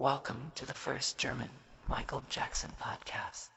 [0.00, 1.50] Welcome to the first German
[1.86, 3.50] Michael Jackson podcast.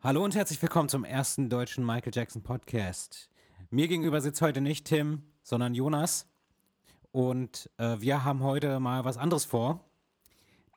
[0.00, 3.28] Hallo und herzlich willkommen zum ersten deutschen Michael Jackson Podcast.
[3.68, 6.28] Mir gegenüber sitzt heute nicht Tim, sondern Jonas.
[7.10, 9.84] Und äh, wir haben heute mal was anderes vor.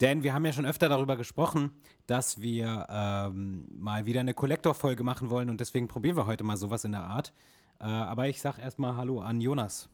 [0.01, 5.03] Denn wir haben ja schon öfter darüber gesprochen, dass wir ähm, mal wieder eine Kollektorfolge
[5.03, 7.33] machen wollen und deswegen probieren wir heute mal sowas in der Art.
[7.79, 9.89] Äh, aber ich sag erstmal Hallo an Jonas.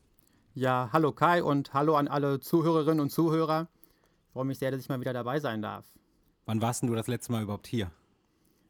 [0.53, 3.67] Ja, hallo Kai und hallo an alle Zuhörerinnen und Zuhörer.
[4.31, 5.83] Ich freue mich sehr, dass ich mal wieder dabei sein darf.
[6.45, 7.91] Wann warst denn du das letzte Mal überhaupt hier?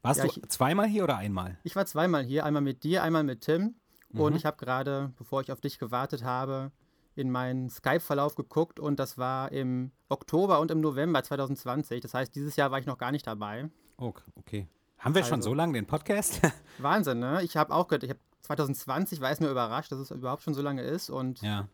[0.01, 1.59] Warst Ja, du ich- zweimal hier oder einmal?
[1.61, 3.75] Ich war zweimal hier, einmal mit dir, einmal mit Tim.
[4.09, 4.19] Mhm.
[4.21, 6.71] Und ich habe gerade, bevor ich auf dich gewartet habe,
[7.13, 12.01] in meinen Skype-Verlauf geguckt und das war im Oktober und im November 2020.
[12.01, 13.69] Das heißt, dieses Jahr war ich noch gar nicht dabei.
[13.99, 14.67] Oh, okay.
[14.97, 16.41] Haben wir schon Also- so lange den Podcast?
[16.79, 17.43] Wahnsinn, ne?
[17.43, 20.55] Ich habe auch gedacht, ich habe 2020 war es nur überrascht, dass es überhaupt schon
[20.55, 21.67] so lange ist und ja,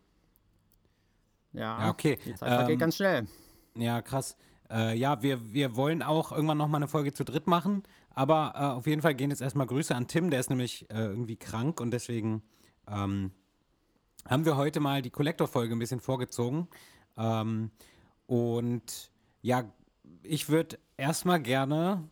[1.54, 1.80] ja.
[1.84, 2.18] Ja, okay.
[2.26, 3.26] die Zeit Ähm, ganz schnell.
[3.74, 4.36] Ja, krass.
[4.70, 7.82] Äh, ja, wir, wir wollen auch irgendwann nochmal eine Folge zu dritt machen.
[8.10, 11.04] Aber äh, auf jeden Fall gehen jetzt erstmal Grüße an Tim, der ist nämlich äh,
[11.04, 12.42] irgendwie krank und deswegen
[12.88, 13.30] ähm,
[14.28, 16.68] haben wir heute mal die Kollektorfolge ein bisschen vorgezogen.
[17.16, 17.70] Ähm,
[18.26, 19.64] und ja,
[20.22, 22.08] ich würde erstmal gerne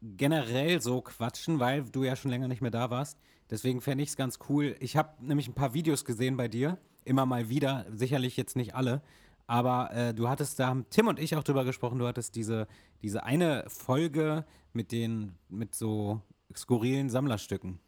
[0.00, 3.18] generell so quatschen, weil du ja schon länger nicht mehr da warst.
[3.50, 4.76] Deswegen fände ich es ganz cool.
[4.80, 8.74] Ich habe nämlich ein paar Videos gesehen bei dir, immer mal wieder, sicherlich jetzt nicht
[8.74, 9.02] alle.
[9.48, 12.68] Aber äh, du hattest, da haben Tim und ich auch drüber gesprochen, du hattest diese,
[13.02, 16.20] diese eine Folge mit den, mit so
[16.54, 17.80] skurrilen Sammlerstücken.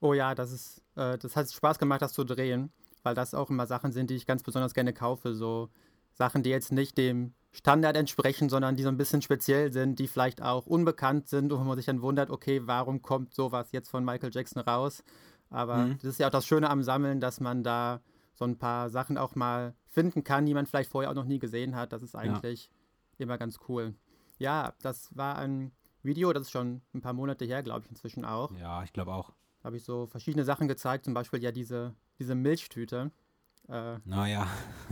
[0.00, 2.70] Oh ja, das ist, äh, das hat Spaß gemacht, das zu drehen,
[3.02, 5.34] weil das auch immer Sachen sind, die ich ganz besonders gerne kaufe.
[5.34, 5.70] So
[6.12, 10.08] Sachen, die jetzt nicht dem Standard entsprechen, sondern die so ein bisschen speziell sind, die
[10.08, 13.88] vielleicht auch unbekannt sind und wo man sich dann wundert, okay, warum kommt sowas jetzt
[13.88, 15.02] von Michael Jackson raus?
[15.48, 15.96] Aber Mhm.
[16.02, 18.00] das ist ja auch das Schöne am Sammeln, dass man da
[18.36, 21.38] so ein paar Sachen auch mal finden kann, die man vielleicht vorher auch noch nie
[21.40, 21.92] gesehen hat.
[21.92, 22.70] Das ist eigentlich
[23.18, 23.94] immer ganz cool.
[24.38, 28.24] Ja, das war ein Video, das ist schon ein paar Monate her, glaube ich, inzwischen
[28.24, 29.32] auch Ja, ich glaube auch.
[29.64, 33.10] habe ich so verschiedene Sachen gezeigt, zum Beispiel ja diese, diese Milchtüte.
[33.68, 34.46] Äh, Naja.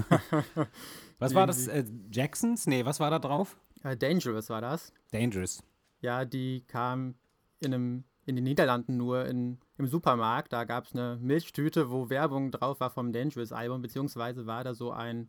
[1.19, 1.69] was war das?
[1.69, 2.67] Äh, Jacksons?
[2.67, 3.57] Nee, was war da drauf?
[3.83, 4.93] äh, Dangerous war das.
[5.13, 5.63] Dangerous.
[6.01, 7.15] Ja, die kam
[7.61, 10.53] in, einem, in den Niederlanden nur in, im Supermarkt.
[10.53, 14.93] Da gab es eine Milchtüte, wo Werbung drauf war vom Dangerous-Album, beziehungsweise war da so
[14.93, 15.29] ein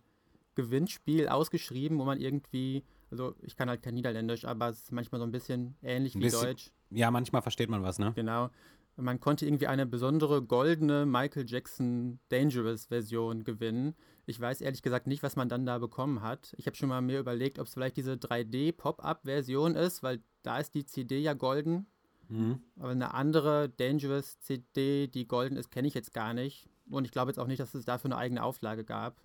[0.55, 5.19] Gewinnspiel ausgeschrieben, wo man irgendwie, also ich kann halt kein Niederländisch, aber es ist manchmal
[5.19, 6.47] so ein bisschen ähnlich Ein wie bisschen.
[6.47, 6.71] Deutsch.
[6.91, 8.13] Ja, manchmal versteht man was, ne?
[8.15, 8.49] Genau.
[8.97, 13.93] Man konnte irgendwie eine besondere goldene Michael Jackson Dangerous Version gewinnen.
[14.25, 16.53] Ich weiß ehrlich gesagt nicht, was man dann da bekommen hat.
[16.57, 20.23] Ich habe schon mal mir überlegt, ob es vielleicht diese 3D Pop-up Version ist, weil
[20.43, 21.87] da ist die CD ja golden.
[22.29, 22.61] Mhm.
[22.79, 26.67] Aber eine andere Dangerous CD, die golden ist, kenne ich jetzt gar nicht.
[26.89, 29.21] Und ich glaube jetzt auch nicht, dass es dafür eine eigene Auflage gab.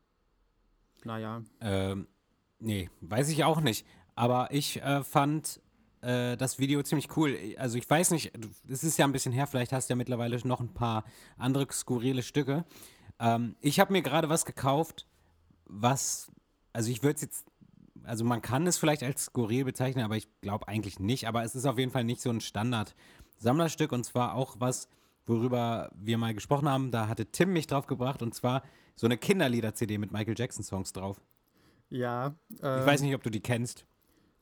[1.04, 1.42] Naja.
[1.60, 2.06] Ähm,
[2.58, 3.86] nee, weiß ich auch nicht.
[4.14, 5.60] Aber ich äh, fand
[6.02, 7.38] äh, das Video ziemlich cool.
[7.56, 8.32] Also ich weiß nicht,
[8.68, 11.04] es ist ja ein bisschen her, vielleicht hast du ja mittlerweile noch ein paar
[11.36, 12.64] andere skurrile Stücke.
[13.18, 15.06] Ähm, ich habe mir gerade was gekauft,
[15.66, 16.30] was,
[16.72, 17.46] also ich würde es jetzt,
[18.04, 21.28] also man kann es vielleicht als skurril bezeichnen, aber ich glaube eigentlich nicht.
[21.28, 24.88] Aber es ist auf jeden Fall nicht so ein Standard-Sammlerstück und zwar auch was,
[25.26, 26.90] worüber wir mal gesprochen haben.
[26.90, 28.62] Da hatte Tim mich drauf gebracht und zwar
[28.96, 31.20] so eine Kinderlieder-CD mit Michael Jackson-Songs drauf.
[31.88, 32.34] Ja.
[32.48, 33.84] Ich ähm, weiß nicht, ob du die kennst.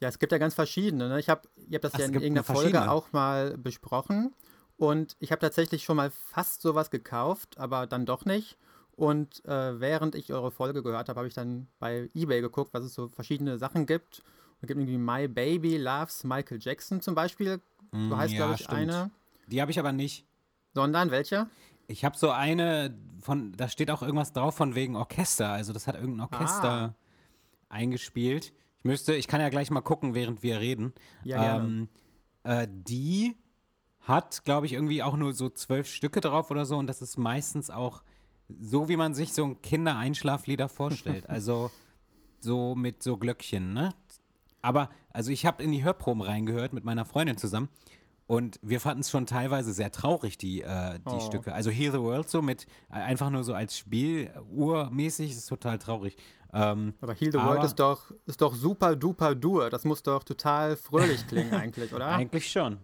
[0.01, 1.09] Ja, es gibt ja ganz verschiedene.
[1.09, 1.19] Ne?
[1.19, 4.35] Ich habe ihr habt das Ach, ja in irgendeiner Folge auch mal besprochen.
[4.77, 8.57] Und ich habe tatsächlich schon mal fast sowas gekauft, aber dann doch nicht.
[8.99, 12.83] Und äh, während ich eure Folge gehört habe, habe ich dann bei eBay geguckt, was
[12.85, 14.25] es so verschiedene Sachen gibt.
[14.61, 17.61] Es gibt irgendwie My Baby Loves Michael Jackson zum Beispiel.
[17.93, 18.77] Mm, So heißt, ja, glaube ich, stimmt.
[18.77, 19.11] eine.
[19.47, 20.27] Die habe ich aber nicht.
[20.75, 21.47] Sondern welche?
[21.87, 25.49] Ich habe so eine von, da steht auch irgendwas drauf von wegen Orchester.
[25.51, 26.95] Also das hat irgendein Orchester Ah.
[27.69, 28.53] eingespielt.
[28.79, 30.93] Ich müsste, ich kann ja gleich mal gucken, während wir reden.
[31.25, 31.57] Ja.
[31.59, 31.89] Ähm,
[32.45, 33.37] äh, die
[34.01, 36.77] hat, glaube ich, irgendwie auch nur so zwölf Stücke drauf oder so.
[36.77, 38.03] Und das ist meistens auch
[38.61, 41.29] so, wie man sich so ein Kindereinschlaflieder vorstellt.
[41.31, 41.71] also
[42.41, 43.95] so mit so Glöckchen, ne?
[44.63, 47.69] Aber, also ich habe in die Hörproben reingehört mit meiner Freundin zusammen.
[48.27, 51.21] Und wir fanden es schon teilweise sehr traurig, die, äh, die Oh.
[51.21, 51.55] Stücke.
[51.55, 55.79] Also Heal the World so mit äh, einfach nur so als Spiel urmäßig ist total
[55.79, 56.17] traurig.
[56.53, 59.71] Ähm, Aber Heal the Aber- World ist doch, ist doch super duper dur.
[59.71, 62.07] Das muss doch total fröhlich klingen eigentlich, oder?
[62.17, 62.79] Eigentlich schon.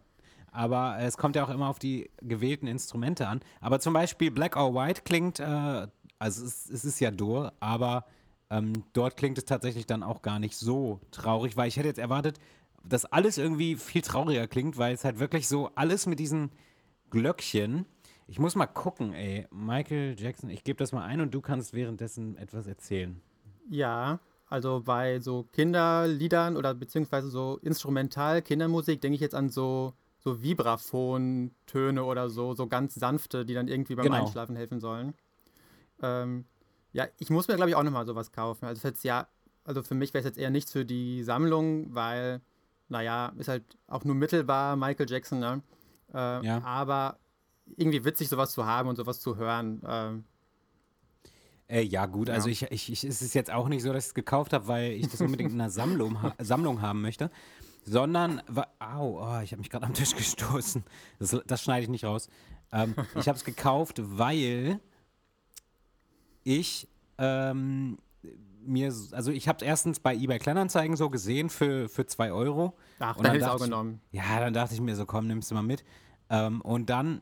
[0.54, 3.40] Aber es kommt ja auch immer auf die gewählten Instrumente an.
[3.60, 8.06] Aber zum Beispiel Black or White klingt, äh, also es, es ist ja Dur, aber
[8.50, 11.98] ähm, dort klingt es tatsächlich dann auch gar nicht so traurig, weil ich hätte jetzt
[11.98, 12.38] erwartet,
[12.86, 16.50] dass alles irgendwie viel trauriger klingt, weil es halt wirklich so alles mit diesen
[17.10, 17.84] Glöckchen.
[18.28, 19.46] Ich muss mal gucken, ey.
[19.50, 23.20] Michael Jackson, ich gebe das mal ein und du kannst währenddessen etwas erzählen.
[23.68, 29.94] Ja, Also bei so Kinderliedern oder beziehungsweise so instrumental Kindermusik denke ich jetzt an so,
[30.24, 34.16] so Vibraphon-Töne oder so, so ganz sanfte, die dann irgendwie beim Genau.
[34.24, 35.14] Einschlafen helfen sollen.
[36.02, 36.46] Ähm,
[36.92, 38.64] ja, ich muss mir, glaube ich, auch nochmal sowas kaufen.
[38.64, 39.28] Also, jetzt ja,
[39.64, 42.40] also für mich wäre es jetzt eher nichts für die Sammlung, weil,
[42.88, 45.62] naja, ist halt auch nur mittelbar Michael Jackson, ne?
[46.12, 46.62] Äh, Ja.
[46.64, 47.18] Aber
[47.76, 49.82] irgendwie witzig, sowas zu haben und sowas zu hören.
[49.86, 50.24] Ähm,
[51.66, 52.52] Äh, ja, gut, also Ja.
[52.52, 54.92] ich, ich, ich, es ist jetzt auch nicht so, dass ich es gekauft habe, weil
[54.92, 57.30] ich das unbedingt in einer Sammlung, ha Sammlung haben möchte,
[57.84, 58.42] sondern,
[58.78, 60.84] au, oh, ich habe mich gerade am Tisch gestoßen.
[61.18, 62.28] Das, das schneide ich nicht raus.
[62.72, 64.80] Ähm, ich habe es gekauft, weil
[66.42, 66.88] ich
[67.18, 67.98] ähm,
[68.66, 72.76] mir, also ich habe es erstens bei eBay Kleinanzeigen so gesehen für, für 2 Euro.
[72.98, 74.00] ach, Und dann dann hätte ich es auch genommen.
[74.10, 75.84] Ja, dann dachte ich mir so, komm, nimmst du mal mit.
[76.30, 77.20] Ähm, und dann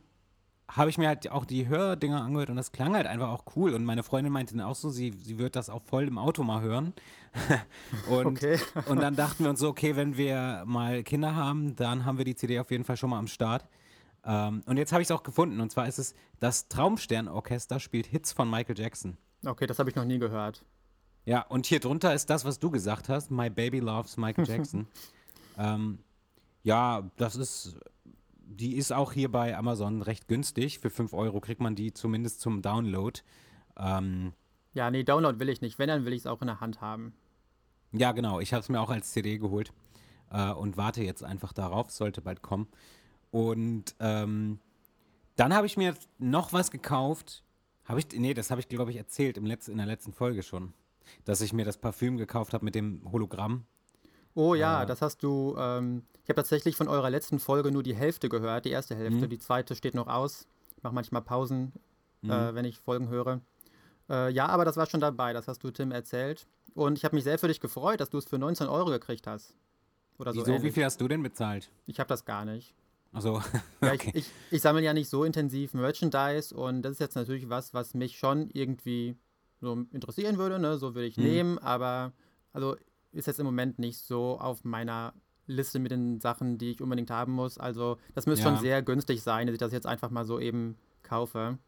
[0.74, 3.74] habe ich mir halt auch die Hördinger angehört und das klang halt einfach auch cool.
[3.74, 6.42] Und meine Freundin meinte dann auch so, sie, sie wird das auch voll im Auto
[6.44, 6.94] mal hören.
[8.10, 8.58] und, Okay.
[8.86, 12.24] und dann dachten wir uns so, okay, wenn wir mal Kinder haben, dann haben wir
[12.24, 13.66] die CD auf jeden Fall schon mal am Start.
[14.24, 15.60] Ähm, und jetzt habe ich es auch gefunden.
[15.60, 19.16] Und zwar ist es, das Traumstern-Orchester spielt Hits von Michael Jackson.
[19.44, 20.64] Okay, das habe ich noch nie gehört.
[21.24, 23.30] Ja, und hier drunter ist das, was du gesagt hast.
[23.30, 24.86] My Baby Loves Michael Jackson.
[25.58, 25.98] ähm,
[26.64, 27.76] ja, das ist,
[28.52, 30.78] die ist auch hier bei Amazon recht günstig.
[30.78, 33.20] Für 5 Euro kriegt man die zumindest zum Download.
[33.76, 34.32] Ähm,
[34.74, 35.78] Ja, nee, Download will ich nicht.
[35.78, 37.14] Wenn, dann will ich es auch in der Hand haben.
[37.92, 38.40] ja, genau.
[38.40, 39.72] Ich habe es mir auch als CD geholt
[40.30, 41.90] äh, und warte jetzt einfach darauf.
[41.90, 42.68] Sollte bald kommen.
[43.30, 44.60] Und ähm,
[45.36, 47.44] dann habe ich mir noch was gekauft.
[47.84, 50.42] Habe ich, nee, das habe ich, glaube ich, erzählt im Letz-, in der letzten Folge
[50.42, 50.72] schon.
[51.24, 53.66] Dass ich mir das Parfüm gekauft habe mit dem Hologramm.
[54.34, 54.86] Oh ja, Äh.
[54.86, 55.54] das hast du.
[55.58, 59.26] Ähm, ich habe tatsächlich von eurer letzten Folge nur die Hälfte gehört, die erste Hälfte.
[59.26, 59.30] Mhm.
[59.30, 60.46] Die zweite steht noch aus.
[60.76, 61.72] Ich mache manchmal Pausen,
[62.22, 62.30] Mhm.
[62.30, 63.40] äh, wenn ich Folgen höre.
[64.08, 66.46] Äh, ja, aber das war schon dabei, das hast du Tim erzählt.
[66.74, 69.26] Und ich habe mich sehr für dich gefreut, dass du es für 19 Euro gekriegt
[69.26, 69.54] hast.
[70.18, 70.40] Oder so.
[70.40, 70.74] Wieso, wie ähnlich.
[70.74, 71.70] viel hast du denn bezahlt?
[71.86, 72.74] Ich habe das gar nicht.
[73.12, 73.42] Also,
[73.82, 74.10] Ja, okay.
[74.14, 77.74] ich, ich, ich sammle ja nicht so intensiv Merchandise und das ist jetzt natürlich was,
[77.74, 79.16] was mich schon irgendwie
[79.60, 80.78] so interessieren würde, ne?
[80.78, 81.24] So würde ich Mhm.
[81.24, 82.12] nehmen, aber
[82.52, 82.76] also
[83.12, 85.12] ist jetzt im Moment nicht so auf meiner
[85.46, 87.58] Liste mit den Sachen, die ich unbedingt haben muss.
[87.58, 88.50] Also das müsste Ja.
[88.52, 91.58] schon sehr günstig sein, dass ich das jetzt einfach mal so eben kaufe.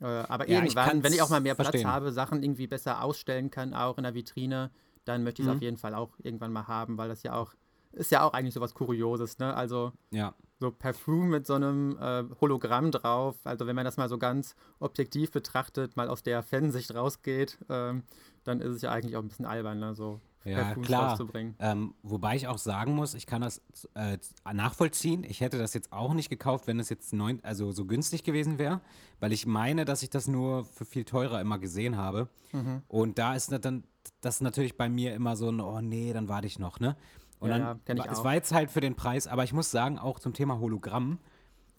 [0.00, 1.90] Äh, aber Ja, ich irgendwann, wenn ich auch mal mehr kann's Platz verstehen.
[1.90, 4.70] habe, Sachen irgendwie besser ausstellen kann, auch in der Vitrine,
[5.04, 5.56] dann möchte ich es Mhm.
[5.56, 7.54] auf jeden Fall auch irgendwann mal haben, weil das ja auch,
[7.92, 9.54] ist ja auch eigentlich so was Kurioses, ne?
[9.54, 10.34] Also ja.
[10.60, 13.36] so Parfüm mit so einem äh, Hologramm drauf.
[13.44, 18.02] Also wenn man das mal so ganz objektiv betrachtet, mal aus der Fansicht rausgeht, ähm,
[18.44, 19.94] dann ist es ja eigentlich auch ein bisschen albern, ne?
[19.94, 21.18] so Ja, klar.
[21.58, 23.62] Ähm, wobei ich auch sagen muss, ich kann das
[23.94, 24.18] äh,
[24.52, 25.24] nachvollziehen.
[25.24, 28.58] Ich hätte das jetzt auch nicht gekauft, wenn es jetzt neun, also so günstig gewesen
[28.58, 28.80] wäre,
[29.20, 32.28] weil ich meine, dass ich das nur für viel teurer immer gesehen habe.
[32.52, 32.82] Mhm.
[32.88, 33.84] Und da ist dann
[34.20, 36.96] das natürlich bei mir immer so ein, oh nee, dann warte ich noch, ne?
[37.40, 38.24] Und Ja, dann, ich es auch.
[38.24, 41.18] war jetzt halt für den Preis, aber ich muss sagen, auch zum Thema Hologramm,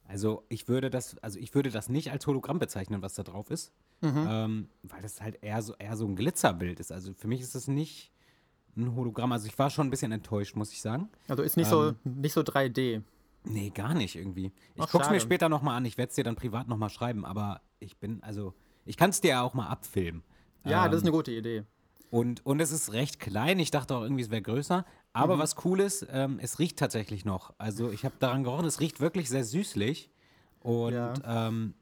[0.07, 3.49] also ich würde das, also ich würde das nicht als Hologramm bezeichnen, was da drauf
[3.51, 3.71] ist,
[4.01, 4.27] Mhm.
[4.29, 6.91] ähm, weil das halt eher so, eher so ein Glitzerbild ist.
[6.91, 8.11] Also für mich ist das nicht
[8.77, 9.31] ein Hologramm.
[9.31, 11.09] Also ich war schon ein bisschen enttäuscht, muss ich sagen.
[11.27, 13.01] Also ist nicht, so, ähm, nicht so 3D.
[13.45, 14.51] Nee, gar nicht irgendwie.
[14.75, 15.19] Ich Ach, guck's mir schade.
[15.21, 15.85] später nochmal an.
[15.85, 18.53] Ich werde es dir dann privat nochmal schreiben, aber ich bin, also,
[18.85, 20.23] ich kann es dir ja auch mal abfilmen.
[20.65, 21.63] Ja, das ist Ähm, eine gute Idee.
[22.09, 23.59] und, und es ist recht klein.
[23.59, 24.83] Ich dachte auch irgendwie, es wäre größer.
[25.13, 25.39] Aber Mhm.
[25.39, 27.53] was cool ist, ähm, es riecht tatsächlich noch.
[27.59, 30.09] Also ich habe daran gerochen, es riecht wirklich sehr süßlich.
[30.61, 31.13] Und Ja.
[31.23, 31.75] ähm,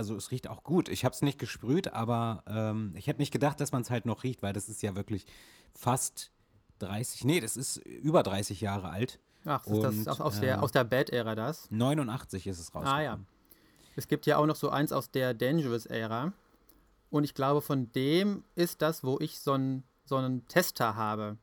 [0.00, 0.88] also es riecht auch gut.
[0.88, 4.06] Ich habe es nicht gesprüht, aber ähm, ich hätte nicht gedacht, dass man es halt
[4.06, 5.26] noch riecht, weil das ist ja wirklich
[5.74, 6.30] fast
[6.78, 9.20] 30, nee, das ist über 30 Jahre alt.
[9.44, 11.70] Ach, ist das und, aus, aus, äh, der, aus der Bad-Ära das?
[11.70, 12.94] 89 ist es rausgekommen.
[12.98, 13.18] Ah ja.
[13.94, 16.32] Es gibt ja auch noch so eins aus der Dangerous-Ära.
[17.10, 21.36] Und ich glaube, von dem ist das, wo ich so einen so einen Tester habe.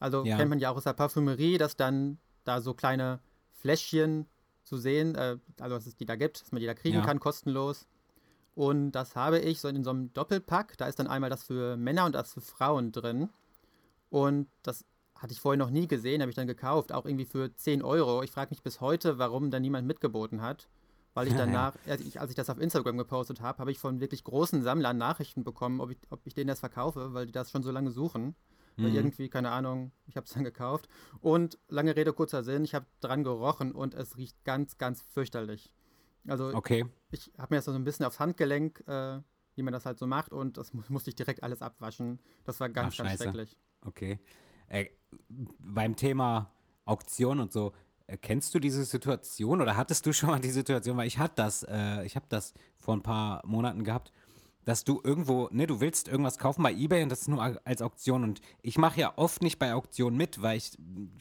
[0.00, 0.36] Also Ja.
[0.36, 3.20] kennt man ja auch aus der Parfümerie, dass dann da so kleine
[3.52, 4.26] Fläschchen
[4.64, 7.04] zu sehen, äh, also dass es die da gibt, dass man die da kriegen Ja.
[7.04, 7.86] kann, kostenlos.
[8.58, 10.76] Und das habe ich so in so einem Doppelpack.
[10.78, 13.28] Da ist dann einmal das für Männer und das für Frauen drin.
[14.10, 14.84] Und das
[15.14, 18.24] hatte ich vorher noch nie gesehen, habe ich dann gekauft, auch irgendwie für 10 Euro.
[18.24, 20.66] Ich frage mich bis heute, warum da niemand mitgeboten hat.
[21.14, 24.00] Weil ich danach, als ich, als ich das auf Instagram gepostet habe, habe ich von
[24.00, 27.52] wirklich großen Sammlern Nachrichten bekommen, ob ich, ob ich denen das verkaufe, weil die das
[27.52, 28.34] schon so lange suchen.
[28.76, 28.96] Weil Mhm.
[28.96, 30.88] irgendwie, keine Ahnung, ich habe es dann gekauft.
[31.20, 35.72] Und lange Rede, kurzer Sinn, ich habe dran gerochen und es riecht ganz, ganz fürchterlich.
[36.28, 36.84] Also Okay.
[37.10, 39.20] ich habe mir das so ein bisschen aufs Handgelenk, äh,
[39.54, 42.20] wie man das halt so macht, und das mu- musste ich direkt alles abwaschen.
[42.44, 43.58] Das war ganz, Ach, ganz schrecklich.
[43.84, 44.18] Okay.
[44.68, 44.86] Äh,
[45.58, 46.52] beim Thema
[46.84, 47.72] Auktion und so,
[48.06, 51.34] äh, kennst du diese Situation oder hattest du schon mal die Situation, weil ich hatte
[51.36, 54.12] das, äh, ich habe das vor ein paar Monaten gehabt,
[54.64, 57.80] dass du irgendwo, ne, du willst irgendwas kaufen bei eBay und das ist nur als
[57.80, 60.76] Auktion und ich mache ja oft nicht bei Auktionen mit, weil ich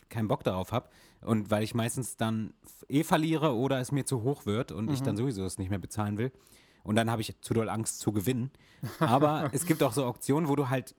[0.09, 0.89] keinen Bock darauf habe
[1.21, 2.53] und weil ich meistens dann
[2.87, 5.79] eh verliere oder es mir zu hoch wird und ich dann sowieso es nicht mehr
[5.79, 6.31] bezahlen will
[6.87, 8.49] und dann habe ich zu doll Angst zu gewinnen.
[8.99, 10.95] Aber es gibt auch so Auktionen, wo du halt,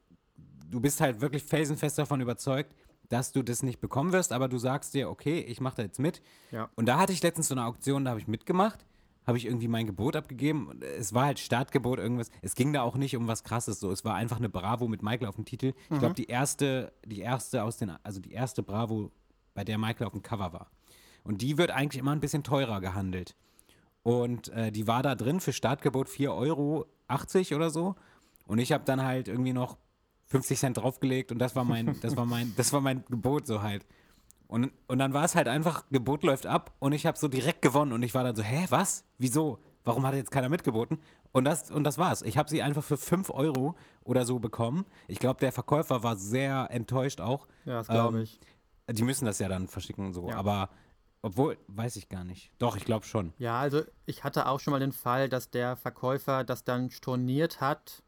[0.71, 2.75] du bist halt wirklich felsenfest davon überzeugt,
[3.09, 5.99] dass du das nicht bekommen wirst, aber du sagst dir, okay, ich mache da jetzt
[5.99, 6.21] mit.
[6.51, 6.69] Ja.
[6.77, 8.85] Und da hatte ich letztens so eine Auktion, da habe ich mitgemacht,
[9.27, 10.79] habe ich irgendwie mein Gebot abgegeben.
[10.99, 12.31] Es war halt Startgebot, irgendwas.
[12.43, 13.91] Es ging da auch nicht um was krasses so.
[13.91, 15.73] Es war einfach eine Bravo mit Michael auf dem Titel.
[15.91, 19.11] Ich glaube, die erste, die erste aus den, also die erste Bravo,
[19.59, 20.71] bei der Michael auf dem Cover war.
[21.25, 23.35] Und die wird eigentlich immer ein bisschen teurer gehandelt.
[24.05, 26.87] Und äh, die war da drin für Startgebot 4,80 Euro
[27.57, 27.97] oder so.
[28.47, 29.77] Und ich habe dann halt irgendwie noch
[30.27, 33.61] 50 Cent draufgelegt und das war mein, das war mein, das war mein Gebot so
[33.61, 33.85] halt.
[34.47, 37.61] Und, und dann war es halt einfach, Gebot läuft ab und ich habe so direkt
[37.61, 39.05] gewonnen und ich war dann so, hä, was?
[39.19, 39.59] Wieso?
[39.83, 40.99] Warum hat jetzt keiner mitgeboten?
[41.33, 42.23] Und das, und das war's.
[42.23, 43.75] Ich habe sie einfach für 5 Euro
[44.05, 44.87] oder so bekommen.
[45.09, 47.49] Ich glaube, der Verkäufer war sehr enttäuscht auch.
[47.65, 48.39] Ja, das glaube Ähm, ich.
[48.91, 50.29] Die müssen das ja dann verschicken und so.
[50.29, 50.37] Ja.
[50.37, 50.71] Aber
[51.23, 52.51] obwohl, weiß ich gar nicht.
[52.59, 53.33] Doch, ich glaube schon.
[53.39, 57.61] Ja, also ich hatte auch schon mal den Fall, dass der Verkäufer das dann storniert
[57.61, 58.03] hat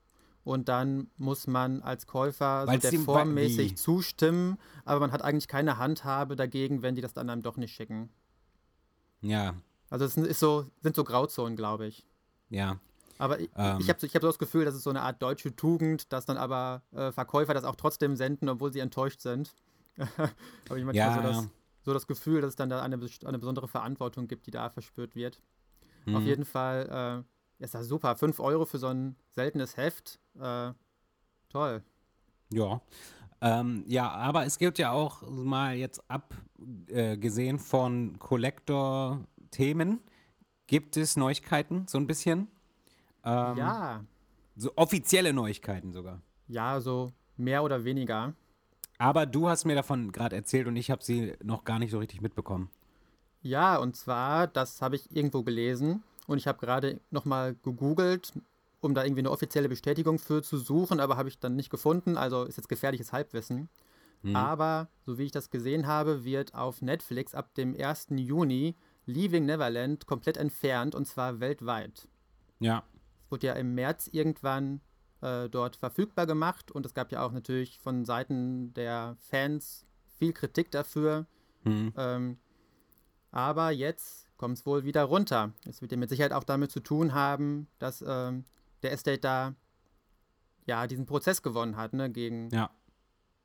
[0.45, 3.35] und dann muss man als Käufer so der ihm- Form wie?
[3.35, 7.57] mäßig zustimmen, aber man hat eigentlich keine Handhabe dagegen, wenn die das dann einem doch
[7.57, 8.09] nicht schicken.
[9.23, 9.55] Ja,
[9.91, 12.07] Also es ist so, sind so Grauzonen, glaube ich.
[12.49, 12.79] ja.
[13.19, 13.77] Aber ich, Ähm.
[13.81, 16.11] ich habe so, ich hab so das Gefühl, das ist so eine Art deutsche Tugend,
[16.11, 19.55] dass dann aber äh, Verkäufer das auch trotzdem senden, obwohl sie enttäuscht sind.
[20.19, 21.49] habe ich manchmal Ja, so, das,
[21.83, 25.15] so das Gefühl, dass es dann da eine, eine besondere Verantwortung gibt, die da verspürt
[25.15, 25.41] wird.
[26.07, 26.17] Mhm.
[26.17, 27.25] Auf jeden Fall
[27.61, 28.17] äh, ist das super.
[28.17, 30.19] 5 Euro für so ein seltenes Heft.
[30.39, 30.73] Äh,
[31.49, 31.83] toll.
[32.53, 32.81] Ja.
[33.43, 40.01] Ähm, ja, aber es gibt ja auch mal jetzt abgesehen von Collector-Themen,
[40.67, 42.49] gibt es Neuigkeiten, so ein bisschen.
[43.25, 44.05] Ähm, ja,
[44.57, 46.21] So offizielle Neuigkeiten sogar.
[46.49, 48.35] ja, so mehr oder weniger.
[49.01, 51.99] Aber du hast mir davon gerade erzählt und ich habe sie noch gar nicht so
[51.99, 52.69] richtig mitbekommen.
[53.41, 58.35] Ja, und zwar, das habe ich irgendwo gelesen und ich habe gerade nochmal gegoogelt,
[58.83, 62.19] um da irgendwie eine offizielle Bestätigung für zu suchen, aber habe ich dann nicht gefunden.
[62.19, 63.71] Also ist jetzt gefährliches Halbwissen.
[64.23, 64.37] Hm.
[64.37, 68.09] Aber so wie ich das gesehen habe, wird auf Netflix ab dem 1.
[68.11, 68.77] Juni
[69.07, 72.07] Leaving Neverland komplett entfernt und zwar weltweit.
[72.59, 72.85] Ja.
[73.25, 74.83] Es wurde ja im März irgendwann
[75.23, 79.87] äh, dort verfügbar gemacht und es gab ja auch natürlich von Seiten der Fans
[80.19, 81.27] viel Kritik dafür.
[81.65, 81.93] Hm.
[81.97, 82.39] Ähm,
[83.31, 85.53] aber jetzt kommt es wohl wieder runter.
[85.69, 88.45] Es wird ja mit Sicherheit auch damit zu tun haben, dass ähm,
[88.83, 89.55] der Estate da
[90.67, 92.71] ja diesen Prozess gewonnen hat, ne, gegen Ja.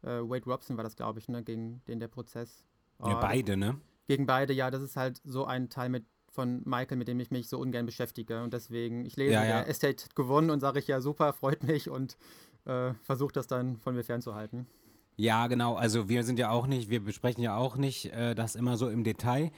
[0.03, 2.63] äh, Wade Robson war das, glaube ich, ne, gegen den der Prozess.
[2.99, 3.79] ja, Oh, beide, ne?
[4.07, 6.05] Gegen beide, ja, das ist halt so ein Teil mit
[6.35, 8.43] von Michael, mit dem ich mich so ungern beschäftige.
[8.43, 9.61] Und deswegen, ich lese, Ja, ja.
[9.61, 12.17] der Estate hat gewonnen und sage ich, ja, super, freut mich und
[12.65, 14.67] äh, versuche das dann von mir fernzuhalten.
[15.17, 15.75] Ja, genau.
[15.75, 18.89] Also wir sind ja auch nicht, wir besprechen ja auch nicht äh, das immer so
[18.89, 19.51] im Detail.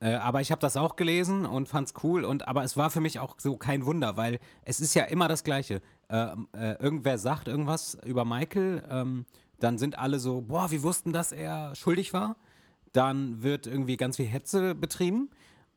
[0.00, 2.24] Äh, aber ich habe das auch gelesen und fand's cool.
[2.24, 5.28] Und aber es war für mich auch so kein Wunder, weil es ist ja immer
[5.28, 5.82] das Gleiche.
[6.08, 9.26] Ähm, äh, irgendwer sagt irgendwas über Michael, ähm,
[9.58, 12.36] dann sind alle so, boah, wir wussten, dass er schuldig war.
[12.92, 15.30] Dann wird irgendwie ganz viel Hetze betrieben.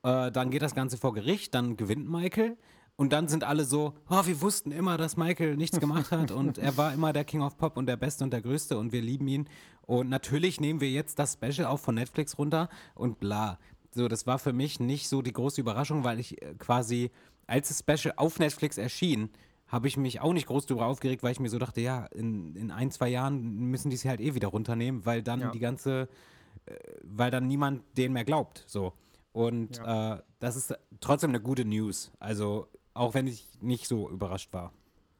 [0.04, 2.58] Äh, dann geht das Ganze vor Gericht, dann gewinnt Michael.
[2.96, 6.60] Und dann sind alle so, oh, wir wussten immer, dass Michael nichts gemacht hat und
[6.60, 9.02] er war immer der King of Pop und der Beste und der Größte und wir
[9.02, 9.50] lieben ihn.
[9.88, 13.58] Und natürlich nehmen wir jetzt das Special auch von Netflix runter und bla.
[13.96, 17.10] So, das war für mich nicht so die große Überraschung, weil ich äh, quasi,
[17.48, 19.30] als das Special auf Netflix erschien,
[19.68, 22.56] habe ich mich auch nicht groß darüber aufgeregt, weil ich mir so dachte, ja, in,
[22.56, 23.42] in ein, zwei Jahren
[23.72, 25.50] müssen die es halt eh wieder runternehmen, weil dann Ja.
[25.52, 26.10] die ganze,
[26.68, 28.64] äh, weil dann niemand denen mehr glaubt.
[28.68, 28.94] So.
[29.34, 32.12] Und äh, das ist trotzdem eine gute News.
[32.20, 34.72] Also, auch wenn ich nicht so überrascht war.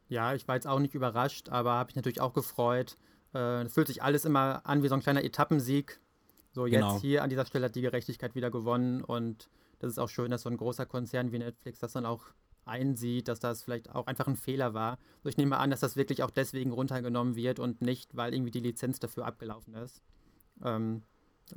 [0.08, 2.96] Ja, ich war jetzt auch nicht überrascht, aber habe ich natürlich auch gefreut.
[3.34, 6.00] Äh, Es fühlt sich alles immer an wie so ein kleiner Etappensieg.
[6.52, 7.00] So, jetzt Genau.
[7.00, 9.48] hier an dieser Stelle hat die Gerechtigkeit wieder gewonnen und
[9.80, 12.22] das ist auch schön, dass so ein großer Konzern wie Netflix das dann auch
[12.64, 14.98] einsieht, dass das vielleicht auch einfach ein Fehler war.
[15.24, 18.52] So, ich nehme an, dass das wirklich auch deswegen runtergenommen wird und nicht, weil irgendwie
[18.52, 20.00] die Lizenz dafür abgelaufen ist.
[20.64, 21.02] Ähm,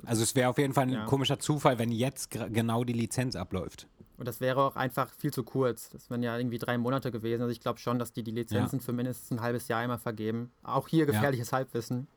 [0.05, 1.05] Also, es wäre auf jeden Fall ein Ja.
[1.05, 3.87] komischer Zufall, wenn jetzt genau die Lizenz abläuft.
[4.17, 5.89] Und das wäre auch einfach viel zu kurz.
[5.89, 7.41] Das wären ja irgendwie drei Monate gewesen.
[7.43, 10.51] Also ich glaube schon, dass die die Lizenzen für mindestens ein halbes Jahr immer vergeben.
[10.63, 12.07] Auch hier gefährliches Halbwissen.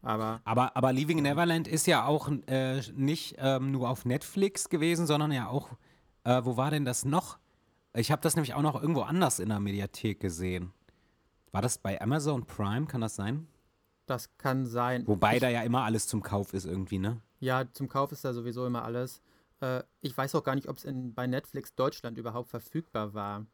[0.00, 5.06] Aber Aber, aber Leaving Neverland ist ja auch äh, nicht ähm, nur auf Netflix gewesen,
[5.06, 5.68] sondern ja auch,
[6.24, 7.38] äh, wo war denn das noch?
[7.94, 10.72] Ich habe das nämlich auch noch irgendwo anders in der Mediathek gesehen.
[11.52, 13.48] War das bei Amazon Prime, kann das sein?
[14.10, 15.06] Das kann sein.
[15.06, 17.20] Wobei da ja immer alles zum Kauf ist irgendwie, ne?
[17.40, 19.20] Ja, zum Kauf ist da sowieso immer alles.
[19.60, 23.46] Äh, ich weiß auch gar nicht, ob es bei Netflix Deutschland überhaupt verfügbar war.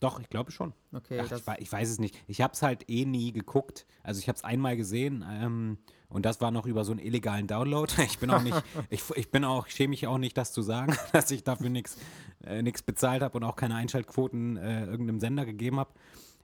[0.00, 0.74] Doch, ich glaube schon.
[0.92, 2.14] Okay, Ach, das, ich, ich weiß es nicht.
[2.26, 3.86] Ich habe es halt eh nie geguckt.
[4.02, 7.46] Also ich habe es einmal gesehen ähm, und das war noch über so einen illegalen
[7.46, 7.90] Download.
[8.02, 10.94] Ich bin auch nicht, ich, ich bin auch, schäme mich auch nicht, das zu sagen,
[11.12, 11.96] dass ich dafür nichts
[12.44, 15.92] äh, nix bezahlt habe und auch keine Einschaltquoten äh, irgendeinem Sender gegeben habe.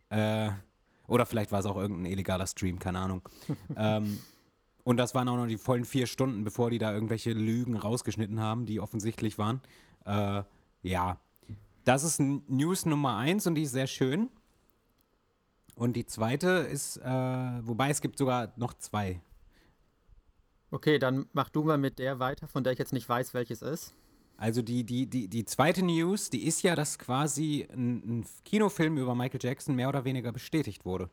[0.08, 0.50] Äh,
[1.12, 3.22] oder vielleicht war es auch irgendein illegaler Stream, keine Ahnung.
[3.76, 4.18] ähm,
[4.82, 8.40] und das waren auch noch die vollen vier Stunden, bevor die da irgendwelche Lügen rausgeschnitten
[8.40, 9.60] haben, die offensichtlich waren.
[10.06, 10.42] Äh,
[10.82, 11.20] ja,
[11.84, 14.30] das ist News Nummer eins und die ist sehr schön.
[15.74, 19.20] Und die zweite ist, äh, wobei es gibt sogar noch zwei.
[20.70, 23.60] okay, dann mach du mal mit der weiter, von der ich jetzt nicht weiß, welches
[23.60, 23.94] ist.
[24.42, 28.98] Also die, die, die, die zweite News, die ist ja, dass quasi ein, ein Kinofilm
[28.98, 31.10] über Michael Jackson mehr oder weniger bestätigt wurde.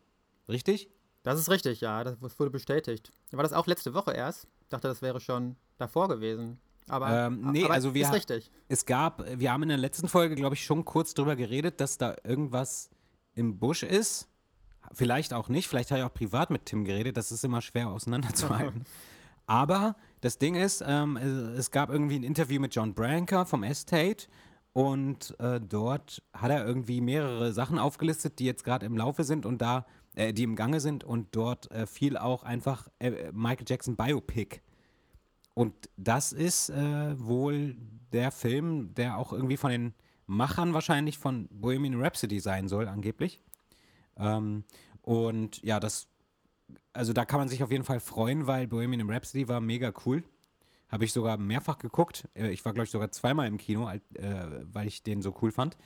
[0.48, 0.90] Richtig?
[1.22, 3.12] Das ist richtig, ja, das wurde bestätigt.
[3.30, 4.48] War das auch letzte Woche erst?
[4.64, 6.60] Ich dachte, das wäre schon davor gewesen.
[6.88, 8.50] Aber, Ähm, nee, aber also wir ist richtig.
[8.68, 12.00] Es gab, wir haben in der letzten Folge, glaube ich, schon kurz drüber geredet, dass
[12.00, 12.90] da irgendwas
[13.36, 14.28] im Busch ist.
[14.92, 17.90] Vielleicht auch nicht, vielleicht habe ich auch privat mit Tim geredet, das ist immer schwer
[17.90, 18.86] auseinanderzuhalten.
[19.46, 24.28] Aber das Ding ist, ähm, es, gab irgendwie ein Interview mit John Branker vom Estate
[24.74, 29.46] und äh, dort hat er irgendwie mehrere Sachen aufgelistet, die jetzt gerade im Laufe sind
[29.46, 29.86] und da,
[30.16, 34.62] äh, die im Gange sind und dort äh, fiel auch einfach äh, Michael Jackson Biopic.
[35.54, 37.76] Und das ist äh, wohl
[38.12, 39.94] der Film, der auch irgendwie von den
[40.26, 43.42] Machern wahrscheinlich von Bohemian Rhapsody sein soll, angeblich.
[44.18, 44.64] Ähm,
[45.02, 46.09] und ja, das,
[47.00, 50.22] also da kann man sich auf jeden Fall freuen, weil Bohemian Rhapsody war mega cool.
[50.89, 52.27] Habe ich sogar mehrfach geguckt.
[52.34, 54.00] Äh, Ich war, glaube ich, sogar zweimal im Kino, äh,
[54.63, 55.77] weil ich den so cool fand.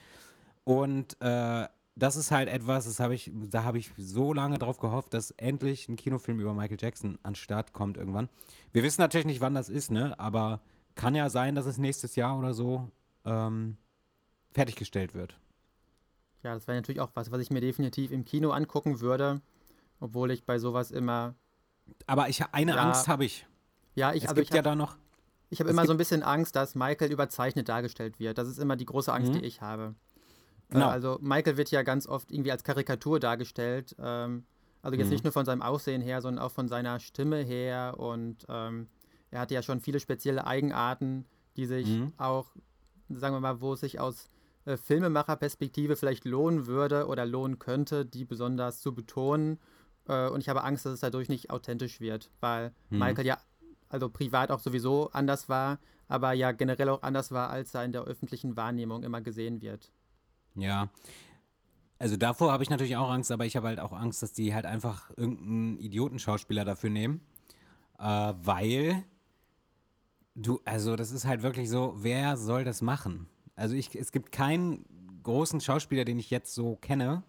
[0.64, 4.78] Und äh, das ist halt etwas, das habe ich, da habe ich so lange drauf
[4.78, 8.28] gehofft, dass endlich ein Kinofilm über Michael Jackson an Start kommt irgendwann.
[8.72, 10.18] Wir wissen natürlich nicht, wann das ist, ne?
[10.18, 10.62] Aber
[10.96, 12.90] kann ja sein, dass es nächstes Jahr oder so
[13.24, 13.76] ähm,
[14.50, 15.38] fertiggestellt wird.
[16.42, 19.40] Ja, das wäre natürlich auch was, was ich mir definitiv im Kino angucken würde,
[20.00, 21.34] obwohl ich bei sowas immer,
[22.06, 23.46] Aber ich eine Ja, Angst habe ich.
[23.94, 24.96] ja, ich, Es also gibt ich ja habe da noch.
[25.50, 28.38] ich hab es immer so ein bisschen Angst, dass Michael überzeichnet dargestellt wird.
[28.38, 29.38] Das ist immer die große Angst, Mhm.
[29.40, 29.94] die ich habe.
[30.70, 30.86] Genau.
[30.86, 33.94] Äh, also Michael wird ja ganz oft irgendwie als Karikatur dargestellt.
[33.98, 34.44] Ähm,
[34.82, 35.12] also jetzt Mhm.
[35.14, 37.94] nicht nur von seinem Aussehen her, sondern auch von seiner Stimme her.
[37.98, 38.88] Und ähm,
[39.30, 41.26] er hatte ja schon viele spezielle Eigenarten,
[41.56, 42.12] die sich Mhm.
[42.16, 42.50] auch,
[43.10, 44.28] sagen wir mal, wo es sich aus
[44.64, 49.60] äh, Filmemacherperspektive vielleicht lohnen würde oder lohnen könnte, die besonders zu betonen.
[50.08, 52.98] Äh, und ich habe Angst, dass es dadurch nicht authentisch wird, weil Mhm.
[52.98, 53.38] Michael ja
[53.88, 57.92] also privat auch sowieso anders war, aber ja generell auch anders war, als er in
[57.92, 59.92] der öffentlichen Wahrnehmung immer gesehen wird.
[60.56, 60.88] Ja.
[61.98, 64.52] Also davor habe ich natürlich auch Angst, aber ich habe halt auch Angst, dass die
[64.52, 67.20] halt einfach irgendeinen Idiotenschauspieler dafür nehmen.
[67.98, 69.04] Äh, weil
[70.34, 73.28] du, also das ist halt wirklich so, wer soll das machen?
[73.54, 74.84] Also ich, es gibt keinen
[75.22, 77.22] großen Schauspieler, den ich jetzt so kenne,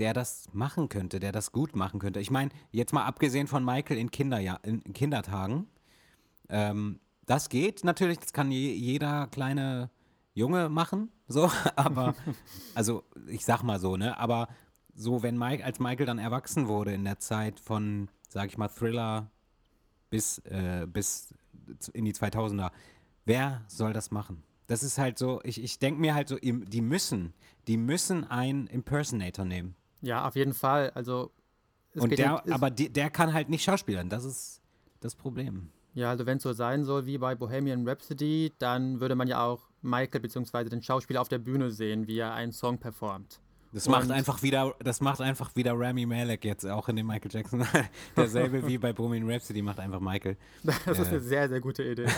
[0.00, 2.20] der das machen könnte, der das gut machen könnte.
[2.20, 5.68] Ich meine, jetzt mal abgesehen von Michael in, Kinderja in, in Kindertagen,
[6.48, 9.90] ähm, das geht natürlich, das kann je, jeder kleine
[10.32, 12.14] Junge machen, so, aber,
[12.74, 14.48] also ich sag mal so, ne, aber
[14.94, 18.68] so, wenn Mike, als Michael dann erwachsen wurde in der Zeit von, sag ich mal,
[18.68, 19.30] Thriller
[20.08, 21.34] bis, äh, bis
[21.92, 22.70] in die 2000er,
[23.24, 24.42] wer soll das machen?
[24.66, 27.34] Das ist halt so, ich, ich denke mir halt so, die müssen,
[27.66, 29.74] die müssen einen Impersonator nehmen.
[30.02, 30.90] Ja, auf jeden Fall.
[30.94, 31.30] Also
[31.94, 34.60] es Und der, ja- aber die, der kann halt nicht schauspielern, das ist
[35.00, 35.70] das Problem.
[35.94, 39.42] Ja, also wenn es so sein soll wie bei Bohemian Rhapsody, dann würde man ja
[39.44, 40.64] auch Michael bzw.
[40.68, 43.40] den Schauspieler auf der Bühne sehen, wie er einen Song performt.
[43.72, 47.06] Das macht Und- einfach wieder, das macht einfach wieder Rami Malek jetzt auch in dem
[47.08, 47.64] Michael Jackson.
[48.16, 50.36] Derselbe wie bei Bohemian Rhapsody macht einfach Michael.
[50.64, 52.06] Das ist eine sehr, sehr gute Idee.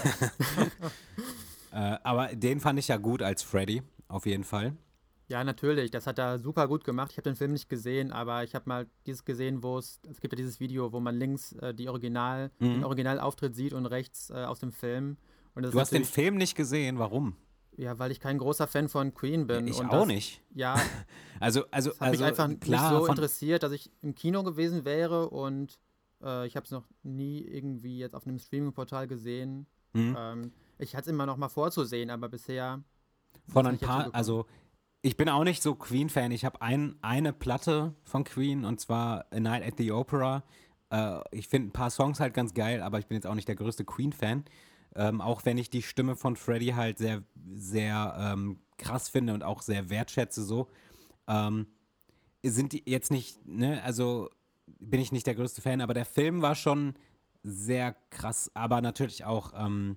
[1.75, 4.77] Äh, aber den fand ich ja gut als Freddy, auf jeden Fall.
[5.33, 7.11] Ja, natürlich, das hat er super gut gemacht.
[7.13, 10.21] Ich habe den Film nicht gesehen, aber ich habe mal dieses gesehen, wo es, es
[10.21, 12.75] gibt ja dieses Video, wo man links äh, die Original, Mhm.
[12.75, 15.17] den Originalauftritt sieht und rechts äh, aus dem Film.
[15.55, 17.35] Du hast den Film nicht gesehen, warum?
[17.79, 19.67] Ja, weil ich kein großer Fan von Queen bin.
[19.67, 20.43] ich und auch das, nicht.
[20.55, 20.75] Ja,
[21.41, 24.43] Also, also, Das hat also mich einfach klar, nicht so interessiert, dass ich im Kino
[24.45, 25.79] gewesen wäre und
[26.23, 29.67] äh, ich habe es noch nie irgendwie jetzt auf einem Streaming-Portal gesehen.
[29.95, 32.83] hm, Ähm, ich hatte es immer noch mal vorzusehen, aber bisher.
[33.49, 34.47] von ein paar, also
[35.03, 36.31] ich bin auch nicht so Queen-Fan.
[36.31, 40.45] Ich habe ein, eine Platte von Queen und zwar A Night at the Opera.
[40.91, 43.49] Äh, ich finde ein paar Songs halt ganz geil, aber ich bin jetzt auch nicht
[43.49, 44.45] der größte Queen-Fan.
[44.95, 49.43] Ähm, auch wenn ich die Stimme von Freddie halt sehr, sehr ähm, krass finde und
[49.43, 50.69] auch sehr wertschätze so.
[51.27, 51.67] Ähm,
[52.45, 54.29] sind die jetzt nicht, ne, also
[54.67, 56.95] bin ich nicht der größte Fan, aber der Film war schon
[57.43, 59.97] sehr krass, aber natürlich auch ähm,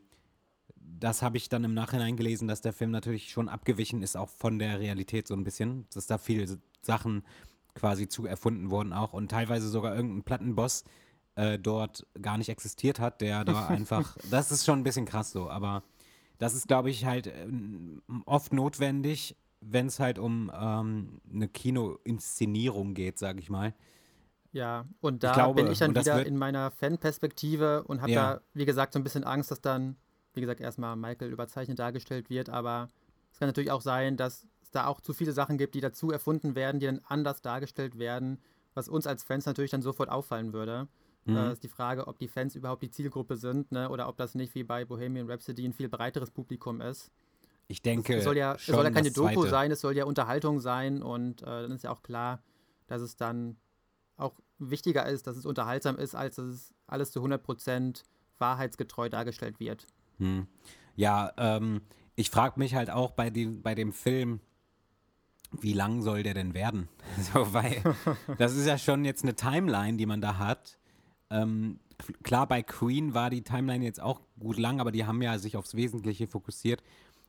[0.99, 4.29] das habe ich dann im Nachhinein gelesen, dass der Film natürlich schon abgewichen ist, auch
[4.29, 7.23] von der Realität so ein bisschen, dass da viele Sachen
[7.73, 10.83] quasi zu erfunden wurden auch und teilweise sogar irgendein Plattenboss
[11.35, 15.31] äh, dort gar nicht existiert hat, der da einfach, das ist schon ein bisschen krass
[15.31, 15.83] so, aber
[16.37, 17.47] das ist, glaube ich, halt äh,
[18.25, 23.73] oft notwendig, wenn es halt um ähm, eine Kinoinszenierung geht, sage ich mal.
[24.51, 28.33] Ja, und da glaube, bin ich dann wieder in meiner Fanperspektive und habe Ja.
[28.35, 29.97] da, wie gesagt, so ein bisschen Angst, dass dann,
[30.35, 32.89] wie gesagt, erstmal Michael überzeichnet dargestellt wird, aber
[33.31, 36.11] es kann natürlich auch sein, dass es da auch zu viele Sachen gibt, die dazu
[36.11, 38.39] erfunden werden, die dann anders dargestellt werden,
[38.73, 40.87] was uns als Fans natürlich dann sofort auffallen würde.
[41.25, 41.37] Mhm.
[41.37, 43.89] Äh, ist die Frage, ob die Fans überhaupt die Zielgruppe sind, ne?
[43.89, 47.11] oder ob das nicht wie bei Bohemian Rhapsody ein viel breiteres Publikum ist.
[47.67, 49.49] Ich denke, Es soll ja, es schon soll ja keine Doku Zweite.
[49.49, 52.43] sein, es soll ja Unterhaltung sein und äh, dann ist ja auch klar,
[52.87, 53.57] dass es dann
[54.17, 58.03] auch wichtiger ist, dass es unterhaltsam ist, als dass es alles zu 100%
[58.37, 59.87] wahrheitsgetreu dargestellt wird.
[60.19, 60.47] Hm.
[60.95, 61.81] Ja, ähm,
[62.15, 64.39] ich frage mich halt auch bei dem, bei dem Film,
[65.51, 66.87] wie lang soll der denn werden?
[67.33, 67.81] So, weil
[68.37, 70.77] das ist ja schon jetzt eine Timeline, die man da hat.
[71.29, 71.79] Ähm,
[72.23, 75.57] klar, bei Queen war die Timeline jetzt auch gut lang, aber die haben ja sich
[75.57, 76.83] aufs Wesentliche fokussiert.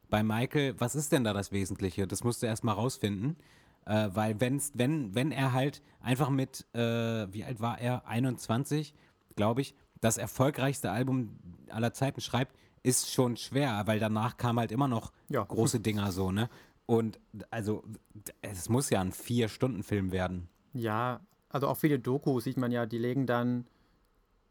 [0.09, 2.07] Bei Michael, was ist denn da das Wesentliche?
[2.07, 3.37] Das musst du erst mal rausfinden.
[3.87, 8.07] Äh, weil wenn's, wenn, wenn er halt einfach mit, äh, wie alt war er?
[8.07, 8.95] 21,
[9.37, 11.39] glaube ich, das erfolgreichste Album
[11.71, 15.43] aller Zeiten schreibt, ist schon schwer, weil danach kam halt immer noch Ja.
[15.43, 16.49] große Dinger so, ne?
[16.87, 17.19] Und
[17.51, 17.83] also,
[18.43, 20.49] es muss ja ein Vier-Stunden-Film werden.
[20.73, 23.67] Ja, also auch viele Dokus sieht man ja, die legen dann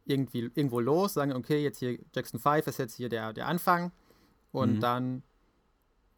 [0.03, 3.91] irgendwie irgendwo los, sagen, okay, jetzt hier Jackson 5 ist jetzt hier der, der Anfang
[4.51, 4.79] und Mhm.
[4.81, 5.23] dann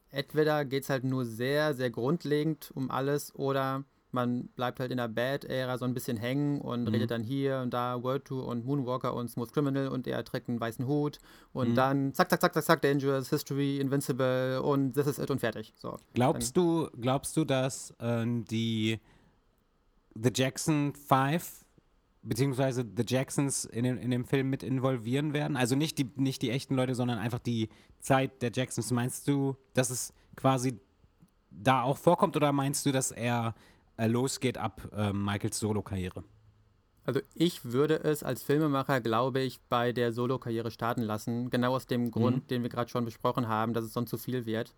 [0.10, 4.98] entweder geht es halt nur sehr, sehr grundlegend um alles oder man bleibt halt in
[4.98, 6.88] der Bad-Ära so ein bisschen hängen und Mhm.
[6.88, 10.48] redet dann hier und da World Tour und Moonwalker und Smooth Criminal und er trägt
[10.50, 11.20] einen weißen Hut
[11.54, 11.76] und Mhm.
[11.76, 15.74] dann zack, zack, zack, zack, zack, Dangerous, History, Invincible und This is it und fertig.
[15.78, 15.98] So.
[16.14, 19.00] Glaubst du, glaubst du, dass ähm, die
[20.16, 21.66] The Jackson Five
[22.24, 25.56] beziehungsweise The Jacksons in, dem- in dem Film mit involvieren werden?
[25.58, 28.92] Also nicht die, nicht die echten Leute, sondern einfach die Zeit der Jacksons.
[28.92, 30.80] Meinst du, dass es quasi
[31.52, 33.54] da auch vorkommt oder meinst du, dass er
[33.98, 36.24] äh, losgeht ab ähm, Michaels Solo-Karriere?
[37.04, 41.50] Also ich würde es als Filmemacher, glaube ich, bei der Solo-Karriere starten lassen.
[41.50, 44.46] Genau aus dem Grund, den wir gerade schon besprochen haben, dass es sonst zu viel
[44.46, 44.74] wird.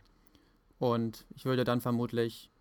[0.77, 2.51] Und ich würde dann vermutlich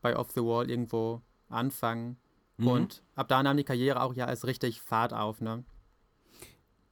[0.00, 2.18] bei Off the Wall irgendwo anfangen.
[2.56, 2.68] Mhm.
[2.68, 5.64] Und ab da nahm die Karriere auch ja erst richtig Fahrt auf, ne?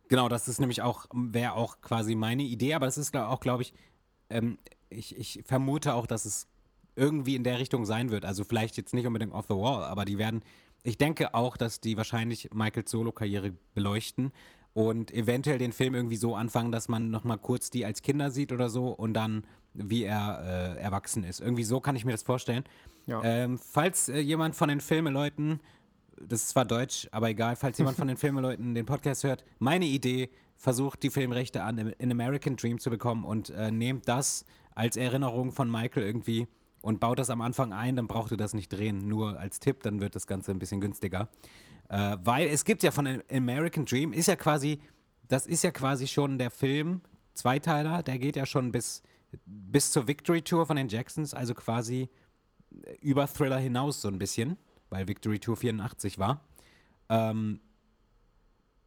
[0.09, 3.63] Genau, das ist nämlich auch, wäre auch quasi meine Idee, aber das ist auch, glaube
[3.63, 3.75] ich,
[4.31, 6.49] ähm, ich, ich vermute auch, dass es
[6.99, 8.25] irgendwie in der Richtung sein wird.
[8.25, 10.43] Also vielleicht jetzt nicht unbedingt off the wall, aber die werden,
[10.83, 14.33] ich denke auch, dass die wahrscheinlich Michaels Solo-Karriere beleuchten
[14.75, 18.53] und eventuell den Film irgendwie so anfangen, dass man nochmal kurz die als Kinder sieht
[18.53, 21.41] oder so und dann wie er äh, erwachsen ist.
[21.41, 22.65] Irgendwie so kann ich mir das vorstellen.
[23.07, 23.23] Ja.
[23.23, 25.61] Ähm, falls äh, jemand von den Filmeleuten,
[26.21, 29.87] das ist zwar Deutsch, aber egal, falls jemand von den Filmeleuten den Podcast hört, meine
[29.87, 34.97] Idee, versucht die Filmrechte an in American Dream zu bekommen und äh, nehmt das als
[34.97, 36.49] Erinnerung von Michael irgendwie
[36.81, 39.09] und baut das am Anfang ein, dann braucht ihr das nicht drehen.
[39.09, 41.29] Nur als Tipp, dann wird das Ganze ein bisschen günstiger.
[41.89, 44.81] Äh, weil es gibt ja von American Dream, ist ja quasi,
[45.27, 47.01] das ist ja quasi schon der Film,
[47.35, 49.03] Zweiteiler, der geht ja schon bis,
[49.47, 52.09] bis zur Victory Tour von den Jacksons, also quasi
[53.01, 54.59] über Thriller hinaus so ein bisschen,
[54.91, 56.45] weil Victory Tour 84 war.
[57.09, 57.61] Ähm,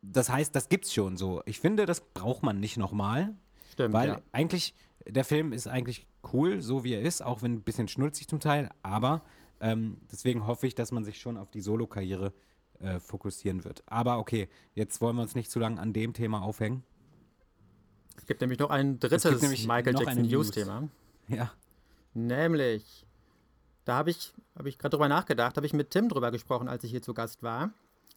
[0.02, 1.42] das heißt, das gibt's schon so.
[1.46, 3.36] Ich finde, das braucht man nicht nochmal,
[3.72, 4.22] Stimmt, weil ja.
[4.32, 4.74] eigentlich,
[5.08, 8.40] der Film ist eigentlich cool, so wie er ist, auch wenn ein bisschen schnulzig zum
[8.40, 9.22] Teil, aber
[9.60, 12.34] ähm, deswegen hoffe ich, dass man sich schon auf die Solo-Karriere
[12.80, 13.84] äh, fokussieren wird.
[13.86, 16.84] Aber okay, jetzt wollen wir uns nicht zu lange an dem Thema aufhängen.
[18.18, 20.24] Es gibt nämlich noch ein drittes nämlich Michael Jackson.
[20.24, 20.90] News-Thema.
[21.28, 21.52] Ja.
[22.14, 23.06] Nämlich,
[23.86, 26.84] da habe ich, hab ich gerade drüber nachgedacht, habe ich mit Tim drüber gesprochen, als
[26.84, 27.72] ich hier zu Gast war.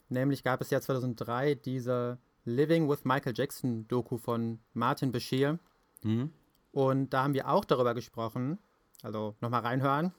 [0.08, 5.58] Nämlich gab es ja 2003 diese Living with Michael Jackson Doku von Martin Bashir.
[6.02, 6.32] Mhm.
[6.74, 8.58] Und da haben wir auch darüber gesprochen,
[9.02, 10.12] also nochmal reinhören,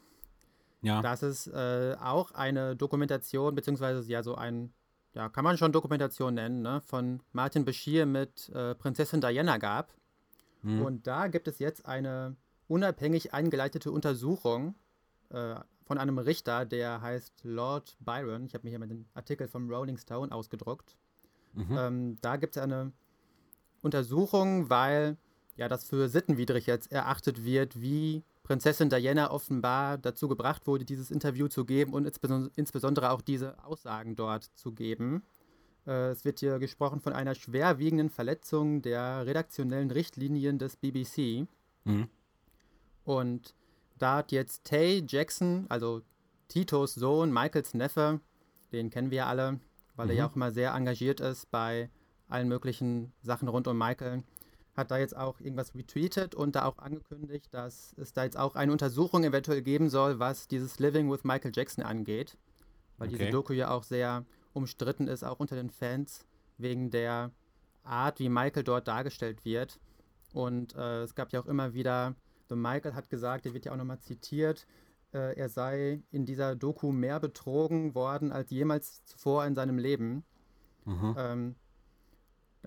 [0.81, 1.01] Ja.
[1.01, 4.71] dass es äh, auch eine Dokumentation, beziehungsweise ja so ein,
[5.13, 9.93] ja, kann man schon Dokumentation nennen, ne, von Martin Bashir mit äh, Prinzessin Diana gab.
[10.61, 10.81] Mhm.
[10.81, 12.37] Und da gibt es jetzt eine
[12.69, 14.75] unabhängig eingeleitete Untersuchung
[15.29, 18.45] äh, von einem Richter, der heißt Lord Byron.
[18.45, 20.95] Ich habe mir hier mal den Artikel vom Rolling Stone ausgedruckt.
[21.53, 21.77] Mhm.
[21.77, 22.93] Ähm, da gibt es eine
[23.81, 25.17] Untersuchung, weil
[25.55, 31.11] ja das für sittenwidrig jetzt erachtet wird, wie Prinzessin Diana offenbar dazu gebracht wurde, dieses
[31.11, 35.23] Interview zu geben und insbeson- insbesondere auch diese Aussagen dort zu geben.
[35.87, 41.47] Äh, es wird hier gesprochen von einer schwerwiegenden Verletzung der redaktionellen Richtlinien des BBC.
[41.85, 42.09] Mhm.
[43.03, 43.55] Und
[43.97, 46.01] da hat jetzt Tay Jackson, also
[46.47, 48.19] Titos Sohn, Michaels Neffe,
[48.71, 49.59] den kennen wir ja alle,
[49.95, 50.31] weil er ja Mhm.
[50.31, 51.89] auch immer sehr engagiert ist bei
[52.27, 54.23] allen möglichen Sachen rund um Michael,
[54.75, 58.55] hat da jetzt auch irgendwas retweetet und da auch angekündigt, dass es da jetzt auch
[58.55, 62.37] eine Untersuchung eventuell geben soll, was dieses Living with Michael Jackson angeht.
[62.97, 63.31] Weil diese Okay.
[63.31, 66.25] Doku ja auch sehr umstritten ist, auch unter den Fans,
[66.57, 67.31] wegen der
[67.83, 69.79] Art, wie Michael dort dargestellt wird.
[70.33, 72.15] Und äh, es gab ja auch immer wieder,
[72.49, 74.65] The Michael hat gesagt, der wird ja auch nochmal zitiert,
[75.13, 80.25] äh, er sei in dieser Doku mehr betrogen worden als jemals zuvor in seinem Leben.
[80.83, 81.15] Mhm.
[81.17, 81.55] Ähm,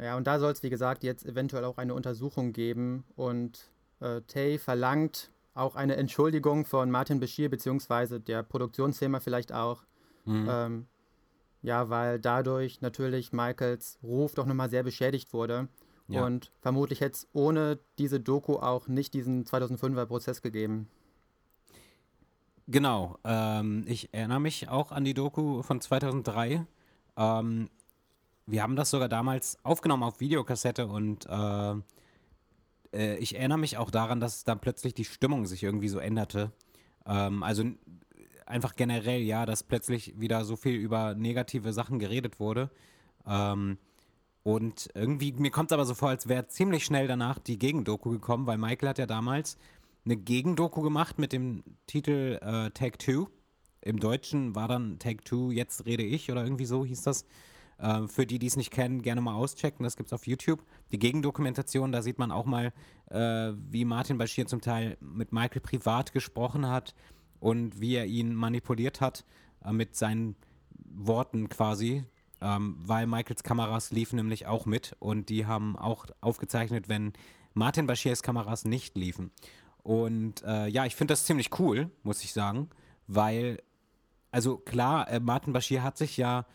[0.00, 3.04] ja, und da soll es, wie gesagt, jetzt eventuell auch eine Untersuchung geben.
[3.16, 9.82] Und äh, Tay verlangt auch eine Entschuldigung von Martin Bashir, beziehungsweise der Produktionsfirma vielleicht auch.
[10.24, 10.48] Mhm.
[10.48, 10.86] Ähm,
[11.62, 15.68] ja, weil dadurch natürlich Michaels Ruf doch nochmal sehr beschädigt wurde.
[16.06, 16.24] Ja.
[16.24, 20.88] Und vermutlich hätte es ohne diese Doku auch nicht diesen 2005er Prozess gegeben.
[22.66, 26.66] Genau, ähm, ich erinnere mich auch an die Doku von 2003.
[27.16, 27.70] Ähm,
[28.50, 31.74] wir haben das sogar damals aufgenommen auf Videokassette und äh,
[32.92, 36.52] äh, ich erinnere mich auch daran, dass dann plötzlich die Stimmung sich irgendwie so änderte.
[37.06, 37.64] Ähm, also
[38.46, 42.70] einfach generell, ja, dass plötzlich wieder so viel über negative Sachen geredet wurde.
[43.26, 43.76] Ähm,
[44.42, 48.10] und irgendwie, mir kommt es aber so vor, als wäre ziemlich schnell danach die Gegendoku
[48.10, 49.58] gekommen, weil Michael hat ja damals
[50.06, 53.28] eine Gegendoku gemacht mit dem Titel äh, Take Two.
[53.82, 57.26] Im Deutschen war dann Take Two, jetzt rede ich oder irgendwie so hieß das.
[57.78, 59.84] Äh, für die, die es nicht kennen, gerne mal auschecken.
[59.84, 60.64] Das gibt es auf YouTube.
[60.92, 62.72] Die Gegendokumentation, da sieht man auch mal,
[63.10, 66.94] äh, wie Martin Bashir zum Teil mit Michael privat gesprochen hat
[67.40, 69.24] und wie er ihn manipuliert hat
[69.64, 70.36] äh, mit seinen
[70.70, 72.04] Worten quasi.
[72.40, 77.12] Ähm, weil Michaels Kameras liefen nämlich auch mit und die haben auch aufgezeichnet, wenn
[77.52, 79.32] Martin Bashirs Kameras nicht liefen.
[79.82, 82.68] Und äh, ja, ich finde das ziemlich cool, muss ich sagen,
[83.08, 83.60] weil,
[84.30, 86.46] also klar, äh, Martin Bashir hat sich ja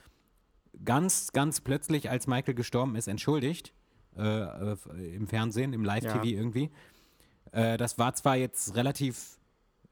[0.84, 3.74] ganz, ganz plötzlich, als Michael gestorben ist, entschuldigt.
[4.18, 6.38] Äh, äh, Im Fernsehen, im Live-TV Ja.
[6.38, 6.70] irgendwie.
[7.52, 9.40] Äh, das war zwar jetzt relativ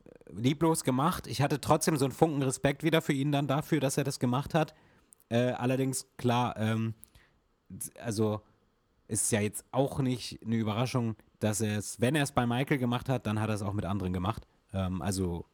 [0.06, 1.28] äh, lieblos gemacht.
[1.28, 4.20] Ich hatte trotzdem so einen Funken Respekt wieder für ihn dann dafür, dass er das
[4.20, 4.74] gemacht hat.
[5.30, 6.94] Äh, allerdings, klar, ähm,
[8.00, 8.42] also
[9.08, 12.78] ist ja jetzt auch nicht eine Überraschung, dass er es, wenn er es bei Michael
[12.78, 14.46] gemacht hat, dann hat er es auch mit anderen gemacht.
[14.74, 15.46] Ähm, also,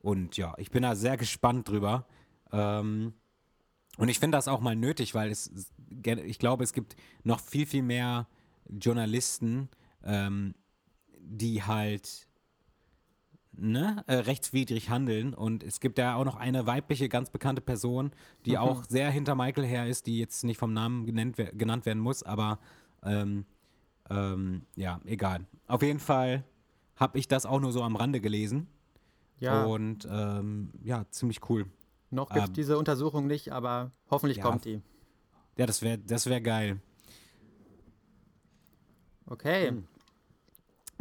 [0.00, 2.06] und ja, ich bin da sehr gespannt drüber.
[2.52, 3.14] Ähm,
[3.96, 5.50] und ich finde das auch mal nötig, weil es,
[6.04, 8.26] ich glaube, es gibt noch viel, viel mehr
[8.68, 9.68] Journalisten,
[10.02, 10.54] ähm,
[11.18, 12.28] die halt
[13.52, 15.34] ne, äh, rechtswidrig handeln.
[15.34, 18.12] Und es gibt ja auch noch eine weibliche, ganz bekannte Person,
[18.46, 22.00] die auch sehr hinter Michael her ist, die jetzt nicht vom Namen genannt, genannt werden
[22.02, 22.58] muss, aber
[23.04, 23.44] ähm,
[24.10, 25.46] ähm, ja, egal.
[25.66, 26.44] Auf jeden Fall
[26.96, 28.66] habe ich das auch nur so am Rande gelesen.
[29.40, 31.66] Ja, Und ähm, ja, ziemlich cool.
[32.14, 34.44] Noch gibt es ähm, diese Untersuchung nicht, aber hoffentlich ja.
[34.44, 34.80] kommt die.
[35.56, 36.80] Ja, das wäre das wär geil.
[39.26, 39.68] Okay.
[39.68, 39.86] Hm.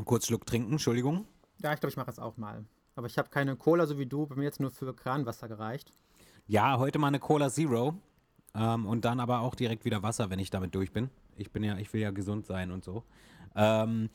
[0.06, 1.26] Kurz Schluck trinken, Entschuldigung.
[1.62, 2.66] Ja, ich glaube, ich mache es auch mal.
[2.96, 4.26] Aber ich habe keine Cola, so wie du.
[4.28, 5.92] Bei mir jetzt nur für Kranwasser gereicht.
[6.48, 7.96] Ja, heute mal eine Cola Zero.
[8.56, 11.10] Ähm, und dann aber auch direkt wieder Wasser, wenn ich damit durch bin.
[11.38, 13.04] Ich bin ja, ich will ja gesund sein und so.
[13.56, 14.10] Ähm,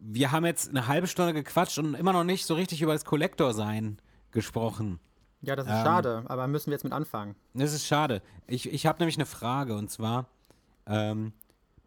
[0.00, 3.04] wir haben jetzt eine halbe Stunde gequatscht und immer noch nicht so richtig über das
[3.04, 3.98] Kollektor-Sein
[4.30, 5.00] gesprochen.
[5.40, 7.36] Ja, das ist Ähm, schade, aber müssen wir jetzt mit anfangen.
[7.54, 8.22] Das ist schade.
[8.46, 10.26] Ich, ich habe nämlich eine Frage und zwar,
[10.86, 11.32] ähm,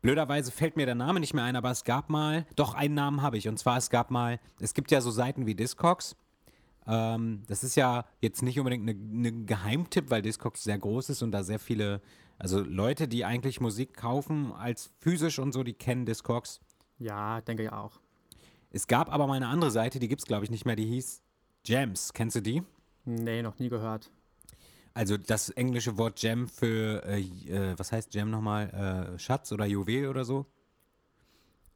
[0.01, 3.21] blöderweise fällt mir der Name nicht mehr ein, aber es gab mal, doch einen Namen
[3.21, 6.15] habe ich und zwar es gab mal, es gibt ja so Seiten wie Discogs.
[6.87, 11.21] Ähm, das ist ja jetzt nicht unbedingt ein ne Geheimtipp, weil Discogs sehr groß ist
[11.21, 12.01] und da sehr viele,
[12.39, 16.59] also Leute, die eigentlich Musik kaufen als physisch und so, die kennen Discogs.
[16.97, 17.99] Ja, denke ich auch.
[18.71, 20.85] Es gab aber mal eine andere Seite, die gibt es glaube ich nicht mehr, die
[20.85, 21.21] hieß
[21.63, 22.13] Gems.
[22.13, 22.63] Kennst du die?
[23.15, 24.09] Nee, noch nie gehört.
[24.93, 29.13] Also das englische Wort Gem für, äh, äh, was heißt Gem nochmal?
[29.15, 30.45] Äh, Schatz oder Juwel oder so?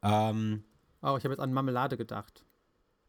[0.03, 0.63] Ähm,
[1.01, 2.43] Oh, ich habe jetzt an Marmelade gedacht.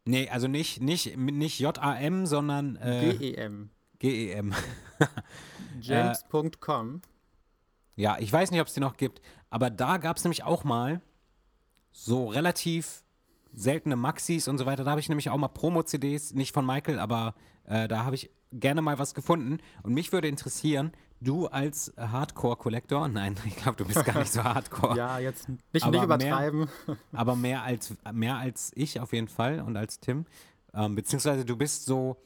[0.05, 3.69] nee, also nicht, nicht, nicht J-A-M, sondern äh, GEM.
[3.99, 4.53] G-E-M.
[5.81, 7.01] James.com.
[7.95, 10.63] Ja, ich weiß nicht, ob es die noch gibt, aber da gab es nämlich auch
[10.63, 11.01] mal
[11.91, 13.03] so relativ
[13.57, 14.83] seltene Maxis und so weiter.
[14.83, 17.33] Da habe ich nämlich auch mal Promo-CDs, nicht von Michael, aber
[17.65, 19.57] äh, da habe ich gerne mal was gefunden.
[19.83, 24.43] Und mich würde interessieren, du als Hardcore-Kollektor, nein, ich glaube, du bist gar nicht so
[24.43, 24.95] Hardcore.
[24.95, 26.69] Ja, jetzt nicht, Aber nicht mehr- übertreiben.
[27.11, 30.25] aber mehr als, mehr als ich auf jeden Fall und als Tim.
[30.73, 32.17] Ähm, beziehungsweise du bist so,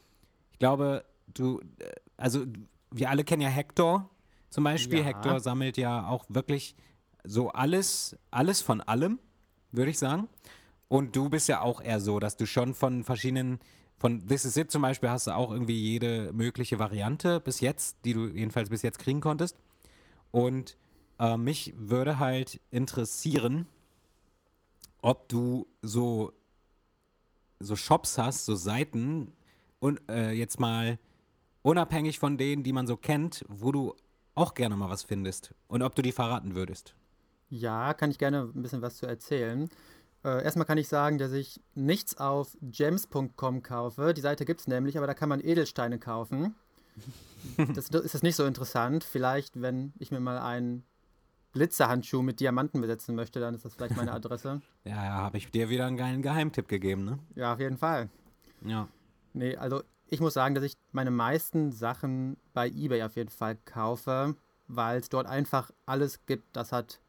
[0.52, 2.44] ich glaube, du, äh, also
[2.90, 4.10] wir alle kennen ja Hector,
[4.50, 4.98] zum Beispiel.
[4.98, 5.06] Ja.
[5.06, 6.76] Hector sammelt ja auch wirklich
[7.24, 9.18] so alles, alles von allem,
[9.70, 10.28] würde ich sagen.
[10.92, 13.60] Und du bist ja auch eher so, dass du schon von verschiedenen,
[13.96, 17.96] von This Is It zum Beispiel hast du auch irgendwie jede mögliche Variante bis jetzt,
[18.04, 19.56] die du jedenfalls bis jetzt kriegen konntest.
[20.32, 20.76] Und
[21.18, 23.66] äh, mich würde halt interessieren,
[25.00, 26.34] ob du so,
[27.58, 29.32] so Shops hast, so Seiten
[29.78, 30.98] und äh, jetzt mal
[31.62, 33.94] unabhängig von denen, die man so kennt, wo du
[34.34, 36.94] auch gerne mal was findest und ob du die verraten würdest.
[37.48, 39.70] Ja, kann ich gerne ein bisschen was zu erzählen.
[40.24, 44.14] Äh, erstmal kann ich sagen, dass ich nichts auf gems.com kaufe.
[44.14, 46.54] Die Seite gibt es nämlich, aber da kann man Edelsteine kaufen.
[47.74, 49.02] Das ist das nicht so interessant.
[49.02, 50.84] Vielleicht, wenn ich mir mal einen
[51.54, 54.60] Glitzerhandschuh mit Diamanten besetzen möchte, dann ist das vielleicht meine Adresse.
[54.84, 57.18] Ja, habe ich dir wieder einen geilen Geheimtipp gegeben, ne?
[57.34, 58.08] Ja, auf jeden Fall.
[58.64, 58.86] Ja.
[59.32, 63.56] Nee, also ich muss sagen, dass ich meine meisten Sachen bei eBay auf jeden Fall
[63.64, 64.36] kaufe,
[64.68, 66.56] weil es dort einfach alles gibt.
[66.56, 67.00] Das hat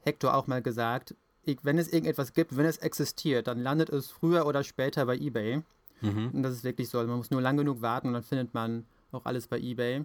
[0.00, 1.14] Hector auch mal gesagt.
[1.44, 5.62] Wenn es irgendetwas gibt, wenn es existiert, dann landet es früher oder später bei eBay.
[6.02, 6.30] Mhm.
[6.32, 6.98] Und das ist wirklich so.
[6.98, 10.04] Also man muss nur lang genug warten und dann findet man auch alles bei eBay.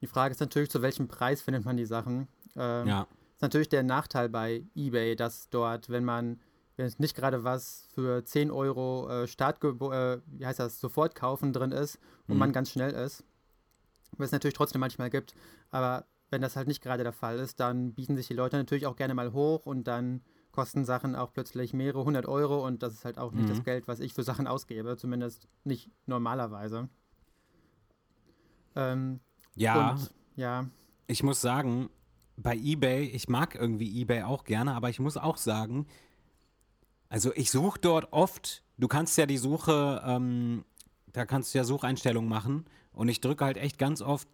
[0.00, 2.28] Die Frage ist natürlich, zu welchem Preis findet man die Sachen.
[2.56, 3.06] Ähm, Ja.
[3.34, 6.38] ist natürlich der Nachteil bei eBay, dass dort, wenn man,
[6.76, 11.14] wenn es nicht gerade was für 10 Euro äh, Startgebo äh, wie heißt das, sofort
[11.14, 12.38] kaufen drin ist und Mhm.
[12.40, 13.24] man ganz schnell ist,
[14.18, 15.34] was es natürlich trotzdem manchmal gibt,
[15.70, 18.86] aber wenn das halt nicht gerade der Fall ist, dann bieten sich die Leute natürlich
[18.86, 20.20] auch gerne mal hoch und dann
[20.54, 23.54] kosten Sachen auch plötzlich mehrere hundert Euro und das ist halt auch nicht Mhm.
[23.54, 26.88] das Geld, was ich für Sachen ausgebe, zumindest nicht normalerweise.
[28.76, 29.20] Ähm,
[29.56, 30.66] Ja, Und ja,
[31.06, 31.90] ich muss sagen,
[32.36, 35.86] bei eBay, ich mag irgendwie eBay auch gerne, aber ich muss auch sagen,
[37.08, 40.64] also ich suche dort oft, du kannst ja die Suche, ähm,
[41.12, 44.28] da kannst du ja Sucheinstellungen machen und ich drücke halt echt ganz oft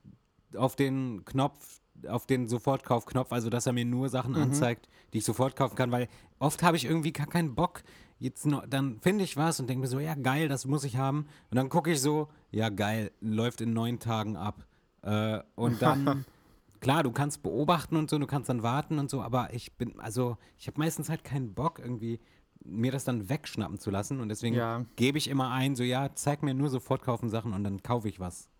[0.57, 5.25] auf den Knopf, auf den Sofortkaufknopf, also dass er mir nur Sachen anzeigt, die ich
[5.25, 6.09] sofort kaufen kann, weil
[6.39, 7.83] oft habe ich irgendwie gar keinen Bock.
[8.19, 10.97] Jetzt noch, dann finde ich was und denke mir so, ja geil, das muss ich
[10.97, 11.27] haben.
[11.51, 14.67] Und dann gucke ich so, ja geil, läuft in neun Tagen ab.
[15.03, 16.27] Äh, und dann,
[16.81, 19.99] klar, du kannst beobachten und so, du kannst dann warten und so, aber ich bin,
[20.01, 22.21] also ich habe meistens halt keinen Bock irgendwie
[22.63, 24.85] mir das dann wegschnappen zu lassen und deswegen Ja.
[24.97, 28.07] gebe ich immer ein, so ja, zeig mir nur sofort kaufen Sachen und dann kaufe
[28.09, 28.51] ich was.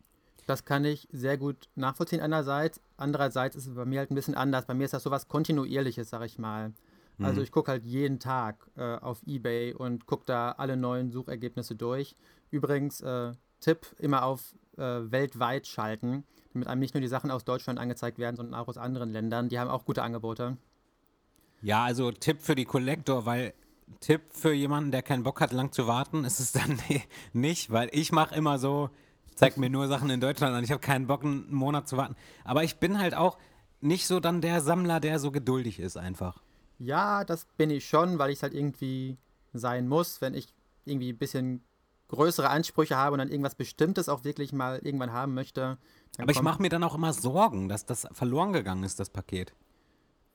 [0.47, 2.81] Das kann ich sehr gut nachvollziehen einerseits.
[3.01, 4.67] Andererseits ist es bei mir halt ein bisschen anders.
[4.67, 6.73] Bei mir ist das sowas Kontinuierliches, sag ich mal.
[7.23, 11.75] Also ich gucke halt jeden Tag äh, auf Ebay und gucke da alle neuen Suchergebnisse
[11.77, 12.17] durch.
[12.51, 17.45] Übrigens, äh, Tipp, immer auf äh, weltweit schalten, damit einem nicht nur die Sachen aus
[17.45, 19.51] Deutschland angezeigt werden, sondern auch aus anderen Ländern.
[19.51, 20.57] Die haben auch gute Angebote.
[21.61, 23.53] Ja, also Tipp für die Kollektor, weil
[24.01, 26.79] Tipp für jemanden, der keinen Bock hat, lang zu warten, ist es dann
[27.35, 28.89] nicht, weil ich mache immer so,
[29.41, 30.63] zeig mir nur Sachen in Deutschland an.
[30.63, 32.15] Ich habe keinen Bock, einen Monat zu warten.
[32.45, 33.39] Aber ich bin halt auch
[33.81, 36.43] nicht so dann der Sammler, der so geduldig ist einfach.
[36.79, 39.17] Ja, das bin ich schon, weil ich es halt irgendwie
[39.55, 41.65] sein muss, wenn ich irgendwie ein bisschen
[42.09, 45.79] größere Ansprüche habe und dann irgendwas Bestimmtes auch wirklich mal irgendwann haben möchte.
[46.19, 49.55] Aber ich mache mir dann auch immer Sorgen, dass das verloren gegangen ist, das Paket.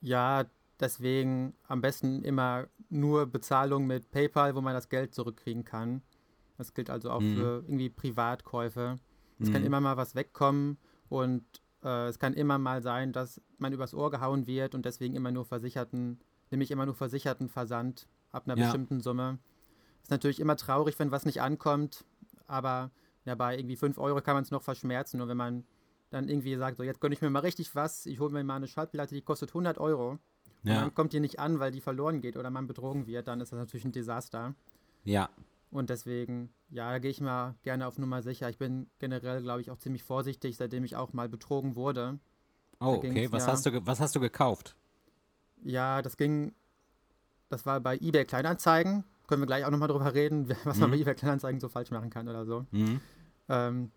[0.00, 0.46] Ja,
[0.80, 6.02] deswegen am besten immer nur Bezahlung mit PayPal, wo man das Geld zurückkriegen kann.
[6.56, 7.34] Das gilt also auch Mhm.
[7.34, 8.98] für irgendwie Privatkäufe.
[9.40, 9.66] Es kann Mhm.
[9.66, 11.44] immer mal was wegkommen und
[11.82, 15.30] äh, es kann immer mal sein, dass man übers Ohr gehauen wird und deswegen immer
[15.30, 16.18] nur versicherten,
[16.50, 18.64] nämlich immer nur versicherten Versand ab einer Ja.
[18.64, 19.38] bestimmten Summe.
[20.02, 22.04] Ist natürlich immer traurig, wenn was nicht ankommt,
[22.46, 22.90] aber
[23.24, 25.20] ja, bei irgendwie 5 Euro kann man es noch verschmerzen.
[25.20, 25.64] Und wenn man
[26.10, 28.56] dann irgendwie sagt, so jetzt gönne ich mir mal richtig was, ich hole mir mal
[28.56, 30.10] eine Schallplatte, die kostet 100 Euro.
[30.12, 30.20] Und
[30.62, 33.40] Ja, dann kommt die nicht an, weil die verloren geht oder man betrogen wird, dann
[33.40, 34.54] ist das natürlich ein Desaster.
[35.04, 35.28] ja.
[35.76, 38.48] Und deswegen, ja, da gehe ich mal gerne auf Nummer sicher.
[38.48, 42.18] Ich bin generell, glaube ich, auch ziemlich vorsichtig, seitdem ich auch mal betrogen wurde.
[42.80, 43.30] Oh, okay.
[43.30, 43.52] Was, ja.
[43.52, 44.74] hast du, was hast du gekauft?
[45.62, 46.54] Ja, das ging,
[47.50, 49.04] das war bei eBay Kleinanzeigen.
[49.26, 50.94] Können wir gleich auch nochmal drüber reden, was man Mhm.
[50.94, 52.64] bei eBay Kleinanzeigen so falsch machen kann oder so.
[52.70, 53.00] Mhm.
[53.50, 53.90] Ähm,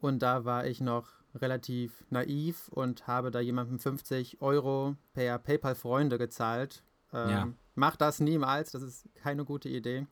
[0.00, 5.74] und da war ich noch relativ naiv und habe da jemandem 50 Euro per PayPal
[5.74, 6.82] Freunde gezahlt.
[7.12, 7.48] Ähm, Ja.
[7.74, 10.06] Mach das niemals, das ist keine gute Idee.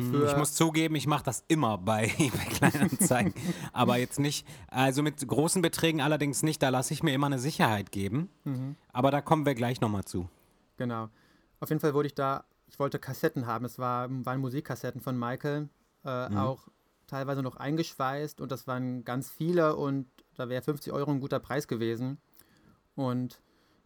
[0.00, 3.34] Für- Ich muss zugeben, ich mache das immer bei eBay Kleinanzeigen.
[3.72, 7.38] aber jetzt nicht, also mit großen Beträgen allerdings nicht, da lasse ich mir immer eine
[7.38, 8.28] Sicherheit geben.
[8.44, 8.76] Mhm.
[8.92, 10.28] Aber da kommen wir gleich nochmal zu.
[10.76, 11.08] Genau.
[11.60, 13.64] Auf jeden Fall wurde ich da, ich wollte Kassetten haben.
[13.64, 15.68] Es war, waren Musikkassetten von Michael,
[16.04, 16.36] äh, Mhm.
[16.36, 16.68] auch
[17.06, 21.40] teilweise noch eingeschweißt und das waren ganz viele und da wäre 50 Euro ein guter
[21.40, 22.18] Preis gewesen.
[22.94, 23.42] Und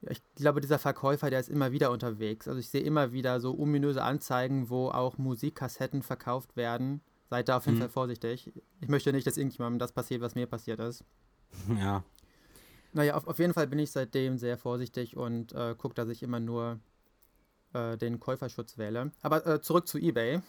[0.09, 2.49] ich glaube, dieser Verkäufer, der ist immer wieder unterwegs.
[2.49, 7.01] Also ich sehe immer wieder so ominöse Anzeigen, wo auch Musikkassetten verkauft werden.
[7.31, 7.83] Seid da auf jeden Mhm.
[7.83, 8.53] Fall vorsichtig.
[8.81, 11.05] Ich möchte nicht, dass irgendjemandem das passiert, was mir passiert ist.
[11.79, 12.03] Ja.
[12.93, 16.23] Naja, auf, auf jeden Fall bin ich seitdem sehr vorsichtig und äh, gucke, dass ich
[16.23, 16.79] immer nur
[17.73, 19.11] äh, den Käuferschutz wähle.
[19.23, 20.41] Aber äh, zurück zu eBay.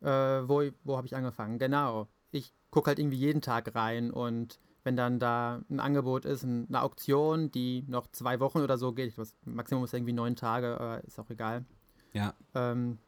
[0.00, 1.58] Äh, wo wo habe ich angefangen?
[1.58, 2.08] Genau.
[2.30, 6.82] Ich gucke halt irgendwie jeden Tag rein und wenn dann da ein Angebot ist, eine
[6.82, 11.18] Auktion, die noch zwei Wochen oder so geht, das Maximum ist irgendwie neun Tage, ist
[11.18, 11.64] auch egal.
[12.12, 12.34] Ja.
[12.54, 12.98] Ähm,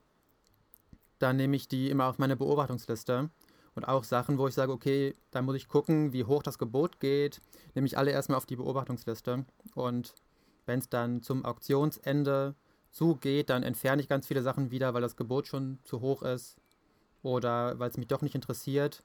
[1.19, 3.31] dann nehme ich die immer auf meine Beobachtungsliste
[3.75, 7.01] und auch Sachen, wo ich sage, okay, da muss ich gucken, wie hoch das Gebot
[7.01, 7.41] geht,
[7.75, 9.45] nehme ich alle erstmal auf die Beobachtungsliste.
[9.75, 10.15] Und
[10.67, 12.55] wenn es dann zum Auktionsende
[12.91, 16.57] zugeht, dann entferne ich ganz viele Sachen wieder, weil das Gebot schon zu hoch ist
[17.23, 19.03] oder weil es mich doch nicht interessiert.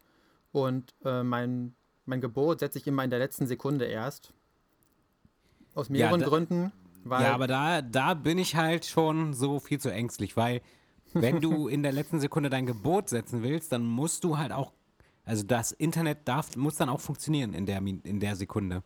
[0.51, 1.75] Und äh, mein,
[2.07, 4.33] mein Gebot setze ich immer in der letzten Sekunde erst.
[5.75, 6.71] Aus mehreren Ja, da- Gründen.
[7.09, 10.61] Ja, aber da, da bin ich halt schon so viel zu ängstlich, weil
[11.13, 14.73] wenn du in der letzten Sekunde dein Gebot setzen willst, dann musst du halt auch,
[15.23, 18.83] also das Internet darf, muss dann auch funktionieren in der, in der Sekunde.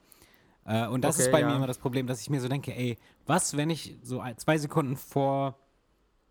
[0.65, 1.47] Äh, und das Okay, ist bei ja.
[1.49, 4.57] mir immer das Problem, dass ich mir so denke, ey, was, wenn ich so zwei
[4.59, 5.57] Sekunden vor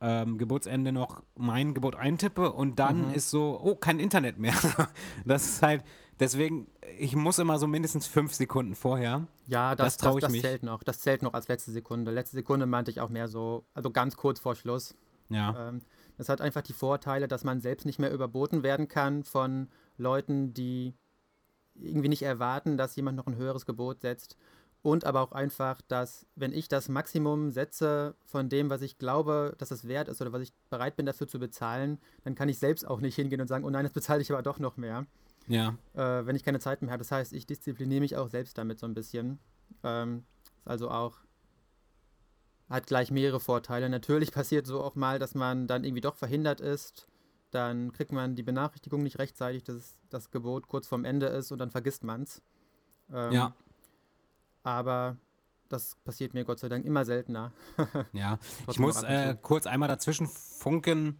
[0.00, 3.14] ähm, Geburtsende noch mein Gebot eintippe und dann Mhm.
[3.14, 4.54] ist so, oh, kein Internet mehr.
[5.24, 5.82] das ist halt,
[6.20, 6.68] deswegen,
[6.98, 9.26] ich muss immer so mindestens fünf Sekunden vorher.
[9.46, 10.42] Ja, Das das, trau das, ich das, mich.
[10.42, 10.82] zählt noch.
[10.82, 12.10] Das zählt noch als letzte Sekunde.
[12.12, 14.94] Letzte Sekunde meinte ich auch mehr so, also ganz kurz vor Schluss.
[15.30, 15.70] Ja.
[15.70, 15.82] Ähm,
[16.18, 20.52] das hat einfach die Vorteile, dass man selbst nicht mehr überboten werden kann von Leuten,
[20.52, 20.94] die
[21.74, 24.36] irgendwie nicht erwarten, dass jemand noch ein höheres Gebot setzt.
[24.82, 29.54] Und aber auch einfach, dass wenn ich das Maximum setze von dem, was ich glaube,
[29.58, 32.58] dass es wert ist oder was ich bereit bin dafür zu bezahlen, dann kann ich
[32.58, 35.06] selbst auch nicht hingehen und sagen, oh nein, jetzt bezahle ich aber doch noch mehr
[35.46, 35.74] Ja.
[35.94, 37.00] äh, wenn ich keine Zeit mehr habe.
[37.00, 39.38] Das heißt, ich diszipliniere mich auch selbst damit so ein bisschen.
[39.82, 41.18] Ähm, ist also auch
[42.68, 43.88] hat gleich mehrere Vorteile.
[43.88, 47.08] Natürlich passiert so auch mal, dass man dann irgendwie doch verhindert ist.
[47.50, 51.58] Dann kriegt man die Benachrichtigung nicht rechtzeitig, dass das Gebot kurz vorm Ende ist und
[51.58, 52.42] dann vergisst man es.
[53.12, 53.54] Ähm, Ja.
[54.62, 55.16] Aber
[55.68, 57.52] das passiert mir Gott sei Dank immer seltener.
[58.12, 58.38] Ja,
[58.68, 61.18] ich muss äh, kurz einmal dazwischen funken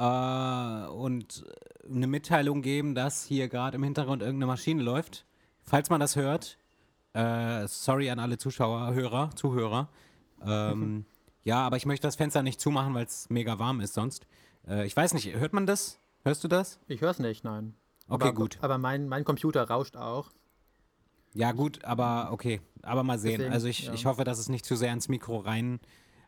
[0.00, 1.44] äh, und
[1.84, 5.26] eine Mitteilung geben, dass hier gerade im Hintergrund irgendeine Maschine läuft.
[5.62, 6.56] Falls man das hört,
[7.12, 9.88] äh, sorry an alle Zuschauer, Hörer, Zuhörer.
[10.44, 11.04] Ähm,
[11.42, 14.26] ja, aber ich möchte das Fenster nicht zumachen, weil es mega warm ist sonst.
[14.66, 16.00] Äh, ich weiß nicht, hört man das?
[16.24, 16.80] Hörst du das?
[16.86, 17.74] Ich höre es nicht, nein.
[18.08, 18.58] Okay, aber, gut.
[18.62, 20.30] Aber mein, mein Computer rauscht auch.
[21.34, 22.60] Ja, gut, aber okay.
[22.82, 23.38] Aber mal sehen.
[23.38, 23.92] Deswegen, also ich, ja.
[23.92, 25.78] ich hoffe, dass es nicht zu sehr ins Mikro rein,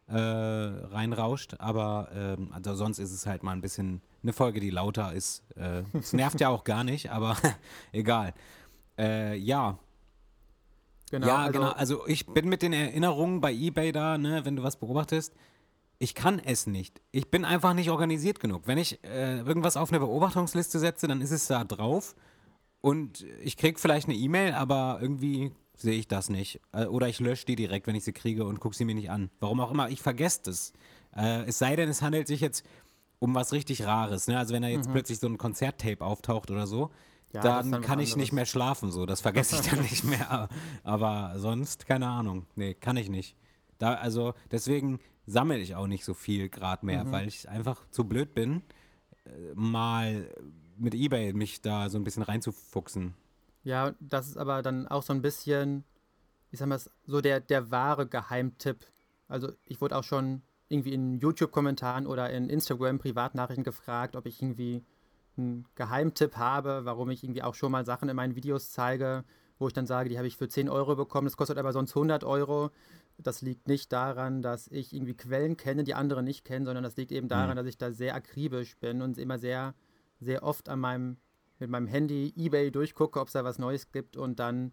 [0.09, 4.71] äh, reinrauscht, aber ähm, also sonst ist es halt mal ein bisschen eine Folge, die
[4.71, 5.43] lauter ist.
[5.57, 7.37] Äh, Es nervt ja auch gar nicht, aber
[7.93, 8.35] egal.
[8.99, 9.79] Äh, ja,
[11.11, 11.71] Genau, ja, also, genau.
[11.73, 15.35] Also ich bin mit den Erinnerungen bei eBay da, ne, wenn du was beobachtest.
[15.99, 17.03] Ich kann es nicht.
[17.11, 18.63] Ich bin einfach nicht organisiert genug.
[18.67, 22.17] Wenn ich äh, irgendwas auf eine Beobachtungsliste setze, dann ist es da drauf
[22.81, 26.61] und ich krieg vielleicht eine E-Mail, aber irgendwie sehe ich das nicht.
[26.73, 29.11] Äh, oder ich lösche die direkt, wenn ich sie kriege und gucke sie mir nicht
[29.11, 29.31] an.
[29.41, 30.73] Warum auch immer, ich vergesse das.
[31.17, 32.65] Äh, es sei denn, es handelt sich jetzt
[33.19, 34.27] um was richtig Rares.
[34.27, 34.37] Ne?
[34.39, 37.37] Also wenn da jetzt plötzlich so ein Konzerttape auftaucht oder so, Mhm.
[37.37, 38.91] Ja, dann dann kann ich nicht mehr schlafen.
[38.93, 40.51] So, das vergesse ich dann nicht mehr.
[40.85, 42.45] Aber sonst keine Ahnung.
[42.57, 43.37] Nee, kann ich nicht.
[43.79, 47.13] Da, also deswegen sammle ich auch nicht so viel gerade mehr, Mhm.
[47.13, 48.61] weil ich einfach zu blöd bin,
[49.25, 50.29] äh, mal
[50.77, 53.15] mit eBay mich da so ein bisschen reinzufuchsen.
[53.65, 55.85] Ja, das ist aber dann auch so ein bisschen,
[56.51, 58.79] ich sag mal, so der, der wahre Geheimtipp.
[59.29, 64.85] Also ich wurde auch schon irgendwie in YouTube-Kommentaren oder in Instagram-Privatnachrichten gefragt, ob ich irgendwie
[65.37, 69.25] einen Geheimtipp habe, warum ich irgendwie auch schon mal Sachen in meinen Videos zeige,
[69.59, 71.95] wo ich dann sage, die habe ich für 10 Euro bekommen, das kostet aber sonst
[71.95, 72.71] 100 Euro.
[73.19, 76.97] Das liegt nicht daran, dass ich irgendwie Quellen kenne, die andere nicht kennen, sondern das
[76.97, 79.75] liegt eben daran, dass ich da sehr akribisch bin und immer sehr,
[80.19, 81.19] sehr oft an meinem,
[81.59, 84.73] mit meinem Handy eBay durchgucke, ob es da was Neues gibt und dann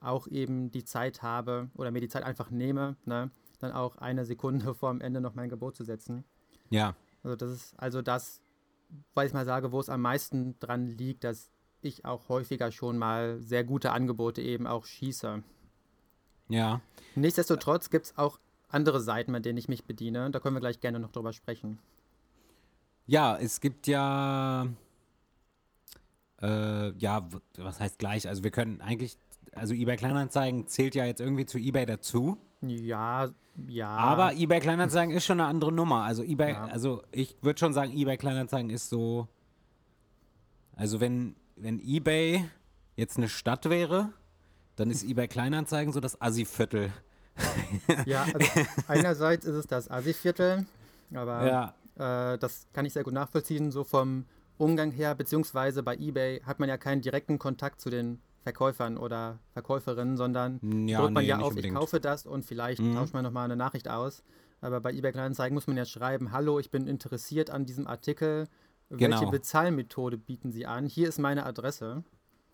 [0.00, 4.24] auch eben die Zeit habe oder mir die Zeit einfach nehme, ne, dann auch eine
[4.24, 6.24] Sekunde vor dem Ende noch mein Gebot zu setzen.
[6.70, 8.40] Ja, Also das ist also das,
[9.14, 11.50] weil ich mal sage, wo es am meisten dran liegt, dass
[11.82, 15.42] ich auch häufiger schon mal sehr gute Angebote eben auch schieße.
[16.48, 16.80] ja.
[17.16, 20.30] Nichtsdestotrotz gibt es auch andere Seiten, mit denen ich mich bediene.
[20.30, 21.78] Da können wir gleich gerne noch drüber sprechen.
[23.06, 24.68] Ja, es gibt ja,
[26.42, 27.26] äh, ja,
[27.58, 28.28] was heißt gleich?
[28.28, 29.18] Also wir können eigentlich,
[29.54, 32.38] also eBay Kleinanzeigen zählt ja jetzt irgendwie zu eBay dazu.
[32.62, 33.28] Ja,
[33.68, 33.88] ja.
[33.88, 36.02] Aber eBay Kleinanzeigen ist schon eine andere Nummer.
[36.04, 36.64] Also eBay, Ja.
[36.66, 39.28] also ich würde schon sagen, eBay Kleinanzeigen ist so.
[40.76, 42.44] Also wenn, wenn eBay
[42.96, 44.10] jetzt eine Stadt wäre,
[44.76, 46.92] dann ist eBay Kleinanzeigen so das Assi-Viertel.
[48.06, 48.46] Ja, also
[48.88, 50.66] einerseits ist es das Assi-Viertel,
[51.14, 51.46] aber
[51.98, 54.24] Ja, äh, das kann ich sehr gut nachvollziehen, so vom
[54.60, 59.38] Umgang her, beziehungsweise bei eBay hat man ja keinen direkten Kontakt zu den Verkäufern oder
[59.52, 61.74] Verkäuferinnen, sondern Ja, drückt man nee, ja auf, unbedingt.
[61.74, 62.94] ich kaufe das und vielleicht Mhm.
[62.94, 64.22] tauscht man nochmal eine Nachricht aus.
[64.60, 68.48] Aber bei eBay Kleinanzeigen muss man ja schreiben, hallo, ich bin interessiert an diesem Artikel.
[68.90, 69.30] Welche Genau.
[69.30, 70.86] Bezahlmethode bieten Sie an?
[70.86, 72.02] Hier ist meine Adresse.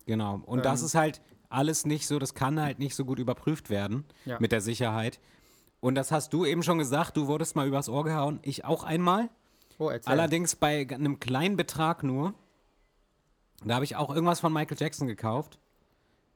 [0.05, 0.41] Genau.
[0.45, 0.85] Und das Ähm.
[0.85, 4.37] ist halt alles nicht so, das kann halt nicht so gut überprüft werden Ja.
[4.39, 5.19] mit der Sicherheit.
[5.79, 8.83] Und das hast du eben schon gesagt, du wurdest mal übers Ohr gehauen, ich auch
[8.83, 9.29] einmal.
[9.77, 10.11] Oh, erzähl.
[10.11, 12.33] Allerdings bei einem kleinen Betrag nur.
[13.63, 15.59] Da habe ich auch irgendwas von Michael Jackson gekauft.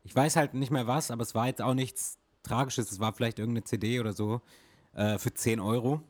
[0.04, 2.92] Ich weiß halt nicht mehr was, aber es war jetzt auch nichts Tragisches.
[2.92, 4.42] Es war vielleicht irgendeine CD oder so
[4.94, 6.02] äh, für 10 Euro.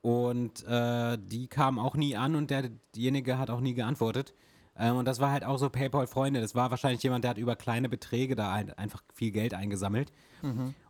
[0.00, 4.32] Und äh, die kam auch nie an und der, derjenige hat auch nie geantwortet.
[4.76, 6.40] Ähm, und das war halt auch so PayPal-Freunde.
[6.40, 10.12] Das war wahrscheinlich jemand, der hat über kleine Beträge da halt einfach viel Geld eingesammelt.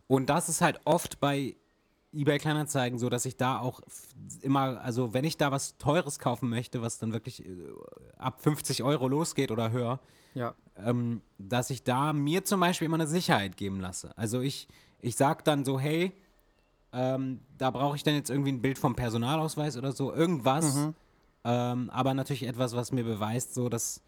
[0.06, 1.56] Und das ist halt oft bei
[2.12, 3.80] eBay Kleinanzeigen so, dass ich da auch
[4.40, 7.50] immer, also wenn ich da was Teures kaufen möchte, was dann wirklich äh,
[8.16, 10.00] ab 50 Euro losgeht oder höher,
[10.34, 10.54] ja.
[10.76, 14.16] ähm, dass ich da mir zum Beispiel immer eine Sicherheit geben lasse.
[14.16, 14.68] Also ich,
[15.00, 16.12] ich sag dann so, hey,
[16.92, 20.88] ähm, da brauche ich dann jetzt irgendwie ein Bild vom Personalausweis oder so, irgendwas,
[21.44, 24.02] ähm, aber natürlich etwas, was mir beweist, so dass,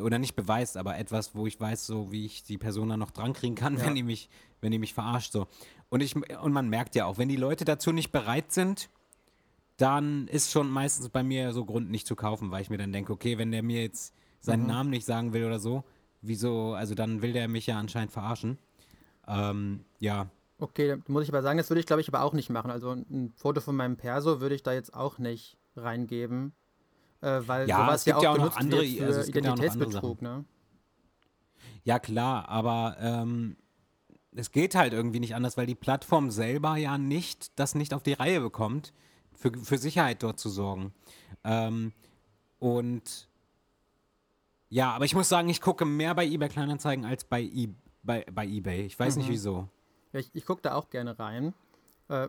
[0.00, 3.10] oder nicht beweist, aber etwas, wo ich weiß, so wie ich die Person dann noch
[3.10, 3.84] drankriegen kann, Ja.
[3.84, 4.30] wenn die mich,
[4.62, 5.46] wenn die mich verarscht, so.
[5.92, 8.88] Und ich, und man merkt ja auch, wenn die Leute dazu nicht bereit sind,
[9.76, 12.92] dann ist schon meistens bei mir so Grund nicht zu kaufen, weil ich mir dann
[12.92, 15.84] denke, okay, wenn der mir jetzt seinen Namen nicht sagen will oder so,
[16.22, 18.56] wieso, also dann will der mich ja anscheinend verarschen.
[19.28, 22.32] Ähm, ja, Okay, da muss ich aber sagen, das würde ich glaube ich aber auch
[22.32, 22.70] nicht machen.
[22.70, 26.54] Also ein Foto von meinem Perso würde ich da jetzt auch nicht reingeben,
[27.20, 29.18] äh, weil Ja, sowas es gibt ja ja auch noch andere- also ja auch noch
[29.18, 30.44] andere Identitätsbetrug, ne?
[31.84, 33.56] ja klar, aber ähm,
[34.34, 38.02] es geht halt irgendwie nicht anders, weil die Plattform selber ja nicht, das nicht auf
[38.02, 38.92] die Reihe bekommt,
[39.34, 40.92] für, für Sicherheit dort zu sorgen.
[41.44, 41.92] Ähm,
[42.58, 43.28] und
[44.68, 47.68] ja, aber ich muss sagen, ich gucke mehr bei eBay Kleinanzeigen als bei, e
[48.02, 48.86] bei, bei eBay.
[48.86, 49.32] Ich weiß nicht Mhm.
[49.32, 49.68] wieso.
[50.12, 51.54] Ja, ich ich gucke da auch gerne rein.
[52.08, 52.28] Äh,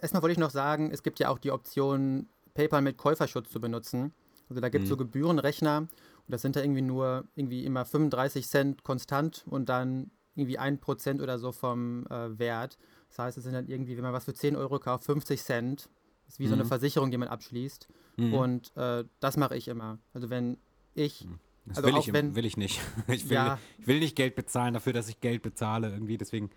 [0.00, 3.60] erstmal wollte ich noch sagen, es gibt ja auch die Option, PayPal mit Käuferschutz zu
[3.60, 4.12] benutzen.
[4.48, 5.88] Also da gibt es so Gebührenrechner und
[6.28, 11.38] das sind da irgendwie nur irgendwie immer 35 Cent konstant und dann irgendwie 1% oder
[11.38, 12.78] so vom äh, Wert.
[13.08, 15.88] Das heißt, es sind dann irgendwie, wenn man was für 10 Euro kauft, 50 Cent.
[16.24, 17.88] Das ist wie so eine Versicherung, die man abschließt.
[18.16, 18.34] Mhm.
[18.34, 19.98] Und äh, das mache ich immer.
[20.14, 20.56] Also wenn
[20.94, 21.26] ich,
[21.66, 22.80] Das also will, auch ich, wenn- will ich nicht.
[23.08, 23.58] Ich will, Ja.
[23.78, 26.16] ich will nicht Geld bezahlen dafür, dass ich Geld bezahle irgendwie.
[26.16, 26.50] Deswegen.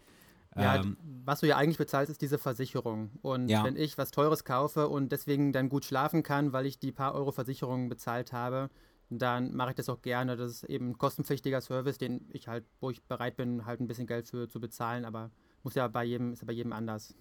[0.58, 0.96] Ja, ähm,
[1.26, 3.12] was du ja eigentlich bezahlst, ist diese Versicherung.
[3.22, 3.66] Und Ja.
[3.66, 7.14] wenn ich was Teures kaufe und deswegen dann gut schlafen kann, weil ich die paar
[7.14, 8.70] Euro Versicherung bezahlt habe,
[9.10, 10.36] dann mache ich das auch gerne.
[10.36, 13.88] Das ist eben ein kostenpflichtiger Service, den ich halt, wo ich bereit bin, halt ein
[13.88, 15.32] bisschen Geld für zu bezahlen, aber
[15.64, 17.14] muss ja bei jedem, ist ja bei jedem anders.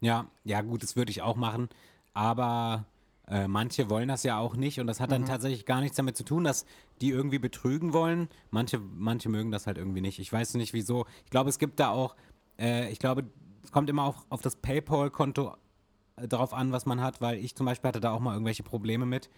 [0.00, 1.68] Ja, ja, gut, das würde ich auch machen.
[2.14, 2.84] Aber
[3.28, 5.14] äh, manche wollen das ja auch nicht und das hat Mhm.
[5.14, 6.66] dann tatsächlich gar nichts damit zu tun, dass
[7.00, 8.28] die irgendwie betrügen wollen.
[8.50, 10.18] Manche, manche mögen das halt irgendwie nicht.
[10.18, 11.06] Ich weiß nicht wieso.
[11.24, 12.16] Ich glaube, es gibt da auch,
[12.58, 13.24] äh, ich glaube,
[13.62, 15.54] es kommt immer auf, auf das PayPal-Konto
[16.16, 19.06] drauf an, was man hat, weil ich zum Beispiel hatte da auch mal irgendwelche Probleme
[19.06, 19.30] mit,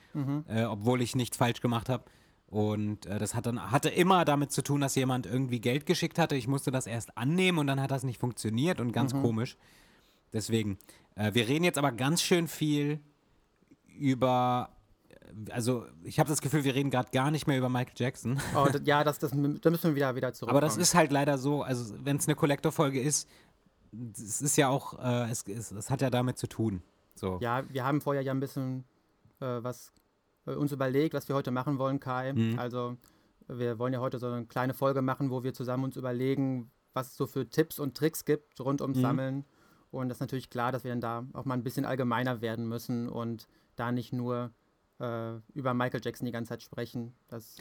[0.48, 2.04] äh, obwohl ich nichts falsch gemacht habe.
[2.46, 6.18] Und äh, das hat dann, hatte immer damit zu tun, dass jemand irgendwie Geld geschickt
[6.18, 6.36] hatte.
[6.36, 9.56] Ich musste das erst annehmen und dann hat das nicht funktioniert und ganz komisch.
[10.32, 10.78] Deswegen,
[11.16, 13.00] äh, wir reden jetzt aber ganz schön viel
[13.96, 14.70] über,
[15.08, 18.40] äh, also ich habe das Gefühl, wir reden gerade gar nicht mehr über Michael Jackson.
[18.54, 20.50] Oh, das, ja, das, das, da müssen wir wieder, wieder zurück.
[20.50, 23.28] Aber das ist halt leider so, also wenn es eine Kollektorfolge ist,
[24.14, 26.82] es ist ja auch, äh, es, es, es hat ja damit zu tun.
[27.14, 27.38] So.
[27.40, 28.84] Ja, wir haben vorher ja ein bisschen
[29.40, 29.92] äh, was
[30.46, 32.32] äh, uns überlegt, was wir heute machen wollen, Kai.
[32.32, 32.58] Mhm.
[32.58, 32.96] Also
[33.46, 37.08] wir wollen ja heute so eine kleine Folge machen, wo wir zusammen uns überlegen, was
[37.10, 39.02] es so für Tipps und Tricks gibt rund ums Mhm.
[39.02, 39.44] Sammeln.
[39.90, 42.68] Und das ist natürlich klar, dass wir dann da auch mal ein bisschen allgemeiner werden
[42.68, 44.50] müssen und da nicht nur
[44.98, 47.14] äh, über Michael Jackson die ganze Zeit sprechen.
[47.28, 47.56] Das,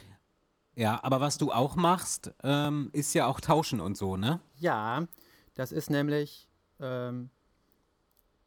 [0.76, 4.40] Ja, aber was du auch machst, ähm, ist ja auch Tauschen und so, ne?
[4.58, 5.06] ja,
[5.56, 6.48] das ist nämlich
[6.80, 7.30] ähm,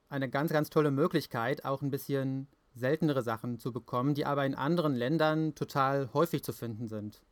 [0.08, 4.54] eine ganz, ganz tolle Möglichkeit, auch ein bisschen seltenere Sachen zu bekommen, die aber in
[4.54, 7.22] anderen Ländern total häufig zu finden sind.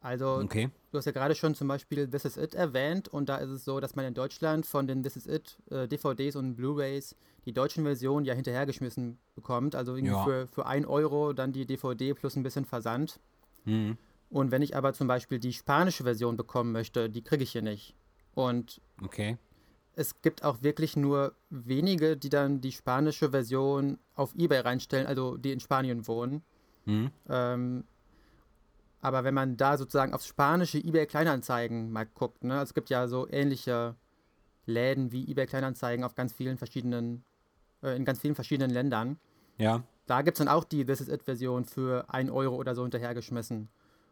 [0.00, 0.70] Also, Okay.
[0.90, 3.64] du hast ja gerade schon zum Beispiel This Is It erwähnt und da ist es
[3.64, 7.16] so, dass man in Deutschland von den This Is It äh, DVDs und Blu-Rays
[7.46, 9.74] die deutschen Versionen ja hinterhergeschmissen bekommt.
[9.74, 10.24] Also irgendwie Ja.
[10.24, 13.18] für, für 1 Euro dann die DVD plus ein bisschen Versand.
[13.64, 13.96] Mhm.
[14.28, 17.62] Und wenn ich aber zum Beispiel die spanische Version bekommen möchte, die kriege ich hier
[17.62, 17.94] nicht.
[18.34, 19.38] Und Okay.
[19.94, 25.36] es gibt auch wirklich nur wenige, die dann die spanische Version auf Ebay reinstellen, also
[25.36, 26.42] die in Spanien wohnen.
[26.84, 27.10] Mhm.
[27.28, 27.84] Ähm,
[29.00, 33.06] aber wenn man da sozusagen aufs spanische eBay Kleinanzeigen mal guckt, ne, es gibt ja
[33.06, 33.96] so ähnliche
[34.64, 37.22] Läden wie eBay Kleinanzeigen auf ganz vielen verschiedenen,
[37.82, 39.18] äh, in ganz vielen verschiedenen Ländern.
[39.58, 39.82] Ja.
[40.06, 42.82] Da gibt es dann auch die This Is It Version für 1 Euro oder so
[42.82, 43.68] hinterhergeschmissen.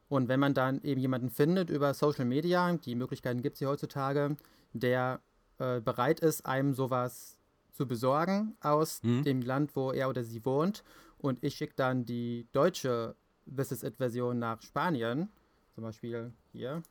[0.09, 3.68] Und wenn man dann eben jemanden findet über Social Media, die Möglichkeiten gibt es hier
[3.68, 4.36] heutzutage,
[4.72, 5.20] der
[5.59, 7.36] äh, bereit ist, einem sowas
[7.72, 9.22] zu besorgen aus Mhm.
[9.24, 10.82] dem Land, wo er oder sie wohnt.
[11.18, 13.14] Und ich schicke dann die deutsche
[13.46, 15.28] This Is It-Version nach Spanien.
[15.74, 16.82] Zum Beispiel hier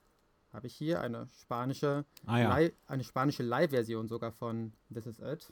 [0.53, 2.69] habe ich hier eine spanische, Ah ja.
[2.87, 5.47] Eine spanische Live-Version sogar von This Is It.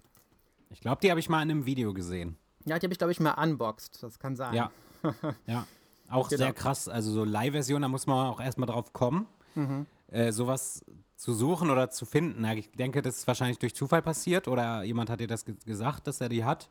[0.72, 2.36] Ich glaube, die habe ich mal in einem Video gesehen.
[2.66, 4.02] Ja, die habe ich, glaube ich, mal unboxed.
[4.04, 4.54] Das kann sein.
[4.54, 4.72] Ja.
[5.48, 5.66] ja.
[6.10, 6.44] Auch Genau.
[6.46, 6.88] sehr krass.
[6.88, 9.86] Also so Live-Version, da muss man auch erstmal drauf kommen, Mhm.
[10.08, 10.84] äh, sowas
[11.16, 12.44] zu suchen oder zu finden.
[12.58, 16.08] Ich denke, das ist wahrscheinlich durch Zufall passiert oder jemand hat dir das ge gesagt,
[16.08, 16.70] dass er die hat.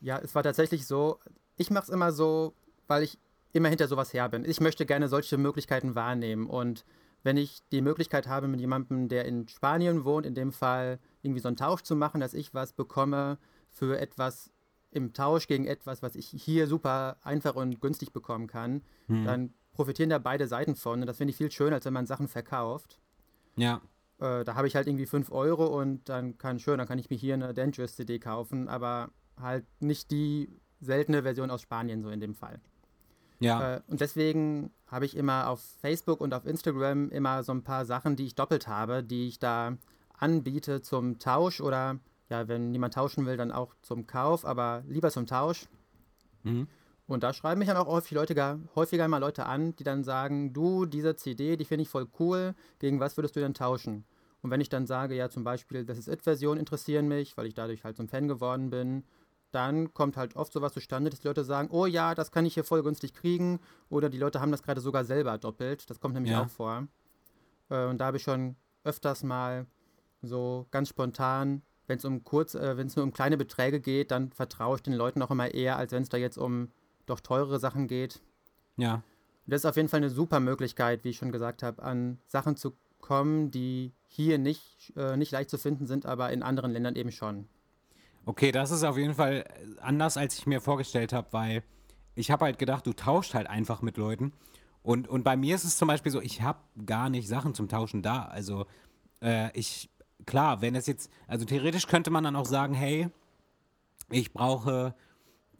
[0.00, 1.18] Ja, es war tatsächlich so,
[1.56, 2.54] ich mache es immer so,
[2.88, 3.18] weil ich
[3.52, 4.44] immer hinter sowas her bin.
[4.46, 6.84] Ich möchte gerne solche Möglichkeiten wahrnehmen und
[7.22, 11.40] wenn ich die Möglichkeit habe, mit jemandem, der in Spanien wohnt, in dem Fall irgendwie
[11.40, 13.38] so einen Tausch zu machen, dass ich was bekomme
[13.70, 14.50] für etwas
[14.92, 20.10] im Tausch gegen etwas, was ich hier super einfach und günstig bekommen kann, dann profitieren
[20.10, 22.98] da beide Seiten von und das finde ich viel schöner, als wenn man Sachen verkauft.
[23.56, 23.80] Ja.
[24.18, 27.10] Äh, da habe ich halt irgendwie 5 Euro und dann kann schön, dann kann ich
[27.10, 30.48] mir hier eine Dangerous CD kaufen, aber halt nicht die
[30.80, 32.60] seltene Version aus Spanien, so in dem Fall.
[33.40, 33.76] Ja.
[33.76, 37.84] Äh, und deswegen habe ich immer auf Facebook und auf Instagram immer so ein paar
[37.84, 39.76] Sachen, die ich doppelt habe, die ich da
[40.16, 41.98] anbiete zum Tausch oder
[42.32, 45.68] ja, wenn jemand tauschen will, dann auch zum Kauf, aber lieber zum Tausch.
[46.42, 46.66] Mhm.
[47.06, 50.54] Und da schreiben mich dann auch häufig Leute, häufiger mal Leute an, die dann sagen,
[50.54, 54.04] du, diese CD, die finde ich voll cool, gegen was würdest du denn tauschen?
[54.40, 57.54] Und wenn ich dann sage, ja, zum Beispiel, das ist It-Version interessieren mich, weil ich
[57.54, 59.04] dadurch halt so ein Fan geworden bin,
[59.50, 62.54] dann kommt halt oft sowas zustande, dass die Leute sagen, oh ja, das kann ich
[62.54, 63.60] hier voll günstig kriegen.
[63.90, 65.90] Oder die Leute haben das gerade sogar selber doppelt.
[65.90, 66.40] Das kommt nämlich Ja.
[66.42, 66.88] auch vor.
[67.68, 69.66] Äh, und da habe ich schon öfters mal
[70.22, 74.10] so ganz spontan, wenn es um kurz, äh, wenn es nur um kleine Beträge geht,
[74.10, 76.70] dann vertraue ich den Leuten auch immer eher, als wenn es da jetzt um
[77.06, 78.20] doch teurere Sachen geht.
[78.76, 79.02] Ja.
[79.46, 82.56] Das ist auf jeden Fall eine super Möglichkeit, wie ich schon gesagt habe, an Sachen
[82.56, 86.94] zu kommen, die hier nicht, äh, nicht leicht zu finden sind, aber in anderen Ländern
[86.94, 87.48] eben schon.
[88.24, 89.44] Okay, das ist auf jeden Fall
[89.80, 91.64] anders, als ich mir vorgestellt habe, weil
[92.14, 94.32] ich habe halt gedacht, du tauscht halt einfach mit Leuten.
[94.82, 97.68] Und, und bei mir ist es zum Beispiel so, ich habe gar nicht Sachen zum
[97.68, 98.24] Tauschen da.
[98.24, 98.66] Also
[99.20, 99.90] äh, ich,
[100.26, 103.08] klar, wenn es jetzt, also theoretisch könnte man dann auch sagen, hey,
[104.10, 104.94] ich brauche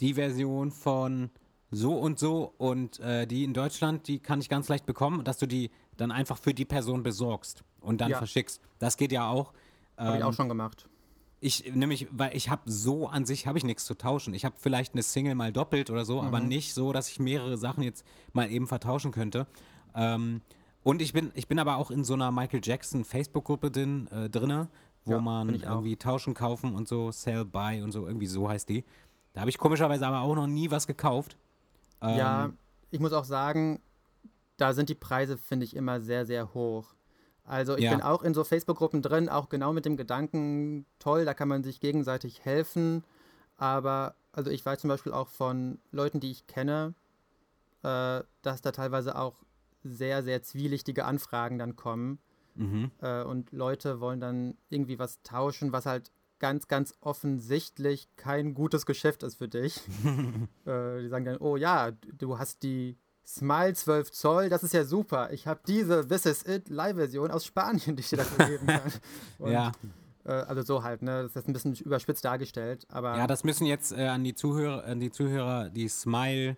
[0.01, 1.31] die Version von
[1.71, 5.39] so und so und äh, die in Deutschland, die kann ich ganz leicht bekommen, dass
[5.39, 8.19] du die dann einfach für die Person besorgst und dann Ja.
[8.19, 8.61] verschickst.
[8.79, 9.53] Das geht ja auch.
[9.97, 10.87] Habe ich Ähm, auch schon gemacht.
[11.41, 14.35] ich nämlich, weil ich habe so an sich habe ich nichts zu tauschen.
[14.35, 17.57] Ich habe vielleicht eine Single mal doppelt oder so, aber nicht so, dass ich mehrere
[17.57, 19.47] Sachen jetzt mal eben vertauschen könnte.
[19.95, 20.41] Ähm,
[20.85, 24.29] und ich bin, ich bin aber auch in so einer Michael Jackson Facebook-Gruppe drin, äh,
[24.29, 24.69] drinne,
[25.05, 28.69] wo Ja, man irgendwie tauschen, kaufen und so, sell, buy und so, irgendwie so heißt
[28.69, 28.85] die.
[29.33, 31.37] Da habe ich komischerweise aber auch noch nie was gekauft.
[32.01, 32.51] Ähm, Ja,
[32.91, 33.81] ich muss auch sagen,
[34.57, 36.95] da sind die Preise, finde ich, immer sehr, sehr hoch.
[37.45, 37.91] Also ich Ja.
[37.91, 41.65] bin auch in so Facebook-Gruppen drin, auch genau mit dem Gedanken, toll, da kann man
[41.65, 43.03] sich gegenseitig helfen.
[43.57, 46.95] Aber, also ich weiß zum Beispiel auch von Leuten, die ich kenne,
[47.83, 49.35] äh, dass da teilweise auch
[49.83, 52.19] sehr, sehr zwielichtige Anfragen dann kommen.
[52.55, 52.91] Mhm.
[53.01, 58.85] Äh, und Leute wollen dann irgendwie was tauschen, was halt ganz, ganz offensichtlich kein gutes
[58.85, 59.81] Geschäft ist für dich.
[60.67, 64.85] äh, die sagen dann, oh ja, du hast die Smile 12 Zoll, das ist ja
[64.85, 65.33] super.
[65.33, 68.93] Ich habe diese This Is It Live-Version aus Spanien, die ich dir dafür geben kann.
[69.39, 69.73] Und, Ja.
[70.25, 71.23] Äh, also so halt, ne?
[71.23, 74.85] Das ist ein bisschen überspitzt dargestellt, aber Ja, das müssen jetzt äh, an die Zuhörer,
[74.85, 76.57] an die Zuhörer, die Smile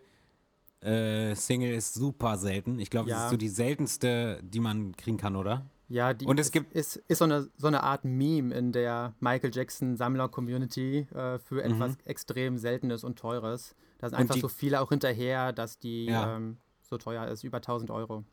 [0.85, 2.79] äh, Single ist super selten.
[2.79, 3.25] Ich glaube, das Ja.
[3.27, 5.67] ist so die seltenste, die man kriegen kann, oder?
[5.89, 8.73] ja, die Und es ist, gibt- ist, ist so, eine, so eine Art Meme in
[8.73, 13.75] der Michael Jackson Sammler-Community äh, für etwas extrem Seltenes und Teures.
[13.99, 14.23] Da sind Mhm.
[14.23, 16.37] Einfach die- so viele auch hinterher, dass die Ja.
[16.37, 18.25] ähm, so teuer ist, über 1000 Euro.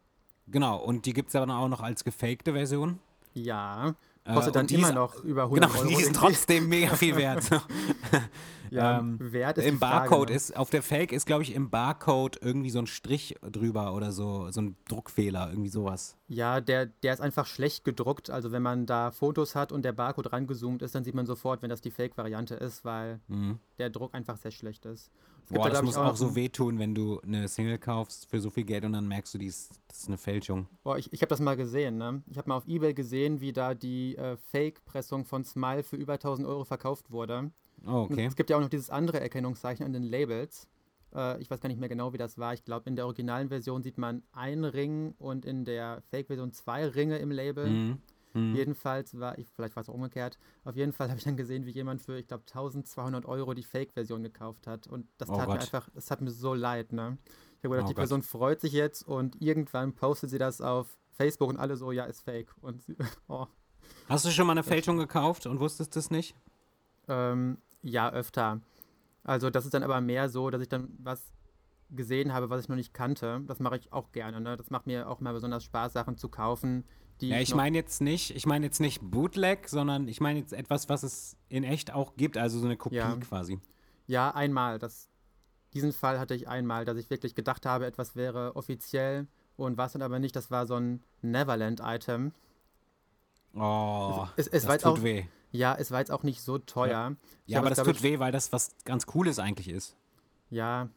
[0.48, 3.00] Genau, und die gibt es aber dann auch noch als gefakte Version.
[3.34, 5.90] Ja, Äh, kostet dann und die immer ist- noch über 100 Genau, Euro.
[5.90, 6.20] die sind irgendwie.
[6.34, 7.44] trotzdem mega viel wert.
[8.72, 10.36] ja, ähm, Wert ist Im die Frage, Barcode ne?
[10.36, 14.12] ist, auf der Fake ist, glaube ich, im Barcode irgendwie so ein Strich drüber oder
[14.12, 16.18] so, so ein Druckfehler, irgendwie sowas.
[16.28, 18.30] Ja, der, der ist einfach schlecht gedruckt.
[18.30, 21.62] Also wenn man da Fotos hat und der Barcode rangezoomt ist, dann sieht man sofort,
[21.62, 23.60] wenn das die Fake-Variante ist, weil Mhm.
[23.78, 25.12] der Druck einfach sehr schlecht ist.
[25.50, 28.50] Boah, da, das muss auch, noch so wehtun, wenn du eine Single kaufst für so
[28.50, 30.68] viel Geld und dann merkst du, die ist, das ist eine Fälschung.
[30.84, 32.24] Boah, ich, ich habe das mal gesehen, ne?
[32.28, 36.14] Ich habe mal auf Ebay gesehen, wie da die äh, Fake-Pressung von Smile für über
[36.14, 37.52] 1000 Euro verkauft wurde.
[37.86, 38.26] Oh, okay.
[38.26, 40.68] Es gibt ja auch noch dieses andere Erkennungszeichen an den Labels.
[41.16, 42.54] Äh, ich weiß gar nicht mehr genau, wie das war.
[42.54, 46.88] Ich glaube, in der originalen Version sieht man einen Ring und in der Fake-Version zwei
[46.88, 47.68] Ringe im Label.
[47.70, 47.98] Mhm.
[48.34, 48.56] Mhm.
[48.56, 51.66] Jedenfalls war ich, vielleicht war es auch umgekehrt, auf jeden Fall habe ich dann gesehen,
[51.66, 54.88] wie jemand für, ich glaube, 1200 Euro die Fake-Version gekauft hat.
[54.88, 55.62] Und das Oh tat mir Gott.
[55.64, 57.18] einfach, das tat mir so leid, ne?
[57.58, 58.02] Ich habe gedacht, Oh die Gott.
[58.04, 62.06] Person freut sich jetzt und irgendwann postet sie das auf Facebook und alle so, ja,
[62.06, 62.54] ist fake.
[62.62, 62.96] Und sie,
[63.28, 63.48] oh,
[64.08, 66.36] Hast du schon mal eine Fälschung gekauft und wusstest es nicht?
[67.08, 68.62] ähm, ja, öfter.
[69.24, 71.32] Also das ist dann aber mehr so, dass ich dann was
[71.92, 73.42] gesehen habe, was ich noch nicht kannte.
[73.48, 74.40] Das mache ich auch gerne.
[74.42, 74.56] Ne?
[74.58, 76.86] Das macht mir auch mal besonders Spaß, Sachen zu kaufen,
[77.20, 80.54] die Ja, ich meine jetzt nicht, ich meine jetzt nicht Bootleg, sondern ich meine jetzt
[80.54, 83.16] etwas, was es in echt auch gibt, also so eine Kopie Ja.
[83.18, 83.60] quasi.
[84.08, 84.80] Ja, einmal.
[84.80, 85.10] Das,
[85.74, 89.28] diesen Fall hatte ich einmal, dass ich wirklich gedacht habe, etwas wäre offiziell
[89.58, 90.36] und war es dann aber nicht.
[90.36, 92.32] Das war so ein Neverland-Item.
[93.54, 95.26] Oh, Es- es das war jetzt tut auch- weh.
[95.52, 97.16] Ja, es war jetzt auch nicht so teuer.
[97.46, 99.96] Ich Ja, habe aber das tut weh, weil das was ganz Cooles eigentlich ist.
[100.50, 100.90] Ja,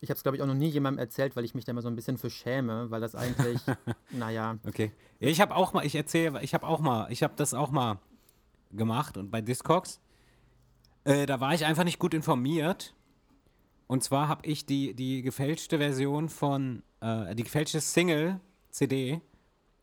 [0.00, 1.82] ich habe es, glaube ich, auch noch nie jemandem erzählt, weil ich mich da immer
[1.82, 3.60] so ein bisschen für schäme, weil das eigentlich,
[4.10, 4.92] naja, Okay.
[5.20, 7.70] Ja, ich habe auch mal, ich erzähle, ich habe auch mal, ich habe das auch
[7.70, 7.98] mal
[8.70, 10.00] gemacht und bei Discogs,
[11.04, 12.94] äh, da war ich einfach nicht gut informiert.
[13.88, 19.20] Und zwar habe ich die, die gefälschte Version von, äh, die gefälschte Single-CD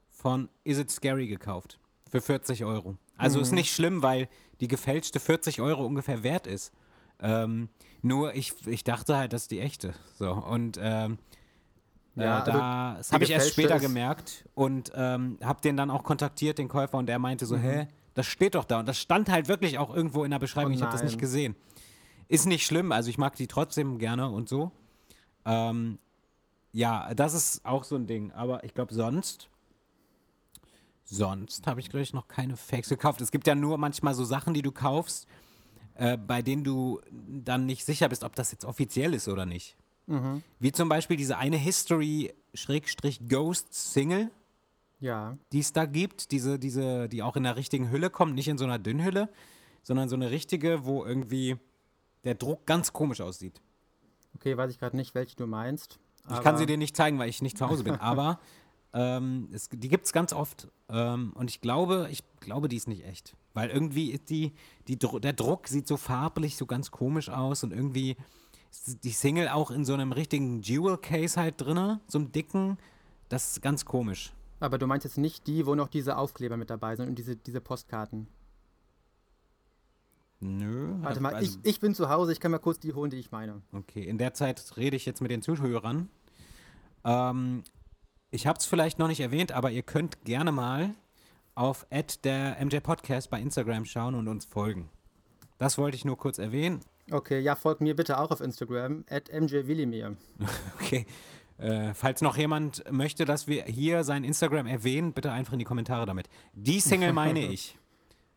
[0.09, 1.79] von Is It Scary gekauft.
[2.09, 2.97] Für 40 Euro.
[3.17, 4.27] Also ist nicht schlimm, weil
[4.61, 6.71] die gefälschte 40 Euro ungefähr wert ist.
[7.19, 7.69] Ähm,
[8.01, 9.93] nur ich, ich dachte halt, das ist die echte.
[10.17, 11.17] So, und ähm,
[12.15, 15.77] Ja, ja, also da, die habe ich erst später ist- gemerkt und ähm, habe den
[15.77, 17.49] dann auch kontaktiert, den Käufer, und der meinte Mhm.
[17.49, 18.79] so, hä, das steht doch da.
[18.79, 21.17] Und das stand halt wirklich auch irgendwo in der Beschreibung, Oh ich habe das nicht
[21.19, 21.55] gesehen.
[22.27, 24.71] Ist nicht schlimm, also ich mag die trotzdem gerne und so.
[25.45, 25.99] Ähm,
[26.71, 29.49] ja, das ist auch so ein Ding, aber ich glaube sonst,
[31.05, 33.21] sonst habe ich, glaube ich, noch keine Fakes gekauft.
[33.21, 35.27] Es gibt ja nur manchmal so Sachen, die du kaufst,
[35.95, 39.75] äh, bei denen du dann nicht sicher bist, ob das jetzt offiziell ist oder nicht.
[40.07, 40.41] Mhm.
[40.59, 44.31] Wie zum Beispiel diese eine History-Ghost-Single,
[44.99, 45.37] ja.
[45.51, 48.57] die es da gibt, diese, diese, die auch in der richtigen Hülle kommt, nicht in
[48.57, 49.29] so einer Dünnhülle,
[49.83, 51.57] sondern so eine richtige, wo irgendwie
[52.23, 53.61] der Druck ganz komisch aussieht.
[54.35, 55.99] Okay, weiß ich gerade nicht, welche du meinst.
[56.29, 58.39] Ich kann sie dir nicht zeigen, weil ich nicht zu Hause bin, aber
[58.95, 60.69] ähm, es, die gibt es ganz oft.
[60.89, 63.35] Ähm, und ich glaube, ich glaube, die ist nicht echt.
[63.53, 64.53] Weil irgendwie ist die,
[64.87, 68.15] die, der Druck sieht so farblich so ganz komisch aus und irgendwie
[68.71, 72.77] ist die Single auch in so einem richtigen Jewel Case halt drinne, so einem dicken.
[73.29, 74.33] Das ist ganz komisch.
[74.61, 77.35] Aber du meinst jetzt nicht die, wo noch diese Aufkleber mit dabei sind und diese,
[77.35, 78.27] diese Postkarten.
[80.39, 80.95] Nö.
[81.01, 83.17] Warte mal, also- ich, ich bin zu Hause, ich kann mal kurz die holen, die
[83.17, 83.61] ich meine.
[83.73, 86.09] Okay, in der Zeit rede ich jetzt mit den Zuhörern.
[87.03, 87.63] Ähm,
[88.35, 90.93] ich habe es vielleicht noch nicht erwähnt, aber ihr könnt gerne mal
[91.55, 91.87] auf
[92.25, 94.89] der MJ Podcast bei Instagram schauen und uns folgen.
[95.57, 96.81] Das wollte ich nur kurz erwähnen.
[97.09, 100.17] Okay, ja, folgt mir bitte auch auf Instagram, at mjwillimir.
[100.81, 101.05] Okay.
[101.57, 105.65] Äh, falls noch jemand möchte, dass wir hier sein Instagram erwähnen, bitte einfach in die
[105.65, 106.27] Kommentare damit.
[106.51, 107.77] Die Single meine ich.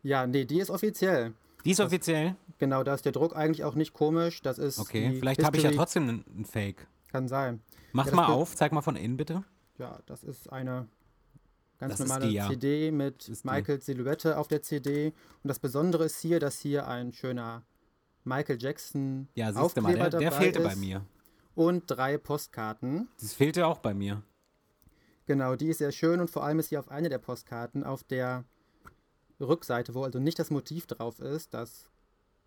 [0.04, 1.32] Ja, nee, die ist offiziell.
[1.64, 2.36] Die ist offiziell.
[2.58, 4.42] Genau, da ist der Druck eigentlich auch nicht komisch.
[4.42, 4.78] Das ist.
[4.78, 6.86] Okay, vielleicht habe ich ja trotzdem einen Fake.
[7.10, 7.60] Kann sein.
[7.90, 9.42] Mach Ja, das mal auf, zeig mal von innen bitte.
[9.78, 10.88] Ja, das ist eine
[11.78, 12.48] ganz Das normale die, ja.
[12.48, 13.48] CD mit ist die.
[13.48, 15.08] Michaels Silhouette auf der CD.
[15.42, 17.64] Und das Besondere ist hier, dass hier ein schöner
[18.24, 21.04] Michael Jackson Ja, du mal, Aufkleber der, der dabei fehlte ist bei mir.
[21.54, 23.08] und drei Postkarten.
[23.20, 24.22] Das fehlte auch bei mir.
[25.26, 28.02] Genau, die ist sehr schön und vor allem ist hier auf einer der Postkarten auf
[28.02, 28.44] der
[29.40, 31.90] Rückseite, wo also nicht das Motiv drauf ist, das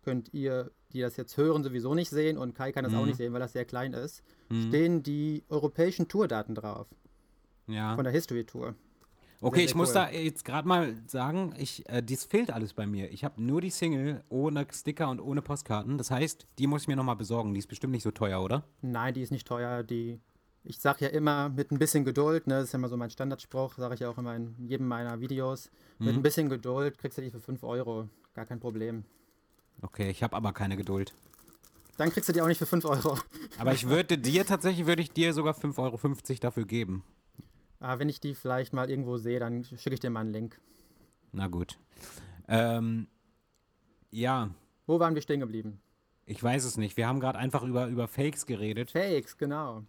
[0.02, 3.06] könnt ihr, die das jetzt hören, sowieso nicht sehen und Kai kann das auch Mhm.
[3.06, 4.62] nicht sehen, weil das sehr klein ist, Mhm.
[4.68, 6.88] stehen die europäischen Tourdaten drauf,
[7.66, 7.94] Ja.
[7.94, 8.74] von der History Tour.
[9.40, 9.94] Okay, sehr ich muss cool.
[9.94, 13.10] da jetzt gerade mal sagen, ich, äh, dies fehlt alles bei mir.
[13.10, 15.98] Ich habe nur die Single ohne Sticker und ohne Postkarten.
[15.98, 17.52] Das heißt, die muss ich mir nochmal besorgen.
[17.54, 18.64] Die ist bestimmt nicht so teuer, oder?
[18.82, 20.20] Nein, die ist nicht teuer, die
[20.64, 23.10] ich sage ja immer mit ein bisschen Geduld, ne, das ist ja immer so mein
[23.10, 25.70] Standardspruch, sage ich ja auch immer in jedem meiner Videos.
[25.98, 26.20] Mit Mhm.
[26.20, 29.04] ein bisschen Geduld kriegst du die für 5 Euro, gar kein Problem.
[29.80, 31.12] Okay, ich habe aber keine Geduld.
[31.96, 33.18] Dann kriegst du die auch nicht für 5 Euro.
[33.58, 35.78] Aber ich würde dir tatsächlich, würde ich dir sogar 5,50
[36.30, 37.02] Euro dafür geben.
[37.82, 40.60] Aber wenn ich die vielleicht mal irgendwo sehe, dann schicke ich dir mal einen Link.
[41.32, 41.78] Na gut.
[42.48, 43.08] Ähm,
[44.10, 44.50] ja,
[44.86, 45.80] Wo waren wir stehen geblieben?
[46.24, 46.96] ich weiß es nicht.
[46.96, 48.92] Wir haben gerade einfach über, über Fakes geredet.
[48.92, 49.82] Fakes, genau.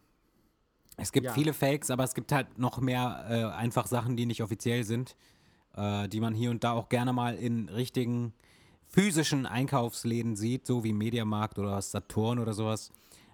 [0.98, 1.34] Es gibt Ja.
[1.34, 5.16] viele Fakes, aber es gibt halt noch mehr äh, einfach Sachen, die nicht offiziell sind,
[5.76, 8.34] äh, die man hier und da auch gerne mal in richtigen
[8.88, 12.89] physischen Einkaufsläden sieht, so wie Mediamarkt oder Saturn oder sowas.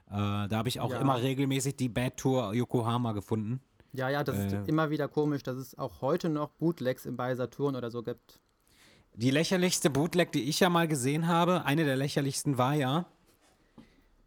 [0.07, 0.11] Äh,
[0.47, 0.99] da habe ich auch Ja.
[0.99, 3.61] immer regelmäßig die Bad Tour Yokohama gefunden.
[3.93, 4.47] Ja, ja, das Äh.
[4.47, 8.03] ist immer wieder komisch, dass es auch heute noch Bootlegs im bei Saturn oder so
[8.03, 8.39] gibt.
[9.15, 13.05] Die lächerlichste Bootleg, die ich ja mal gesehen habe, eine der lächerlichsten war ja,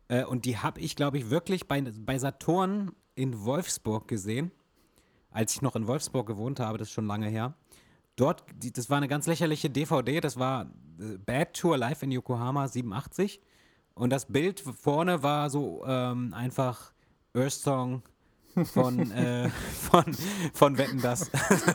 [0.08, 4.50] äh, und die habe ich, glaube ich, wirklich bei, bei Saturn in Wolfsburg gesehen,
[5.30, 7.54] als ich noch in Wolfsburg gewohnt habe, das ist schon lange her.
[8.16, 10.66] Dort, die, das war eine ganz lächerliche DVD, das war
[10.98, 13.40] äh, Bad Tour Live in Yokohama 87.
[13.94, 16.92] Und das Bild vorne war so ähm, einfach
[17.34, 18.02] Earth Song
[18.64, 20.04] von, äh, von,
[20.52, 21.30] von Wetten das.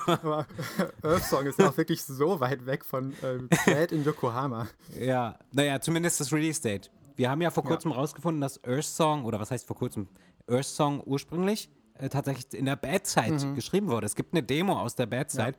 [0.08, 0.46] Aber
[1.04, 4.68] Earth Song ist ja auch wirklich so weit weg von äh, Bad in Yokohama.
[5.00, 6.92] ja, naja, zumindest das Release Date.
[7.16, 7.70] Wir haben ja vor Ja.
[7.70, 10.08] kurzem rausgefunden, dass Earth Song, oder was heißt vor kurzem,
[10.48, 14.06] Earth Song ursprünglich äh, tatsächlich in der Bad Side geschrieben wurde.
[14.06, 15.54] Es gibt eine Demo aus der Bad Side.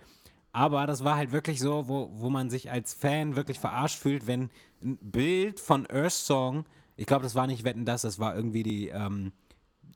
[0.52, 4.26] Aber das war halt wirklich so, wo, wo man sich als Fan wirklich verarscht fühlt,
[4.26, 4.50] wenn
[4.82, 6.64] ein Bild von Earth Song,
[6.96, 9.32] ich glaube, das war nicht Wetten das, das war irgendwie die, ähm,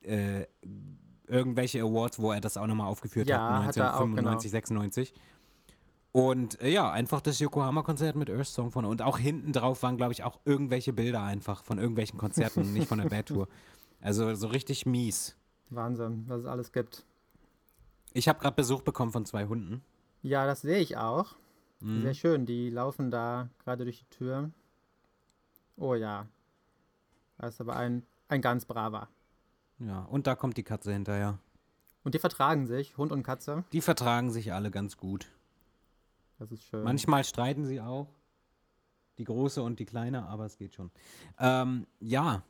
[0.03, 0.45] äh,
[1.33, 5.15] irgendwelche Awards, wo er das auch nochmal aufgeführt Ja, hat, hat er auch, 1995, 96.
[6.13, 8.85] Und äh, ja, einfach das Yokohama-Konzert mit Earth Song von.
[8.85, 12.87] Und auch hinten drauf waren, glaube ich, auch irgendwelche Bilder einfach von irgendwelchen Konzerten, nicht
[12.87, 13.49] von der Bad Tour.
[14.01, 15.37] Also so richtig mies.
[15.71, 17.07] Wahnsinn, was es alles gibt.
[18.13, 19.83] Ich habe gerade Besuch bekommen von zwei Hunden.
[20.23, 21.35] Ja, das sehe ich auch.
[21.81, 22.03] Mhm.
[22.03, 22.47] Sehr schön.
[22.47, 24.51] Die laufen da gerade durch die Tür.
[25.77, 26.27] Oh ja.
[27.39, 29.09] Das ist aber ein, ein ganz braver.
[29.87, 31.39] Ja, und da kommt die Katze hinterher.
[32.05, 33.65] Und die vertragen sich, Hund und Katze.
[33.73, 35.27] Die vertragen sich alle ganz gut.
[36.39, 36.83] Das ist schön.
[36.83, 38.09] Manchmal streiten sie auch.
[39.19, 40.91] Die große und die kleine, aber es geht schon.
[41.39, 42.43] Ähm, ja.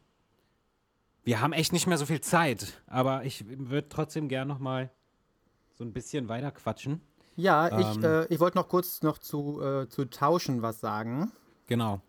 [1.25, 4.91] Wir haben echt nicht mehr so viel Zeit, aber ich würde trotzdem gern noch mal
[5.75, 7.01] so ein bisschen weiter quatschen.
[7.37, 11.33] ja, ich, ähm, äh, ich wollte noch kurz noch zu, äh, zu Tauschen was sagen.
[11.67, 12.01] Genau.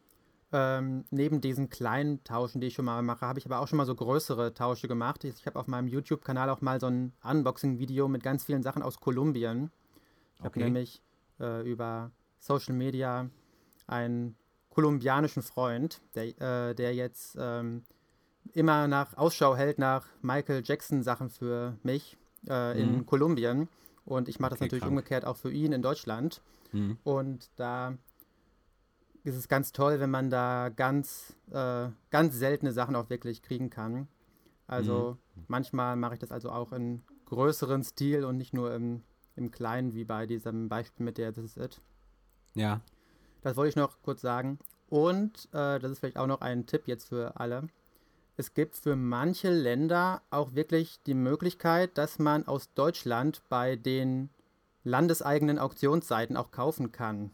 [0.56, 3.78] Ähm, neben diesen kleinen Tauschen, die ich schon mal mache, habe ich aber auch schon
[3.78, 5.24] mal so größere Tausche gemacht.
[5.24, 9.00] Ich habe auf meinem YouTube-Kanal auch mal so ein Unboxing-Video mit ganz vielen Sachen aus
[9.00, 9.72] Kolumbien.
[10.36, 10.66] Ich habe Okay.
[10.66, 11.02] nämlich
[11.40, 13.30] äh, über Social Media
[13.88, 14.36] einen
[14.70, 17.84] kolumbianischen Freund, der, äh, der jetzt ähm,
[18.54, 22.16] immer nach Ausschau hält nach Michael Jackson-Sachen für mich
[22.48, 23.06] äh, in Mhm.
[23.08, 23.70] Kolumbien.
[24.06, 24.92] Und ich mache das Okay, natürlich krank.
[24.92, 26.42] umgekehrt auch für ihn in Deutschland.
[26.74, 26.98] Mhm.
[27.04, 27.98] Und da
[29.24, 33.70] ist es ganz toll, wenn man da ganz, äh, ganz seltene Sachen auch wirklich kriegen
[33.70, 34.08] kann.
[34.68, 35.18] Also
[35.48, 39.04] manchmal mache ich das also auch in größeren Stil und nicht nur im,
[39.36, 41.82] im kleinen, wie bei diesem Beispiel mit der This is It.
[42.54, 42.82] Ja.
[43.42, 44.60] Das wollte ich noch kurz sagen.
[44.90, 47.68] Und äh, das ist vielleicht auch noch ein Tipp jetzt für alle.
[48.36, 54.30] Es gibt für manche Länder auch wirklich die Möglichkeit, dass man aus Deutschland bei den
[54.84, 57.32] landeseigenen Auktionsseiten auch kaufen kann.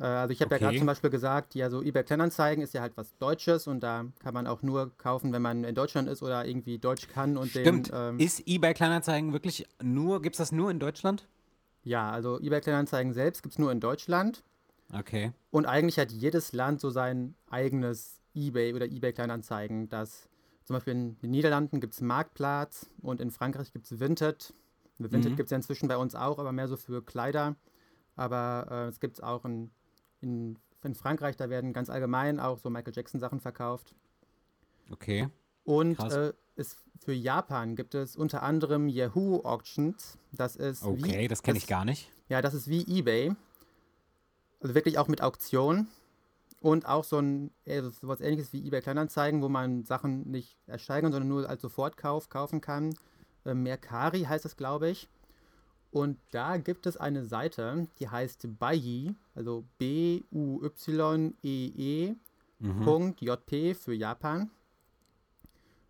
[0.00, 0.64] Äh, also ich habe ja Okay.
[0.66, 4.06] gerade zum Beispiel gesagt, ja, so eBay Kleinanzeigen ist ja halt was Deutsches und da
[4.20, 7.50] kann man auch nur kaufen, wenn man in Deutschland ist oder irgendwie Deutsch kann und
[7.50, 7.88] Stimmt.
[7.90, 7.96] den.
[7.98, 11.26] Ähm, Ist eBay Kleinanzeigen wirklich nur, gibt es das nur in Deutschland?
[11.84, 14.42] ja, also eBay Kleinanzeigen selbst gibt es nur in Deutschland.
[14.92, 15.32] Okay.
[15.50, 19.88] Und eigentlich hat jedes Land so sein eigenes eBay oder eBay Kleinanzeigen.
[19.88, 20.28] Das
[20.64, 24.52] zum Beispiel in den Niederlanden gibt es Marktplatz und in Frankreich gibt es Vinted.
[24.98, 25.36] Vinted Mhm.
[25.36, 27.56] gibt es ja inzwischen bei uns auch, aber mehr so für Kleider.
[28.16, 29.70] Aber äh, es gibt es auch in,
[30.20, 33.94] in, in Frankreich, da werden ganz allgemein auch so Michael Jackson Sachen verkauft.
[34.90, 35.28] Okay.
[35.64, 40.18] Und äh, ist, für Japan gibt es unter anderem Yahoo Auctions.
[40.32, 42.10] Das ist wie, Okay, das kenne ich gar nicht.
[42.28, 43.32] ja, das ist wie eBay.
[44.60, 45.88] Also wirklich auch mit Auktion.
[46.60, 51.12] Und auch so ein äh, sowas ähnliches wie eBay Kleinanzeigen, wo man Sachen nicht ersteigern,
[51.12, 52.94] sondern nur als Sofortkauf kaufen kann.
[53.44, 55.08] Äh, Mercari heißt es, glaube ich.
[55.90, 60.66] Und da gibt es eine Seite, die heißt Buyee, also B-U-Y-E-E
[62.60, 62.84] Mhm.
[62.84, 64.50] Punkt JP für Japan.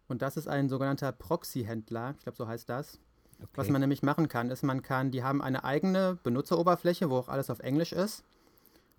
[0.07, 2.99] Und das ist ein sogenannter Proxy-Händler, ich glaube, so heißt das.
[3.39, 3.49] Okay.
[3.55, 7.29] Was man nämlich machen kann, ist, man kann, die haben eine eigene Benutzeroberfläche, wo auch
[7.29, 8.25] alles auf Englisch ist.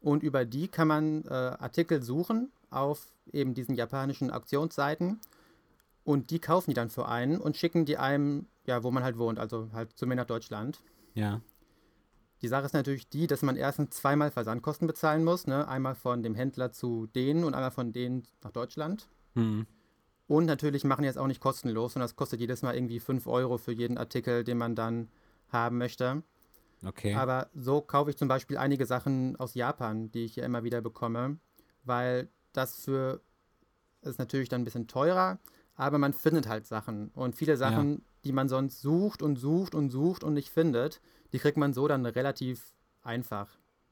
[0.01, 5.19] Und über die kann man äh, Artikel suchen auf eben diesen japanischen Auktionsseiten.
[6.05, 9.17] Und die kaufen die dann für einen und schicken die einem, ja, wo man halt
[9.17, 10.81] wohnt, also halt zu mir nach Deutschland.
[11.13, 11.41] ja.
[12.41, 15.45] Die Sache ist natürlich die, dass man erstens zweimal Versandkosten bezahlen muss.
[15.45, 15.67] Ne?
[15.67, 19.09] Einmal von dem Händler zu denen und einmal von denen nach Deutschland.
[19.35, 19.67] Hm.
[20.27, 23.27] Und natürlich machen die jetzt auch nicht kostenlos, sondern das kostet jedes Mal irgendwie 5
[23.27, 25.09] Euro für jeden Artikel, den man dann
[25.49, 26.23] haben möchte.
[26.85, 27.13] Okay.
[27.13, 30.79] Aber so kaufe ich zum Beispiel einige Sachen aus Japan, die ich hier immer wieder
[30.81, 31.39] bekomme,
[31.83, 33.21] weil das für
[34.01, 35.39] ist natürlich dann ein bisschen teurer,
[35.75, 37.09] aber man findet halt Sachen.
[37.09, 41.01] Und viele Sachen, die man sonst sucht und sucht und sucht und nicht findet,
[41.33, 43.49] die kriegt man so dann relativ einfach.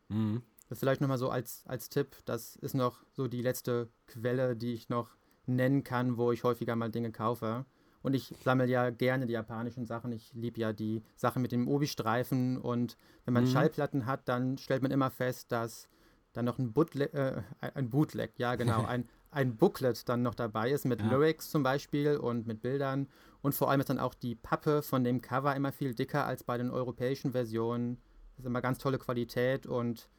[0.10, 0.42] Hm.
[0.70, 2.18] Das vielleicht nochmal so als, als Tipp.
[2.26, 5.16] Das ist noch so die letzte Quelle, die ich noch
[5.46, 7.66] nennen kann, wo ich häufiger mal Dinge kaufe.
[8.02, 10.12] Und ich sammle ja gerne die japanischen Sachen.
[10.12, 12.58] Ich liebe ja die Sachen mit dem Obi-Streifen.
[12.58, 13.50] Und wenn man Mhm.
[13.50, 15.88] Schallplatten hat, dann stellt man immer fest, dass
[16.34, 19.08] dann noch ein Bootleg, äh, ein Bootleg, ja genau, ein,
[19.38, 21.12] ein Booklet dann noch dabei ist mit Ja.
[21.12, 23.08] Lyrics zum Beispiel und mit Bildern.
[23.44, 26.44] Und vor allem ist dann auch die Pappe von dem Cover immer viel dicker als
[26.44, 27.98] bei den europäischen Versionen.
[28.32, 30.10] Das ist immer ganz tolle Qualität und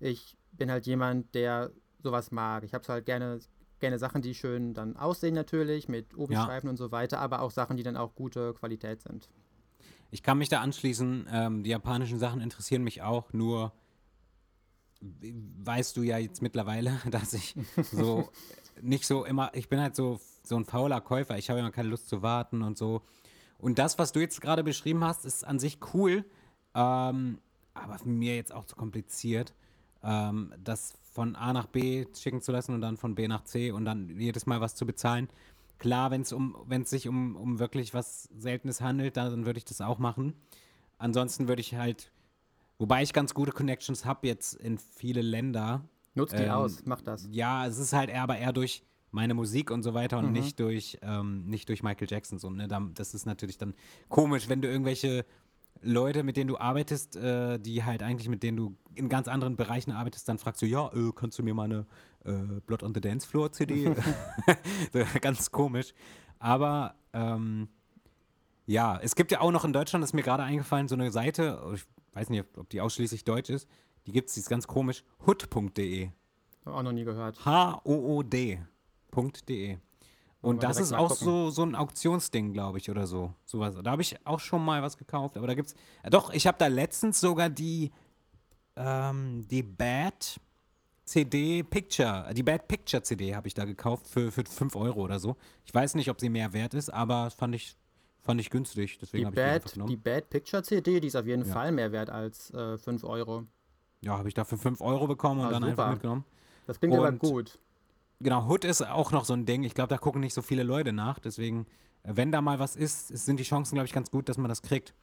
[0.00, 1.70] ich bin halt jemand, der
[2.02, 2.64] sowas mag.
[2.64, 3.38] Ich habe es halt gerne,
[3.78, 7.76] gerne Sachen, die schön dann aussehen natürlich, mit Obi-Streifen und so weiter, aber auch Sachen,
[7.76, 9.28] die dann auch gute Qualität sind.
[10.10, 11.28] Ich kann mich da anschließen.
[11.30, 13.72] Ähm, die japanischen Sachen interessieren mich auch, nur
[15.00, 17.54] weißt du ja jetzt mittlerweile, dass ich
[17.92, 18.28] so
[18.80, 21.38] nicht so immer, ich bin halt so, so ein fauler Käufer.
[21.38, 23.02] Ich habe immer keine Lust zu warten und so.
[23.58, 26.24] Und das, was du jetzt gerade beschrieben hast, ist an sich cool,
[26.74, 27.38] ähm,
[27.72, 29.54] aber mir jetzt auch zu kompliziert,
[30.02, 33.70] ähm, das von A nach B schicken zu lassen und dann von B nach C
[33.70, 35.28] und dann jedes Mal was zu bezahlen.
[35.78, 39.64] Klar, wenn es um, wenn sich um, um wirklich was Seltenes handelt, dann würde ich
[39.64, 40.34] das auch machen.
[40.98, 42.10] Ansonsten würde ich halt,
[42.78, 45.82] wobei ich ganz gute Connections habe jetzt in viele Länder.
[46.14, 47.28] Nutzt die ähm, aus, mach das.
[47.30, 50.32] Ja, es ist halt eher, aber eher durch meine Musik und so weiter und mhm.
[50.32, 52.50] nicht durch ähm, nicht durch Michael Jackson so.
[52.50, 52.68] Ne?
[52.94, 53.74] Das ist natürlich dann
[54.08, 55.24] komisch, wenn du irgendwelche
[55.82, 59.56] Leute, mit denen du arbeitest, äh, die halt eigentlich mit denen du in ganz anderen
[59.56, 61.86] Bereichen arbeitest, dann fragst du, ja, äh, kannst du mir mal eine
[62.24, 63.94] äh, Blood on the Dance Floor CD?
[65.20, 65.94] ganz komisch.
[66.38, 67.68] Aber ähm,
[68.66, 71.10] ja, es gibt ja auch noch in Deutschland, das ist mir gerade eingefallen, so eine
[71.10, 71.84] Seite, ich
[72.14, 73.68] weiß nicht, ob die ausschließlich deutsch ist,
[74.06, 76.10] die gibt es, die ist ganz komisch, hood.de.
[76.64, 77.44] Auch noch nie gehört.
[77.44, 78.58] H-O-O-D.de.
[80.40, 83.32] Und das ist auch so, so ein Auktionsding, glaube ich, oder so.
[83.46, 83.76] Sowas.
[83.82, 85.38] Da habe ich auch schon mal was gekauft.
[85.38, 85.74] Aber da gibt's.
[86.02, 87.90] Äh, doch, ich habe da letztens sogar die,
[88.76, 90.38] ähm, die Bad
[91.04, 95.18] CD Picture, die Bad Picture CD habe ich da gekauft für, für 5 Euro oder
[95.18, 95.36] so.
[95.64, 97.76] Ich weiß nicht, ob sie mehr wert ist, aber fand ich,
[98.20, 98.98] fand ich günstig.
[98.98, 101.52] Deswegen die, Bad, ich die, die Bad Picture CD, die ist auf jeden ja.
[101.52, 103.46] Fall mehr wert als äh, 5 Euro.
[104.04, 105.70] Ja, habe ich da für 5 Euro bekommen und ah, dann super.
[105.70, 106.24] einfach mitgenommen.
[106.66, 107.58] Das klingt und, aber gut
[108.24, 109.62] genau, Hood ist auch noch so ein Ding.
[109.62, 111.20] Ich glaube, da gucken nicht so viele Leute nach.
[111.20, 111.66] Deswegen,
[112.02, 114.48] äh, wenn da mal was ist, sind die Chancen, glaube ich, ganz gut, dass man
[114.48, 114.94] das kriegt.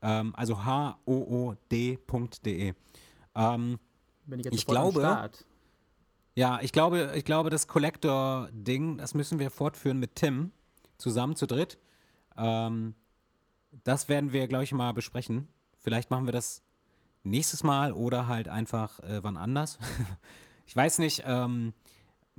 [0.00, 1.98] Ähm, also h-o-o-d.de.
[3.34, 3.78] Ähm,
[4.26, 5.30] Bin ich jetzt ich glaube,
[6.34, 10.52] ja, ich glaube, ich glaube, das Collector-Ding, das müssen wir fortführen mit Tim,
[10.96, 11.78] zusammen zu dritt.
[12.36, 12.94] Ähm,
[13.84, 15.48] das werden wir, glaube ich, mal besprechen.
[15.78, 16.62] Vielleicht machen wir das
[17.30, 19.78] nächstes Mal oder halt einfach äh, wann anders.
[20.66, 21.72] ich weiß nicht, ähm,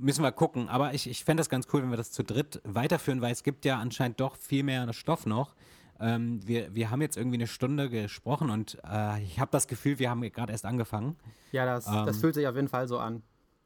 [0.00, 0.68] Müssen wir gucken.
[0.70, 3.42] Aber ich, ich fände das ganz cool, wenn wir das zu dritt weiterführen, weil es
[3.42, 5.54] gibt ja anscheinend doch viel mehr Stoff noch.
[6.00, 9.98] Ähm, wir, wir haben jetzt irgendwie eine Stunde gesprochen und äh, ich habe das Gefühl,
[9.98, 11.16] wir haben gerade erst angefangen.
[11.52, 13.22] Ja, das, ähm, das fühlt sich auf jeden Fall so an.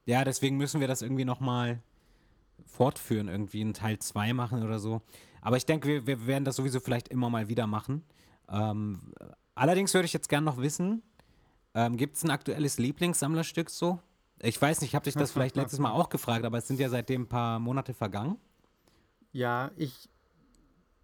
[0.07, 1.81] Ja, deswegen müssen wir das irgendwie nochmal
[2.67, 5.03] fortführen, irgendwie in Teil 2 machen oder so.
[5.41, 8.03] Aber ich denke, wir, wir werden das sowieso vielleicht immer mal wieder machen.
[8.49, 9.13] Ähm,
[9.55, 11.05] allerdings würde ich jetzt gerne noch wissen,
[11.75, 14.01] ähm, gibt es ein aktuelles Lieblingssammlerstück so?
[14.41, 16.81] Ich weiß nicht, ich habe dich das vielleicht letztes Mal auch gefragt, aber es sind
[16.81, 18.37] ja seitdem ein paar Monate vergangen.
[19.33, 20.09] Ja, ich.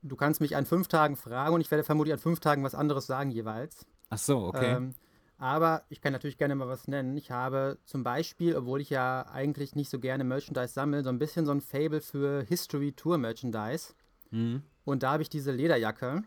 [0.03, 2.75] Du kannst mich an fünf Tagen fragen und ich werde vermutlich an fünf Tagen was
[2.75, 3.87] anderes sagen jeweils.
[4.09, 4.77] Ach so, okay.
[4.77, 4.95] Ähm,
[5.37, 7.17] aber ich kann natürlich gerne mal was nennen.
[7.17, 11.19] Ich habe zum Beispiel, obwohl ich ja eigentlich nicht so gerne Merchandise sammle, so ein
[11.19, 13.95] bisschen so ein Fable für History Tour Merchandise.
[14.31, 14.63] Mhm.
[14.85, 16.23] Und da habe ich diese Lederjacke,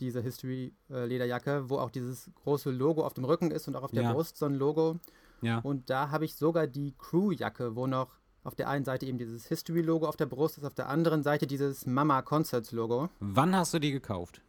[0.00, 3.82] diese History äh, Lederjacke, wo auch dieses große Logo auf dem Rücken ist und auch
[3.82, 4.12] auf der ja.
[4.12, 4.98] Brust so ein Logo.
[5.42, 5.58] Ja.
[5.58, 9.46] Und da habe ich sogar die Crew-Jacke, wo noch auf der einen Seite eben dieses
[9.46, 13.08] History-Logo auf der Brust ist, auf der anderen Seite dieses Mama Concerts-Logo.
[13.20, 14.40] Wann hast du die gekauft?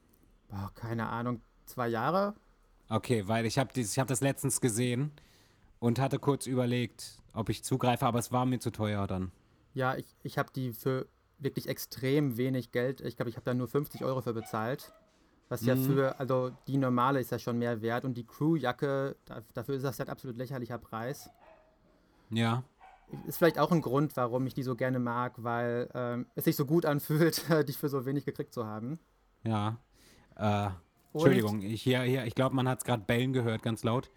[0.50, 2.36] Boah, keine Ahnung, zwei Jahre?
[2.90, 5.12] Okay, weil ich habe hab das letztens gesehen
[5.80, 9.32] und hatte kurz überlegt, ob ich zugreife, aber es war mir zu teuer dann.
[9.74, 11.08] Ja, ich, ich habe die für
[11.40, 14.94] wirklich extrem wenig Geld, ich glaube, ich habe da nur 50 Euro für bezahlt.
[15.50, 15.84] Was ja mhm.
[15.84, 19.16] für, also die normale ist ja schon mehr wert und die Crewjacke,
[19.54, 21.30] dafür ist das halt absolut lächerlicher Preis.
[22.30, 22.64] Ja.
[23.26, 26.58] Ist vielleicht auch ein Grund, warum ich die so gerne mag, weil ähm, es sich
[26.58, 29.00] so gut anfühlt, die für so wenig gekriegt zu haben.
[29.44, 29.78] Ja.
[30.36, 30.70] Äh,
[31.14, 34.12] Entschuldigung, ich, hier, hier, ich glaube, man hat es gerade bellen gehört, ganz laut.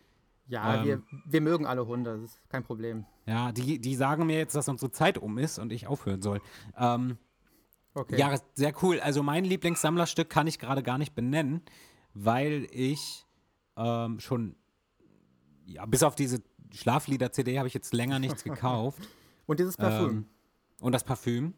[0.48, 3.06] Ja, ähm, wir, wir mögen alle Hunde, das ist kein Problem.
[3.26, 6.40] Ja, die, die sagen mir jetzt, dass unsere Zeit um ist und ich aufhören soll.
[6.76, 7.18] Ähm,
[7.94, 8.18] Okay.
[8.18, 9.00] Ja, sehr cool.
[9.00, 11.62] Also mein Lieblingssammlerstück kann ich gerade gar nicht benennen,
[12.14, 13.26] weil ich
[13.76, 14.56] ähm, schon,
[15.66, 19.08] ja, bis auf diese Schlaflieder-CD habe ich jetzt länger nichts gekauft.
[19.46, 20.10] und dieses Parfüm.
[20.10, 20.26] Ähm,
[20.80, 21.54] und das Parfüm.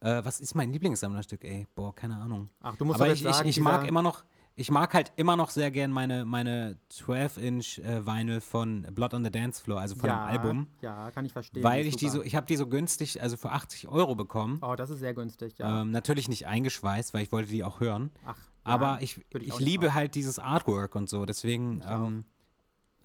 [0.00, 1.66] Äh, was ist mein Lieblingssammlerstück, ey?
[1.74, 2.50] Boah, keine Ahnung.
[2.60, 4.24] Ach, du musst Aber ich, sagen, ich, ich mag immer noch,
[4.58, 9.22] ich mag halt immer noch sehr gern meine, meine 12-Inch äh, Vinyl von Blood on
[9.22, 10.66] the Dance Floor, also von ja, dem Album.
[10.80, 11.62] Ja, kann ich verstehen.
[11.62, 14.58] Weil ich die so, ich habe die so günstig, also für 80 Euro bekommen.
[14.62, 15.82] Oh, das ist sehr günstig, ja.
[15.82, 18.10] Ähm, natürlich nicht eingeschweißt, weil ich wollte die auch hören.
[18.24, 22.24] Ach, Aber ja, ich, ich, ich liebe halt dieses Artwork und so, deswegen ähm,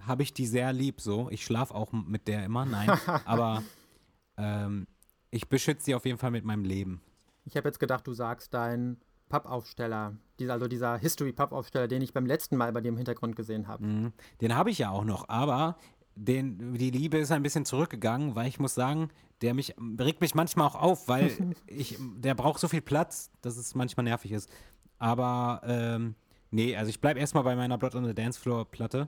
[0.08, 1.30] habe ich die sehr lieb so.
[1.32, 2.89] Ich schlafe auch mit der immer, nein.
[3.26, 3.62] aber
[4.38, 4.88] ähm,
[5.32, 7.02] ich beschütze sie auf jeden Fall mit meinem Leben.
[7.43, 9.02] Ich habe jetzt gedacht, du sagst dein
[9.32, 10.18] Pappaufsteller,
[10.50, 13.86] also dieser History-Pappaufsteller, den ich beim letzten Mal bei dir im Hintergrund gesehen habe.
[13.86, 14.14] Mhm.
[14.42, 15.78] Den habe ich ja auch noch, aber
[16.16, 19.10] den, die Liebe ist ein bisschen zurückgegangen, weil ich muss sagen,
[19.42, 21.32] der mich regt mich manchmal auch auf, weil
[21.68, 24.50] ich, der braucht so viel Platz, dass es manchmal nervig ist.
[25.00, 26.16] Aber ähm,
[26.52, 29.08] nee, also ich bleibe erstmal bei meiner Blood on the Dance Floor Platte.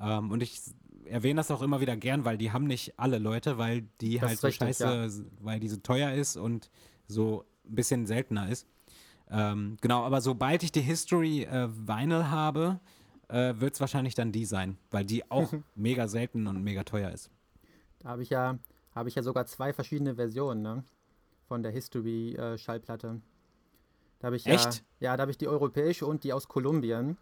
[0.00, 0.60] Ähm, und ich
[1.06, 4.28] erwähne das auch immer wieder gern, weil die haben nicht alle Leute, weil die Das
[4.28, 5.24] halt so richtig, scheiße, ja.
[5.40, 6.70] weil die so teuer ist und
[7.08, 8.66] so ein bisschen seltener ist.
[9.30, 12.80] Ähm, genau, aber sobald ich die History äh, Vinyl habe,
[13.28, 17.10] äh, wird es wahrscheinlich dann die sein, weil die auch mega selten und mega teuer
[17.10, 17.30] ist.
[18.00, 18.58] Da habe ich ja,
[18.94, 20.84] habe ich ja sogar zwei verschiedene Versionen, ne?
[21.48, 23.20] Von der History äh, Schallplatte.
[24.18, 24.84] Da habe ich Echt?
[25.00, 27.18] ja, ja, da habe ich die europäische und die aus Kolumbien.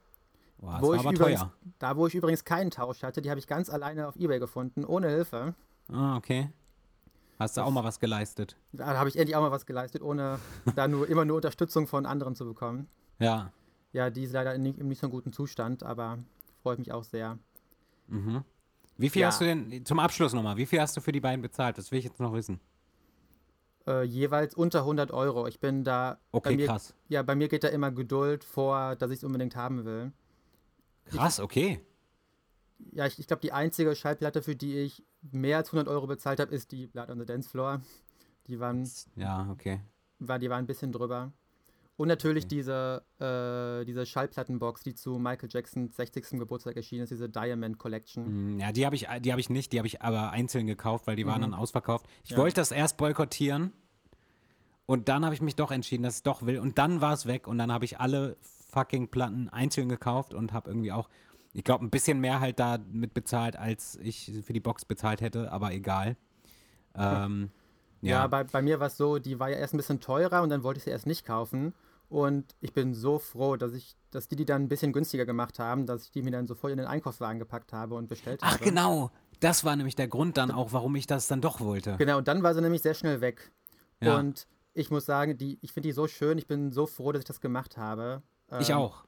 [0.59, 1.53] Boah, das wo war ich aber übrigens, teuer.
[1.81, 4.85] da wo ich übrigens keinen Tausch hatte, die habe ich ganz alleine auf eBay gefunden,
[4.85, 5.55] ohne Hilfe.
[5.89, 6.51] Ah, okay.
[7.39, 8.57] Hast du auch mal was geleistet?
[8.73, 10.39] Da habe ich endlich auch mal was geleistet, ohne
[10.77, 12.89] da nur immer nur Unterstützung von anderen zu bekommen.
[13.19, 13.53] Ja.
[13.93, 16.19] Ja, die ist leider in nicht, in nicht so einem guten Zustand, aber
[16.63, 17.39] freut mich auch sehr.
[18.09, 18.45] Mhm.
[18.97, 19.29] Wie viel Ja.
[19.29, 21.79] hast du denn, zum Abschluss nochmal, wie viel hast du für die beiden bezahlt?
[21.79, 22.61] Das will ich jetzt noch wissen.
[23.87, 25.49] Äh, jeweils unter 100 Euro.
[25.49, 26.19] Ich bin da.
[26.31, 26.95] Okay, bei mir, krass.
[27.09, 30.13] Ja, bei mir geht da immer Geduld vor, dass ich es unbedingt haben will.
[31.07, 31.81] Krass, okay.
[32.91, 36.41] Ja, ich, ich glaube, die einzige Schallplatte, für die ich mehr als 100 Euro bezahlt
[36.41, 37.81] habe, ist die Blood on the Dance Floor.
[38.49, 39.81] Die waren, Ja, okay.
[40.19, 41.33] war, die waren ein bisschen drüber.
[41.97, 46.39] Und natürlich diese, äh, diese Schallplattenbox, die zu Michael Jacksons 60.
[46.41, 48.57] Geburtstag erschienen ist, diese Diamond Collection.
[48.57, 51.07] Mm, Ja, die habe ich, die habe ich nicht, die habe ich aber einzeln gekauft,
[51.07, 51.53] weil die waren Mhm.
[51.53, 52.07] dann ausverkauft.
[52.25, 52.39] Ich Ja.
[52.39, 53.73] wollte das erst boykottieren
[54.87, 57.13] und dann habe ich mich doch entschieden, dass ich es doch will und dann war
[57.13, 58.37] es weg und dann habe ich alle
[58.71, 61.09] fucking Platten einzeln gekauft und habe irgendwie auch,
[61.53, 65.21] ich glaube, ein bisschen mehr halt da mit bezahlt, als ich für die Box bezahlt
[65.21, 66.17] hätte, aber egal.
[66.95, 67.51] Ähm,
[68.03, 70.43] Ja, ja, bei, bei mir war es so, die war ja erst ein bisschen teurer
[70.43, 71.73] und dann wollte ich sie erst nicht kaufen.
[72.09, 75.61] Und ich bin so froh, dass ich, dass die die dann ein bisschen günstiger gemacht
[75.61, 78.55] haben, dass ich die mir dann sofort in den Einkaufswagen gepackt habe und bestellt Ach
[78.55, 78.65] habe.
[78.65, 81.95] genau, das war nämlich der Grund dann auch, warum ich das dann doch wollte.
[81.97, 83.53] Genau, und dann war sie nämlich sehr schnell weg.
[84.01, 84.19] Ja.
[84.19, 87.21] Und ich muss sagen, die, ich finde die so schön, ich bin so froh, dass
[87.21, 88.23] ich das gemacht habe.
[88.59, 89.05] Ich Ähm, auch.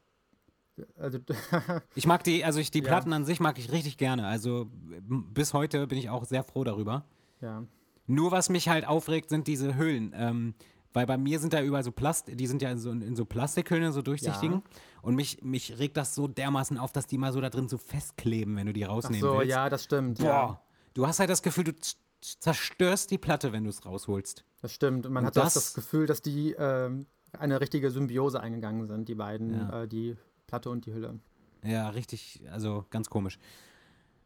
[0.98, 1.18] Also,
[1.94, 2.84] Ich mag die, also ich, die Ja.
[2.84, 4.26] Platten an sich mag ich richtig gerne.
[4.26, 4.66] Also
[5.08, 7.04] bis heute bin ich auch sehr froh darüber.
[7.40, 7.64] ja.
[8.06, 10.12] Nur was mich halt aufregt, sind diese Hüllen.
[10.14, 10.54] Ähm,
[10.92, 13.24] weil bei mir sind da überall so Plast, die sind ja in so, in so
[13.24, 14.62] Plastikhüllen, so durchsichtigen.
[15.00, 17.78] Und mich, mich regt das so dermaßen auf, dass die mal so da drin so
[17.78, 19.50] festkleben, wenn du die Ach rausnehmen so, willst.
[19.50, 20.18] ja, das stimmt.
[20.18, 20.24] Boah.
[20.26, 20.60] Ja,
[20.92, 21.72] Du hast halt das Gefühl, du
[22.20, 24.44] zerstörst die Platte, wenn du es rausholst.
[24.60, 25.06] das stimmt.
[25.06, 29.08] Und man Und hat das- das Gefühl, dass die ähm, eine richtige Symbiose eingegangen sind,
[29.08, 29.82] die beiden, Ja.
[29.82, 30.16] äh, die
[30.46, 31.18] Platte und die Hülle.
[31.64, 33.38] Ja, richtig, also ganz komisch.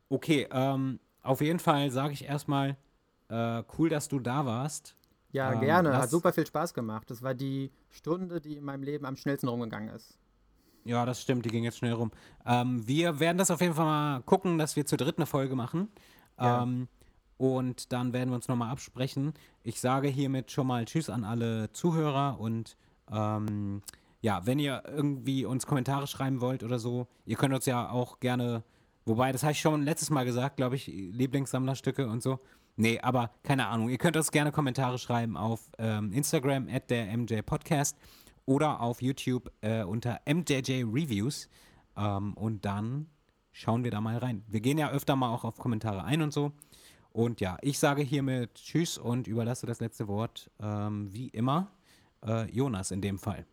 [0.09, 2.77] Okay, ähm, auf jeden Fall sage ich erstmal,
[3.29, 4.97] äh, cool, dass du da warst.
[5.33, 5.97] Ja, Ähm, gerne.
[5.97, 7.11] Hat super viel Spaß gemacht.
[7.11, 10.19] Das war die Stunde, die in meinem Leben am schnellsten rumgegangen ist.
[10.85, 12.11] Ja, das stimmt, die ging jetzt schnell rum.
[12.47, 15.55] Ähm, wir werden das auf jeden Fall mal gucken, dass wir zu dritt eine Folge
[15.55, 15.89] machen.
[16.41, 16.63] Ja.
[16.63, 16.89] Ähm,
[17.37, 19.35] und dann werden wir uns nochmal absprechen.
[19.63, 22.77] Ich sage hiermit schon mal Tschüss an alle Zuhörer und
[23.13, 23.83] ähm,
[24.21, 28.21] ja, wenn ihr irgendwie uns Kommentare schreiben wollt oder so, ihr könnt uns ja auch
[28.21, 28.65] gerne,
[29.05, 32.41] wobei, das habe ich schon letztes Mal gesagt, glaube ich, Lieblingssammlerstücke und so.
[32.77, 33.89] Nee, aber keine Ahnung.
[33.89, 37.97] Ihr könnt uns gerne Kommentare schreiben auf ähm, Instagram at der MJ Podcast
[38.45, 41.49] oder auf YouTube äh, unter MJJ Reviews.
[41.97, 43.09] Ähm, und dann
[43.51, 44.45] schauen wir da mal rein.
[44.47, 46.53] Wir gehen ja öfter mal auch auf Kommentare ein und so.
[47.11, 51.73] Und ja, ich sage hiermit Tschüss und überlasse das letzte Wort, ähm, wie immer,
[52.25, 53.45] äh, Jonas in dem Fall.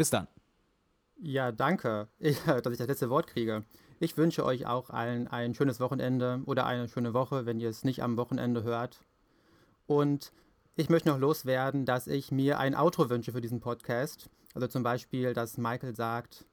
[0.00, 0.28] Bis dann.
[1.18, 3.64] Ja, danke, ich, dass ich das letzte Wort kriege.
[3.98, 7.84] Ich wünsche euch auch allen ein schönes Wochenende oder eine schöne Woche, wenn ihr es
[7.84, 9.00] nicht am Wochenende hört.
[9.86, 10.32] Und
[10.74, 14.30] ich möchte noch loswerden, dass ich mir ein Outro wünsche für diesen Podcast.
[14.54, 16.46] Also zum Beispiel, dass Michael sagt,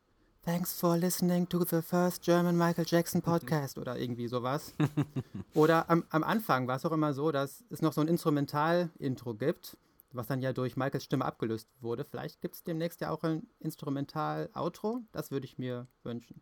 [0.43, 4.73] Thanks for listening to the first German Michael Jackson podcast oder irgendwie sowas.
[5.53, 9.35] oder am, am Anfang war es auch immer so, dass es noch so ein Instrumental-Intro
[9.35, 9.77] gibt,
[10.17, 12.03] was dann ja durch Michaels Stimme abgelöst wurde.
[12.03, 15.01] Vielleicht gibt es demnächst ja auch ein Instrumental-Outro.
[15.11, 16.41] Das würde ich mir wünschen.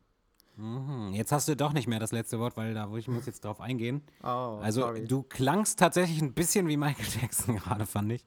[0.57, 3.25] Mhm, Jetzt hast du doch nicht mehr das letzte Wort, weil da wo ich muss
[3.25, 4.01] jetzt drauf eingehen.
[4.23, 5.05] Oh, Also sorry.
[5.05, 8.25] du klangst tatsächlich ein bisschen wie Michael Jackson gerade, fand ich.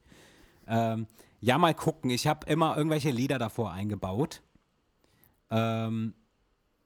[0.67, 1.07] Ähm,
[1.41, 2.11] ja, mal gucken.
[2.11, 4.43] Ich habe immer irgendwelche Lieder davor eingebaut.
[5.49, 6.13] Ähm,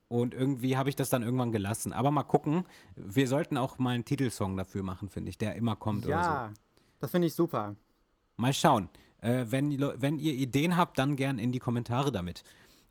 [0.07, 1.91] und irgendwie habe ich das dann irgendwann gelassen.
[1.91, 2.65] Aber mal gucken.
[2.95, 6.29] Wir sollten auch mal einen Titelsong dafür machen, finde ich, der immer kommt oder so.
[6.29, 6.51] ja,
[6.99, 7.75] das finde ich super.
[8.37, 8.89] Mal schauen.
[9.21, 12.43] Äh, wenn, wenn ihr Ideen habt, dann gern in die Kommentare damit.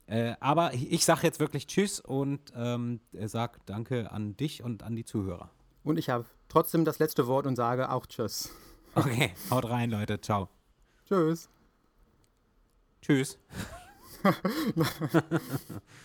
[0.05, 4.95] Äh, aber ich sage jetzt wirklich Tschüss und ähm, sag Danke an dich und an
[4.95, 5.49] die Zuhörer.
[5.83, 8.49] Und ich habe trotzdem das letzte Wort und sage auch Tschüss.
[8.95, 10.19] Okay, haut rein, Leute.
[10.21, 10.49] Ciao.
[11.07, 11.49] Tschüss.
[13.01, 13.37] Tschüss.